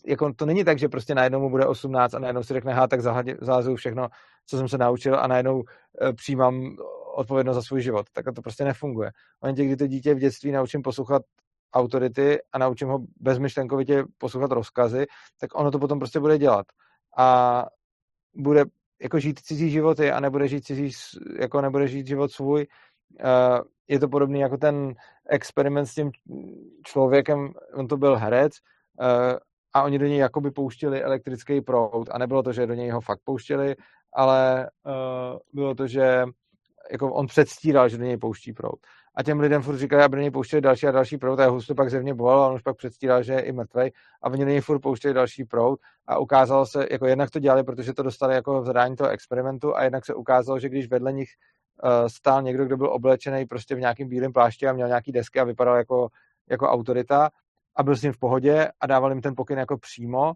[0.05, 2.87] jako to není tak, že prostě najednou mu bude 18 a najednou si řekne, ha,
[2.87, 3.01] tak
[3.41, 4.07] zahazuju všechno,
[4.47, 5.63] co jsem se naučil a najednou
[6.01, 6.75] e, přijímám
[7.15, 8.05] odpovědnost za svůj život.
[8.11, 9.09] Tak to prostě nefunguje.
[9.09, 11.21] V momentě, kdy to dítě v dětství naučím poslouchat
[11.73, 15.05] autority a naučím ho bezmyšlenkovitě poslouchat rozkazy,
[15.39, 16.65] tak ono to potom prostě bude dělat.
[17.17, 17.65] A
[18.35, 18.65] bude
[19.01, 20.91] jako žít cizí životy a nebude žít cizí,
[21.39, 22.67] jako nebude žít život svůj.
[23.19, 24.93] Eh, je to podobný jako ten
[25.29, 26.11] experiment s tím
[26.85, 28.53] člověkem, on to byl herec
[29.01, 29.37] eh,
[29.73, 33.01] a oni do něj jakoby pouštili elektrický proud a nebylo to, že do něj ho
[33.01, 33.75] fakt pouštěli,
[34.13, 36.23] ale eh, bylo to, že
[36.91, 38.79] jako on předstíral, že do něj pouští proud
[39.15, 41.39] a těm lidem furt říkali, aby něj pouštěli další a další prout.
[41.39, 43.91] A jeho to pak zevně bolelo a on už pak předstíral, že je i mrtvej.
[44.21, 45.79] A oni něj furt pouštěli další prout.
[46.07, 49.75] A ukázalo se, jako jednak to dělali, protože to dostali jako v zadání toho experimentu.
[49.75, 51.29] A jednak se ukázalo, že když vedle nich
[51.83, 55.39] uh, stál někdo, kdo byl oblečený prostě v nějakým bílém plášti a měl nějaký desky
[55.39, 56.07] a vypadal jako,
[56.49, 57.29] jako autorita
[57.75, 60.33] a byl s ním v pohodě a dával jim ten pokyn jako přímo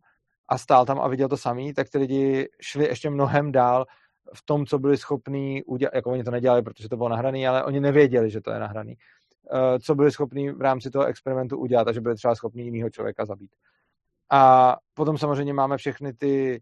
[0.47, 3.85] a stál tam a viděl to samý, tak ty lidi šli ještě mnohem dál
[4.33, 7.63] v tom, co byli schopní udělat, jako oni to nedělali, protože to bylo nahraný, ale
[7.63, 8.97] oni nevěděli, že to je nahraný,
[9.51, 12.89] eh, co byli schopní v rámci toho experimentu udělat a že byli třeba schopní jiného
[12.89, 13.51] člověka zabít.
[14.31, 16.61] A potom samozřejmě máme všechny ty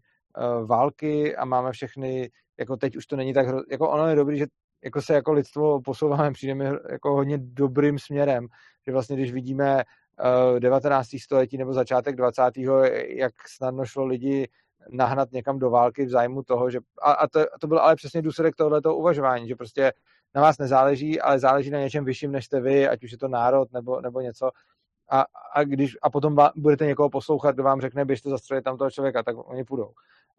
[0.60, 4.38] uh, války a máme všechny, jako teď už to není tak, jako ono je dobrý,
[4.38, 4.46] že
[4.84, 8.46] jako se jako lidstvo posouváme, přijdeme jako hodně dobrým směrem,
[8.86, 9.84] že vlastně když vidíme
[10.54, 11.08] uh, 19.
[11.22, 12.42] století nebo začátek 20.
[13.08, 14.48] jak snadno šlo lidi
[14.90, 18.22] nahnat někam do války v zájmu toho, že a, a to, to byl ale přesně
[18.22, 19.92] důsledek tohoto uvažování, že prostě
[20.34, 23.28] na vás nezáleží, ale záleží na něčem vyšším než jste vy, ať už je to
[23.28, 24.50] národ nebo, nebo něco.
[25.10, 25.24] A,
[25.54, 29.22] a, když, a potom budete někoho poslouchat, kdo vám řekne, běžte zastřelit tam toho člověka,
[29.22, 29.90] tak oni půjdou.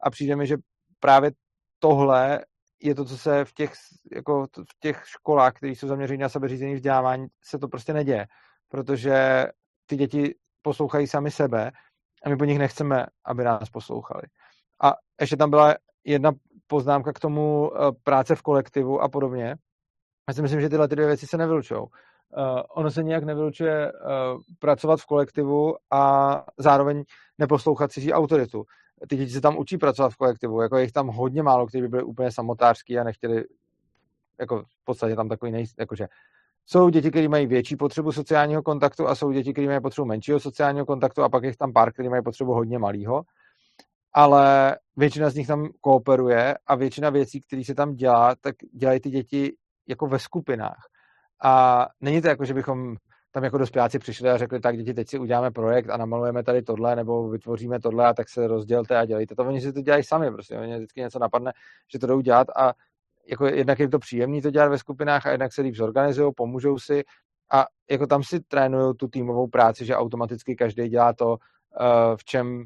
[0.01, 0.57] A přijde mi, že
[0.99, 1.31] právě
[1.79, 2.45] tohle
[2.81, 3.73] je to, co se v těch,
[4.15, 8.27] jako v těch školách, které jsou zaměřené na sebeřízení vzdělávání, se to prostě neděje.
[8.69, 9.45] Protože
[9.85, 11.71] ty děti poslouchají sami sebe
[12.25, 14.23] a my po nich nechceme, aby nás poslouchali.
[14.83, 16.31] A ještě tam byla jedna
[16.67, 19.55] poznámka k tomu eh, práce v kolektivu a podobně.
[20.27, 21.81] Já si myslím, že tyhle ty dvě věci se nevylučují.
[22.37, 23.99] Uh, ono se nějak nevylučuje uh,
[24.59, 27.03] pracovat v kolektivu a zároveň
[27.37, 28.63] neposlouchat cizí autoritu.
[29.09, 31.87] Ty děti se tam učí pracovat v kolektivu, jako jich tam hodně málo, kteří by
[31.87, 33.43] byli úplně samotářský a nechtěli,
[34.39, 36.07] jako v podstatě tam takový nej, jakože
[36.65, 40.39] jsou děti, které mají větší potřebu sociálního kontaktu a jsou děti, které mají potřebu menšího
[40.39, 43.23] sociálního kontaktu a pak je tam pár, které mají potřebu hodně malého.
[44.13, 48.99] Ale většina z nich tam kooperuje a většina věcí, které se tam dělá, tak dělají
[48.99, 49.55] ty děti
[49.87, 50.79] jako ve skupinách.
[51.43, 52.95] A není to jako, že bychom
[53.31, 56.61] tam jako dospěláci přišli a řekli, tak děti, teď si uděláme projekt a namalujeme tady
[56.61, 59.43] tohle, nebo vytvoříme tohle a tak se rozdělte a dělejte to.
[59.43, 60.57] Oni si to dělají sami, prostě.
[60.57, 61.51] Oni vždycky něco napadne,
[61.93, 62.73] že to jdou dělat a
[63.27, 66.79] jako jednak je to příjemné to dělat ve skupinách a jednak se líp zorganizují, pomůžou
[66.79, 67.03] si
[67.51, 71.37] a jako tam si trénují tu týmovou práci, že automaticky každý dělá to,
[71.81, 72.65] eh, v čem,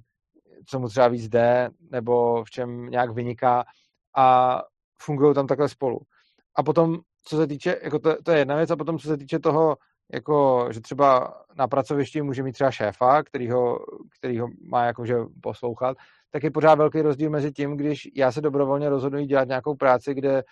[0.65, 3.64] co mu třeba víc jde, nebo v čem nějak vyniká
[4.15, 4.61] a
[5.02, 5.99] fungují tam takhle spolu.
[6.56, 9.18] A potom, co se týče, jako to, to je jedna věc, a potom, co se
[9.18, 9.77] týče toho,
[10.14, 13.80] jako, že třeba na pracovišti může mít třeba šéfa, který ho,
[14.19, 15.98] který ho má jakože poslouchat,
[16.31, 20.14] tak je pořád velký rozdíl mezi tím, když já se dobrovolně rozhoduji dělat nějakou práci,
[20.14, 20.43] kde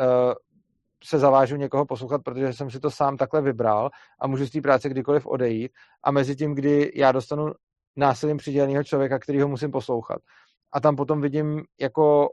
[0.00, 0.32] uh,
[1.04, 3.90] se zavážu někoho poslouchat, protože jsem si to sám takhle vybral
[4.20, 5.72] a můžu z té práce kdykoliv odejít
[6.04, 7.52] a mezi tím, kdy já dostanu
[7.96, 10.18] násilím přiděleného člověka, který ho musím poslouchat.
[10.72, 12.28] A tam potom vidím jako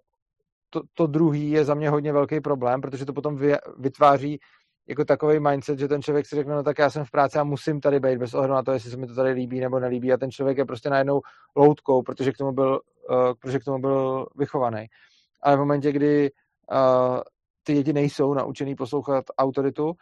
[0.69, 3.39] to, to druhý je za mě hodně velký problém, protože to potom
[3.77, 4.39] vytváří
[4.87, 7.43] jako takový mindset, že ten člověk si řekne, no tak já jsem v práci a
[7.43, 10.13] musím tady být bez ohledu na to, jestli se mi to tady líbí nebo nelíbí
[10.13, 11.21] a ten člověk je prostě najednou
[11.55, 12.79] loutkou, protože k tomu byl,
[13.41, 14.85] protože k tomu byl vychovaný.
[15.41, 16.31] Ale v momentě, kdy
[16.71, 17.21] uh,
[17.63, 19.93] ty děti nejsou naučený poslouchat autoritu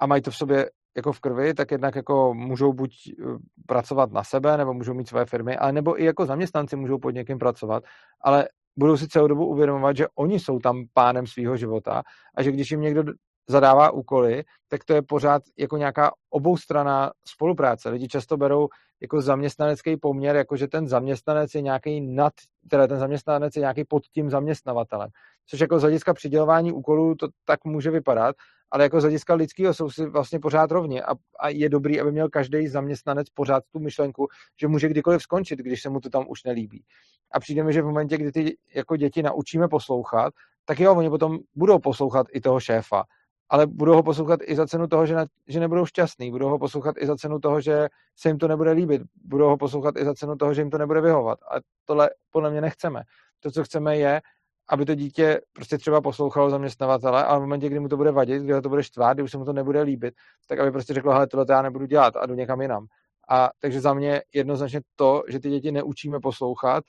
[0.00, 3.24] a mají to v sobě jako v krvi, tak jednak jako můžou buď eh,
[3.66, 7.10] pracovat na sebe, nebo můžou mít své firmy, ale nebo i jako zaměstnanci můžou pod
[7.10, 7.84] někým pracovat,
[8.20, 12.02] ale budou si celou dobu uvědomovat, že oni jsou tam pánem svého života
[12.36, 13.02] a že když jim někdo
[13.50, 17.88] zadává úkoly, tak to je pořád jako nějaká oboustraná spolupráce.
[17.88, 18.68] Lidi často berou
[19.00, 22.32] jako zaměstnanecký poměr, jako že ten zaměstnanec je nějaký nad,
[22.68, 25.10] teda ten zaměstnanec je nějaký pod tím zaměstnavatelem.
[25.46, 28.36] Což jako z hlediska přidělování úkolů to tak může vypadat,
[28.70, 32.12] ale jako z hlediska lidského jsou si vlastně pořád rovně a, a je dobrý, aby
[32.12, 34.28] měl každý zaměstnanec pořád tu myšlenku,
[34.60, 36.84] že může kdykoliv skončit, když se mu to tam už nelíbí.
[37.32, 41.10] A přijde mi, že v momentě, kdy ty jako děti naučíme poslouchat, tak jo, oni
[41.10, 43.04] potom budou poslouchat i toho šéfa
[43.50, 46.58] ale budou ho poslouchat i za cenu toho, že, na, že nebudou šťastní, budou ho
[46.58, 50.04] poslouchat i za cenu toho, že se jim to nebude líbit, budou ho poslouchat i
[50.04, 51.38] za cenu toho, že jim to nebude vyhovat.
[51.42, 51.54] A
[51.84, 53.02] tohle podle mě nechceme.
[53.40, 54.20] To, co chceme, je,
[54.68, 58.42] aby to dítě prostě třeba poslouchalo zaměstnavatele, ale v momentě, kdy mu to bude vadit,
[58.42, 60.14] kdy ho to bude štvát, kdy už se mu to nebude líbit,
[60.48, 62.86] tak aby prostě řeklo, hele, tohle já nebudu dělat a jdu někam jinam.
[63.30, 66.84] A takže za mě jednoznačně to, že ty děti neučíme poslouchat,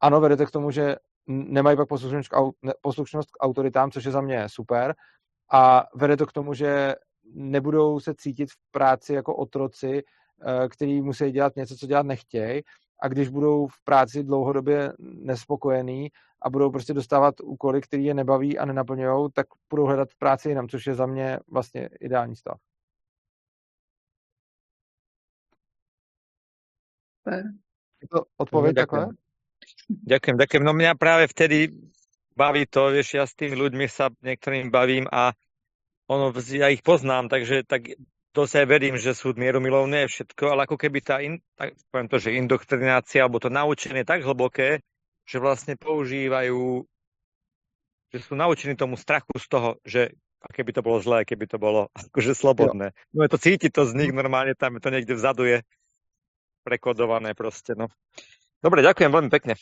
[0.00, 1.88] ano, vede to k tomu, že nemají pak
[2.82, 4.94] poslušnost k autoritám, což je za mě super,
[5.52, 6.94] a vede to k tomu, že
[7.34, 12.62] nebudou se cítit v práci jako otroci, eh, který musí dělat něco, co dělat nechtějí
[13.02, 16.08] a když budou v práci dlouhodobě nespokojení
[16.42, 20.48] a budou prostě dostávat úkoly, které je nebaví a nenaplňují, tak budou hledat v práci
[20.48, 22.58] jinam, což je za mě vlastně ideální stav.
[28.02, 29.08] Je to odpověď takhle?
[29.88, 30.64] Ďakujem, ďakujem.
[30.64, 31.70] No mňa práve vtedy
[32.36, 35.32] baví to, vieš, ja s tými ľuďmi sa niektorým bavím a
[36.10, 37.94] ono, ja ich poznám, takže tak
[38.32, 42.08] to sa aj verím, že sú mierumilovné všetko, ale ako keby tá, in, tak, poviem
[42.08, 44.80] to, že indoktrinácia alebo to naučenie je tak hlboké,
[45.28, 46.84] že vlastne používajú,
[48.12, 50.02] že sú naučení tomu strachu z toho, že
[50.42, 52.90] a keby to bolo zlé, keby to bolo akože slobodné.
[52.90, 52.96] Jo.
[53.14, 55.58] No je to cíti to z nich normálne, tam to niekde vzadu je
[56.66, 57.90] prekodované proste, no.
[58.62, 59.58] Dobre, ďakujem veľmi pekne.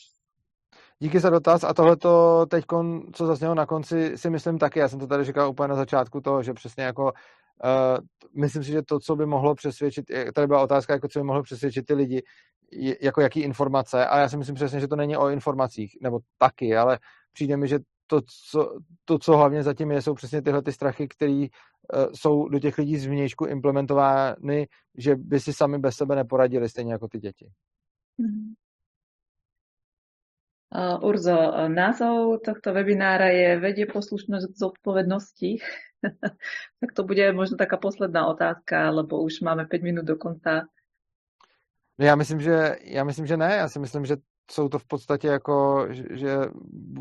[1.03, 2.65] Díky za dotaz a tohle to teď,
[3.13, 4.79] co zaznělo na konci, si myslím taky.
[4.79, 7.99] Já jsem to tady říkal úplně na začátku toho, že přesně jako uh,
[8.41, 10.05] myslím si, že to, co by mohlo přesvědčit,
[10.35, 12.23] tady byla otázka, jako co by mohlo přesvědčit ty lidi,
[13.01, 16.77] jako jaký informace, a já si myslím přesně, že to není o informacích, nebo taky,
[16.77, 16.99] ale
[17.33, 18.21] přijde mi, že to,
[18.51, 22.59] co, to, co hlavně zatím je, jsou přesně tyhle ty strachy, které uh, jsou do
[22.59, 24.69] těch lidí zvnějšku implementovány,
[24.99, 27.47] že by si sami bez sebe neporadili, stejně jako ty děti.
[28.21, 28.60] Mm-hmm.
[30.71, 35.51] Uh, Urzo, názov tohto webinára je Vedie poslušnosť k zodpovednosti.
[36.81, 40.71] tak to bude možno taká posledná otázka, lebo už máme 5 minut do konca.
[41.99, 43.57] No já myslím, že, já myslím, že ne.
[43.57, 44.17] Já si myslím, že
[44.51, 46.39] jsou to v podstatě jako, že,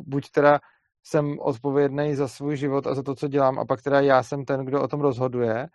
[0.08, 0.60] buď teda
[1.04, 4.46] jsem odpovědný za svůj život a za to, co dělám, a pak teda já jsem
[4.46, 5.68] ten, kdo o tom rozhoduje,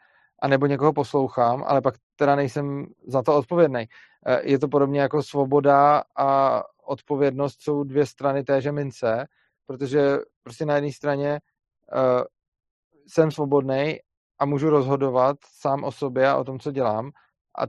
[0.42, 3.80] a nebo někoho poslouchám, ale pak teda nejsem za to odpovědný.
[4.26, 9.26] E, je to podobně jako svoboda a odpovědnost jsou dvě strany téže mince,
[9.66, 11.40] protože prostě na jedné straně
[11.94, 12.22] uh,
[13.08, 13.98] jsem svobodný
[14.38, 17.10] a můžu rozhodovat sám o sobě a o tom, co dělám.
[17.58, 17.62] A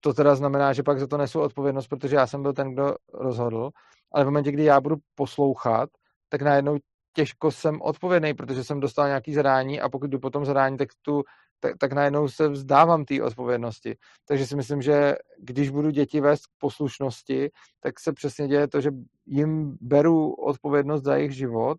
[0.00, 2.94] to teda znamená, že pak za to nesu odpovědnost, protože já jsem byl ten, kdo
[3.14, 3.70] rozhodl.
[4.12, 5.90] Ale v momentě, kdy já budu poslouchat,
[6.28, 6.76] tak najednou
[7.12, 10.88] těžko jsem odpovědný, protože jsem dostal nějaký zadání a pokud jdu po tom zadání, tak,
[11.02, 11.22] tu,
[11.60, 13.96] tak, tak najednou se vzdávám té odpovědnosti.
[14.24, 17.50] Takže si myslím, že když budu děti vést k poslušnosti,
[17.80, 18.90] tak se přesně děje to, že
[19.26, 21.78] jim beru odpovědnost za jejich život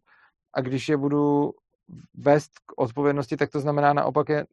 [0.53, 1.52] a když je budu
[2.14, 4.45] vést k odpovědnosti, tak to znamená naopak je,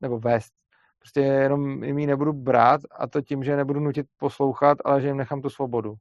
[0.00, 0.52] nebo vést,
[0.98, 5.06] prostě jenom jim ji nebudu brát a to tím, že nebudu nutit poslouchat, ale že
[5.08, 5.94] jim nechám tu svobodu.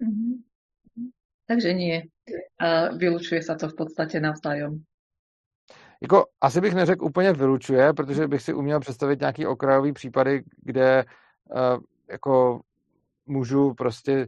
[0.00, 0.42] Mm-hmm.
[1.50, 2.06] Takže nie.
[2.62, 4.86] A vylučuje sa to v podstate navzájom.
[6.02, 11.04] Jako, asi bych neřekl úplně vylučuje, protože bych si uměl představit nějaký okrajový případy, kde
[11.50, 12.60] uh, jako
[13.26, 14.26] můžu prostě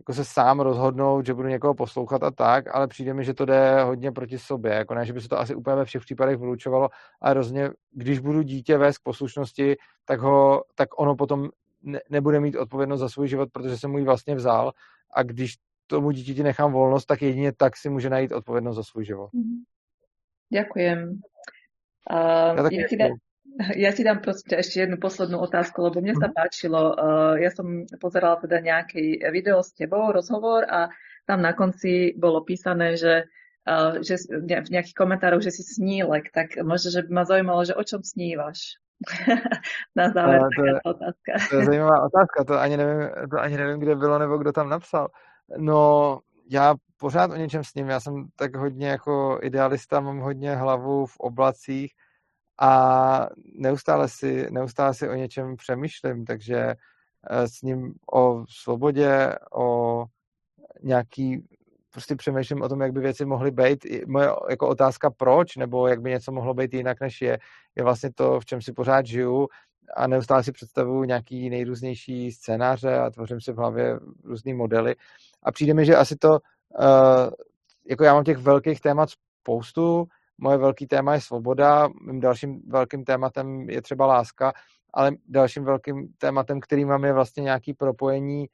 [0.00, 3.44] jako se sám rozhodnout, že budu někoho poslouchat a tak, ale přijde mi, že to
[3.44, 4.72] jde hodně proti sobě.
[4.72, 6.88] Jako ne, že by se to asi úplně ve všech případech vylučovalo,
[7.20, 11.48] ale rozně, když budu dítě vést k poslušnosti, tak, ho, tak ono potom
[11.82, 14.72] ne, nebude mít odpovědnost za svůj život, protože jsem mu ji vlastně vzal
[15.14, 15.54] a když
[15.86, 19.30] tomu dítěti nechám volnost, tak jedině tak si může najít odpovědnost za svůj život.
[20.54, 20.98] Ďakujem.
[22.06, 23.12] Uh, ja, ja, ti dám,
[23.74, 26.34] ja ti dám proste ešte jednu poslednú otázku, lebo mne sa mhm.
[26.36, 30.94] páčilo, uh, ja som pozerala teda nejaký video s tebou, rozhovor a
[31.26, 33.26] tam na konci bolo písané, že,
[33.66, 37.74] uh, že v nejakých komentároch, že si snílek, tak možno, že by ma zaujímalo, že
[37.74, 38.78] o čom snívaš?
[39.98, 41.32] na záver to, je, otázka.
[41.50, 44.68] to je zajímavá otázka, to ani, nevím, to ani nevím, kde bylo nebo kdo tam
[44.68, 45.08] napsal.
[45.58, 51.06] No, já pořád o něčem sním, já jsem tak hodně jako idealista, mám hodně hlavu
[51.06, 51.92] v oblacích
[52.60, 56.56] a neustále si, neustále si o něčem přemýšlím, takže
[57.30, 60.04] eh, s ním o svobodě, o
[60.82, 61.48] nějaký,
[61.90, 63.86] prostě přemýšlím o tom, jak by věci mohly být.
[64.06, 67.38] Moje jako otázka proč, nebo jak by něco mohlo být jinak, než je,
[67.76, 69.48] je vlastně to, v čem si pořád žiju
[69.96, 74.94] a neustále si představuju nějaký nejrůznější scénáře a tvořím si v hlavě různé modely.
[75.44, 77.30] A přijde mi, že asi to, uh,
[77.88, 79.08] jako já mám těch velkých témat
[79.40, 80.06] spoustu,
[80.38, 84.52] moje velký téma je svoboda, mým dalším velkým tématem je třeba láska,
[84.94, 88.46] ale dalším velkým tématem, který mám, je vlastně nějaký propojení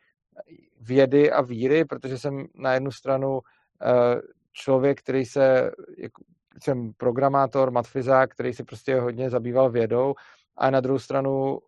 [0.80, 3.40] vědy a víry, protože jsem na jednu stranu uh,
[4.52, 6.22] člověk, který se, jako,
[6.62, 10.14] jsem programátor, matfizák, který se prostě hodně zabýval vědou
[10.56, 11.58] a na druhou stranu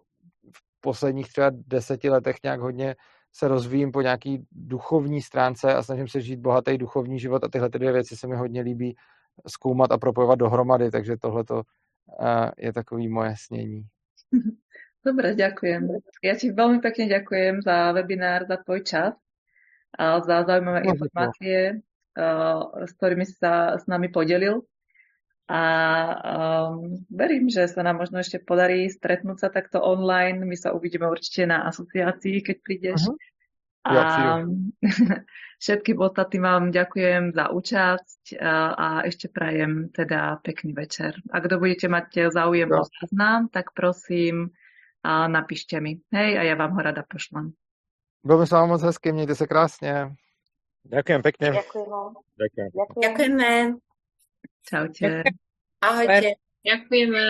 [0.56, 2.96] v posledních třeba deseti letech nějak hodně
[3.32, 7.70] se rozvíjím po nějaký duchovní stránce a snažím se žít bohatý duchovní život a tyhle
[7.70, 8.96] ty dvě věci se mi hodně líbí
[9.46, 11.44] zkoumat a propojovat dohromady, takže tohle
[12.20, 13.82] eh, je takový moje snění.
[15.02, 15.98] Dobre, ďakujem.
[16.22, 19.18] Ja ti veľmi pekne ďakujem za webinár, za tvoj čas
[19.98, 24.62] a za zaujímavé informácie, eh, s ktorými sa s nami podelil.
[25.51, 25.62] A
[26.70, 30.39] um, verím, že sa nám možno ešte podarí stretnúť sa takto online.
[30.47, 33.01] My sa uvidíme určite na asociácii, keď prídeš.
[33.10, 33.19] Uh-huh.
[33.82, 34.39] A
[35.62, 41.19] všetkým ostatným vám ďakujem za účasť a, a ešte prajem teda pekný večer.
[41.35, 44.55] Ak kto budete mať záujem o záznam, tak prosím
[45.02, 45.98] a napíšte mi.
[46.14, 47.51] Hej, a ja vám ho rada pošlem.
[48.23, 50.14] Bylo s vámi moc hezky, mějte se krásně.
[50.82, 51.47] Ďakujem pekne.
[51.62, 52.74] Ďakujeme.
[52.98, 53.91] Ďakujem.
[54.66, 55.23] Ďakujeme.
[55.23, 55.23] Čaute.
[55.82, 56.31] Ahojte.
[56.62, 57.23] Ďakujeme.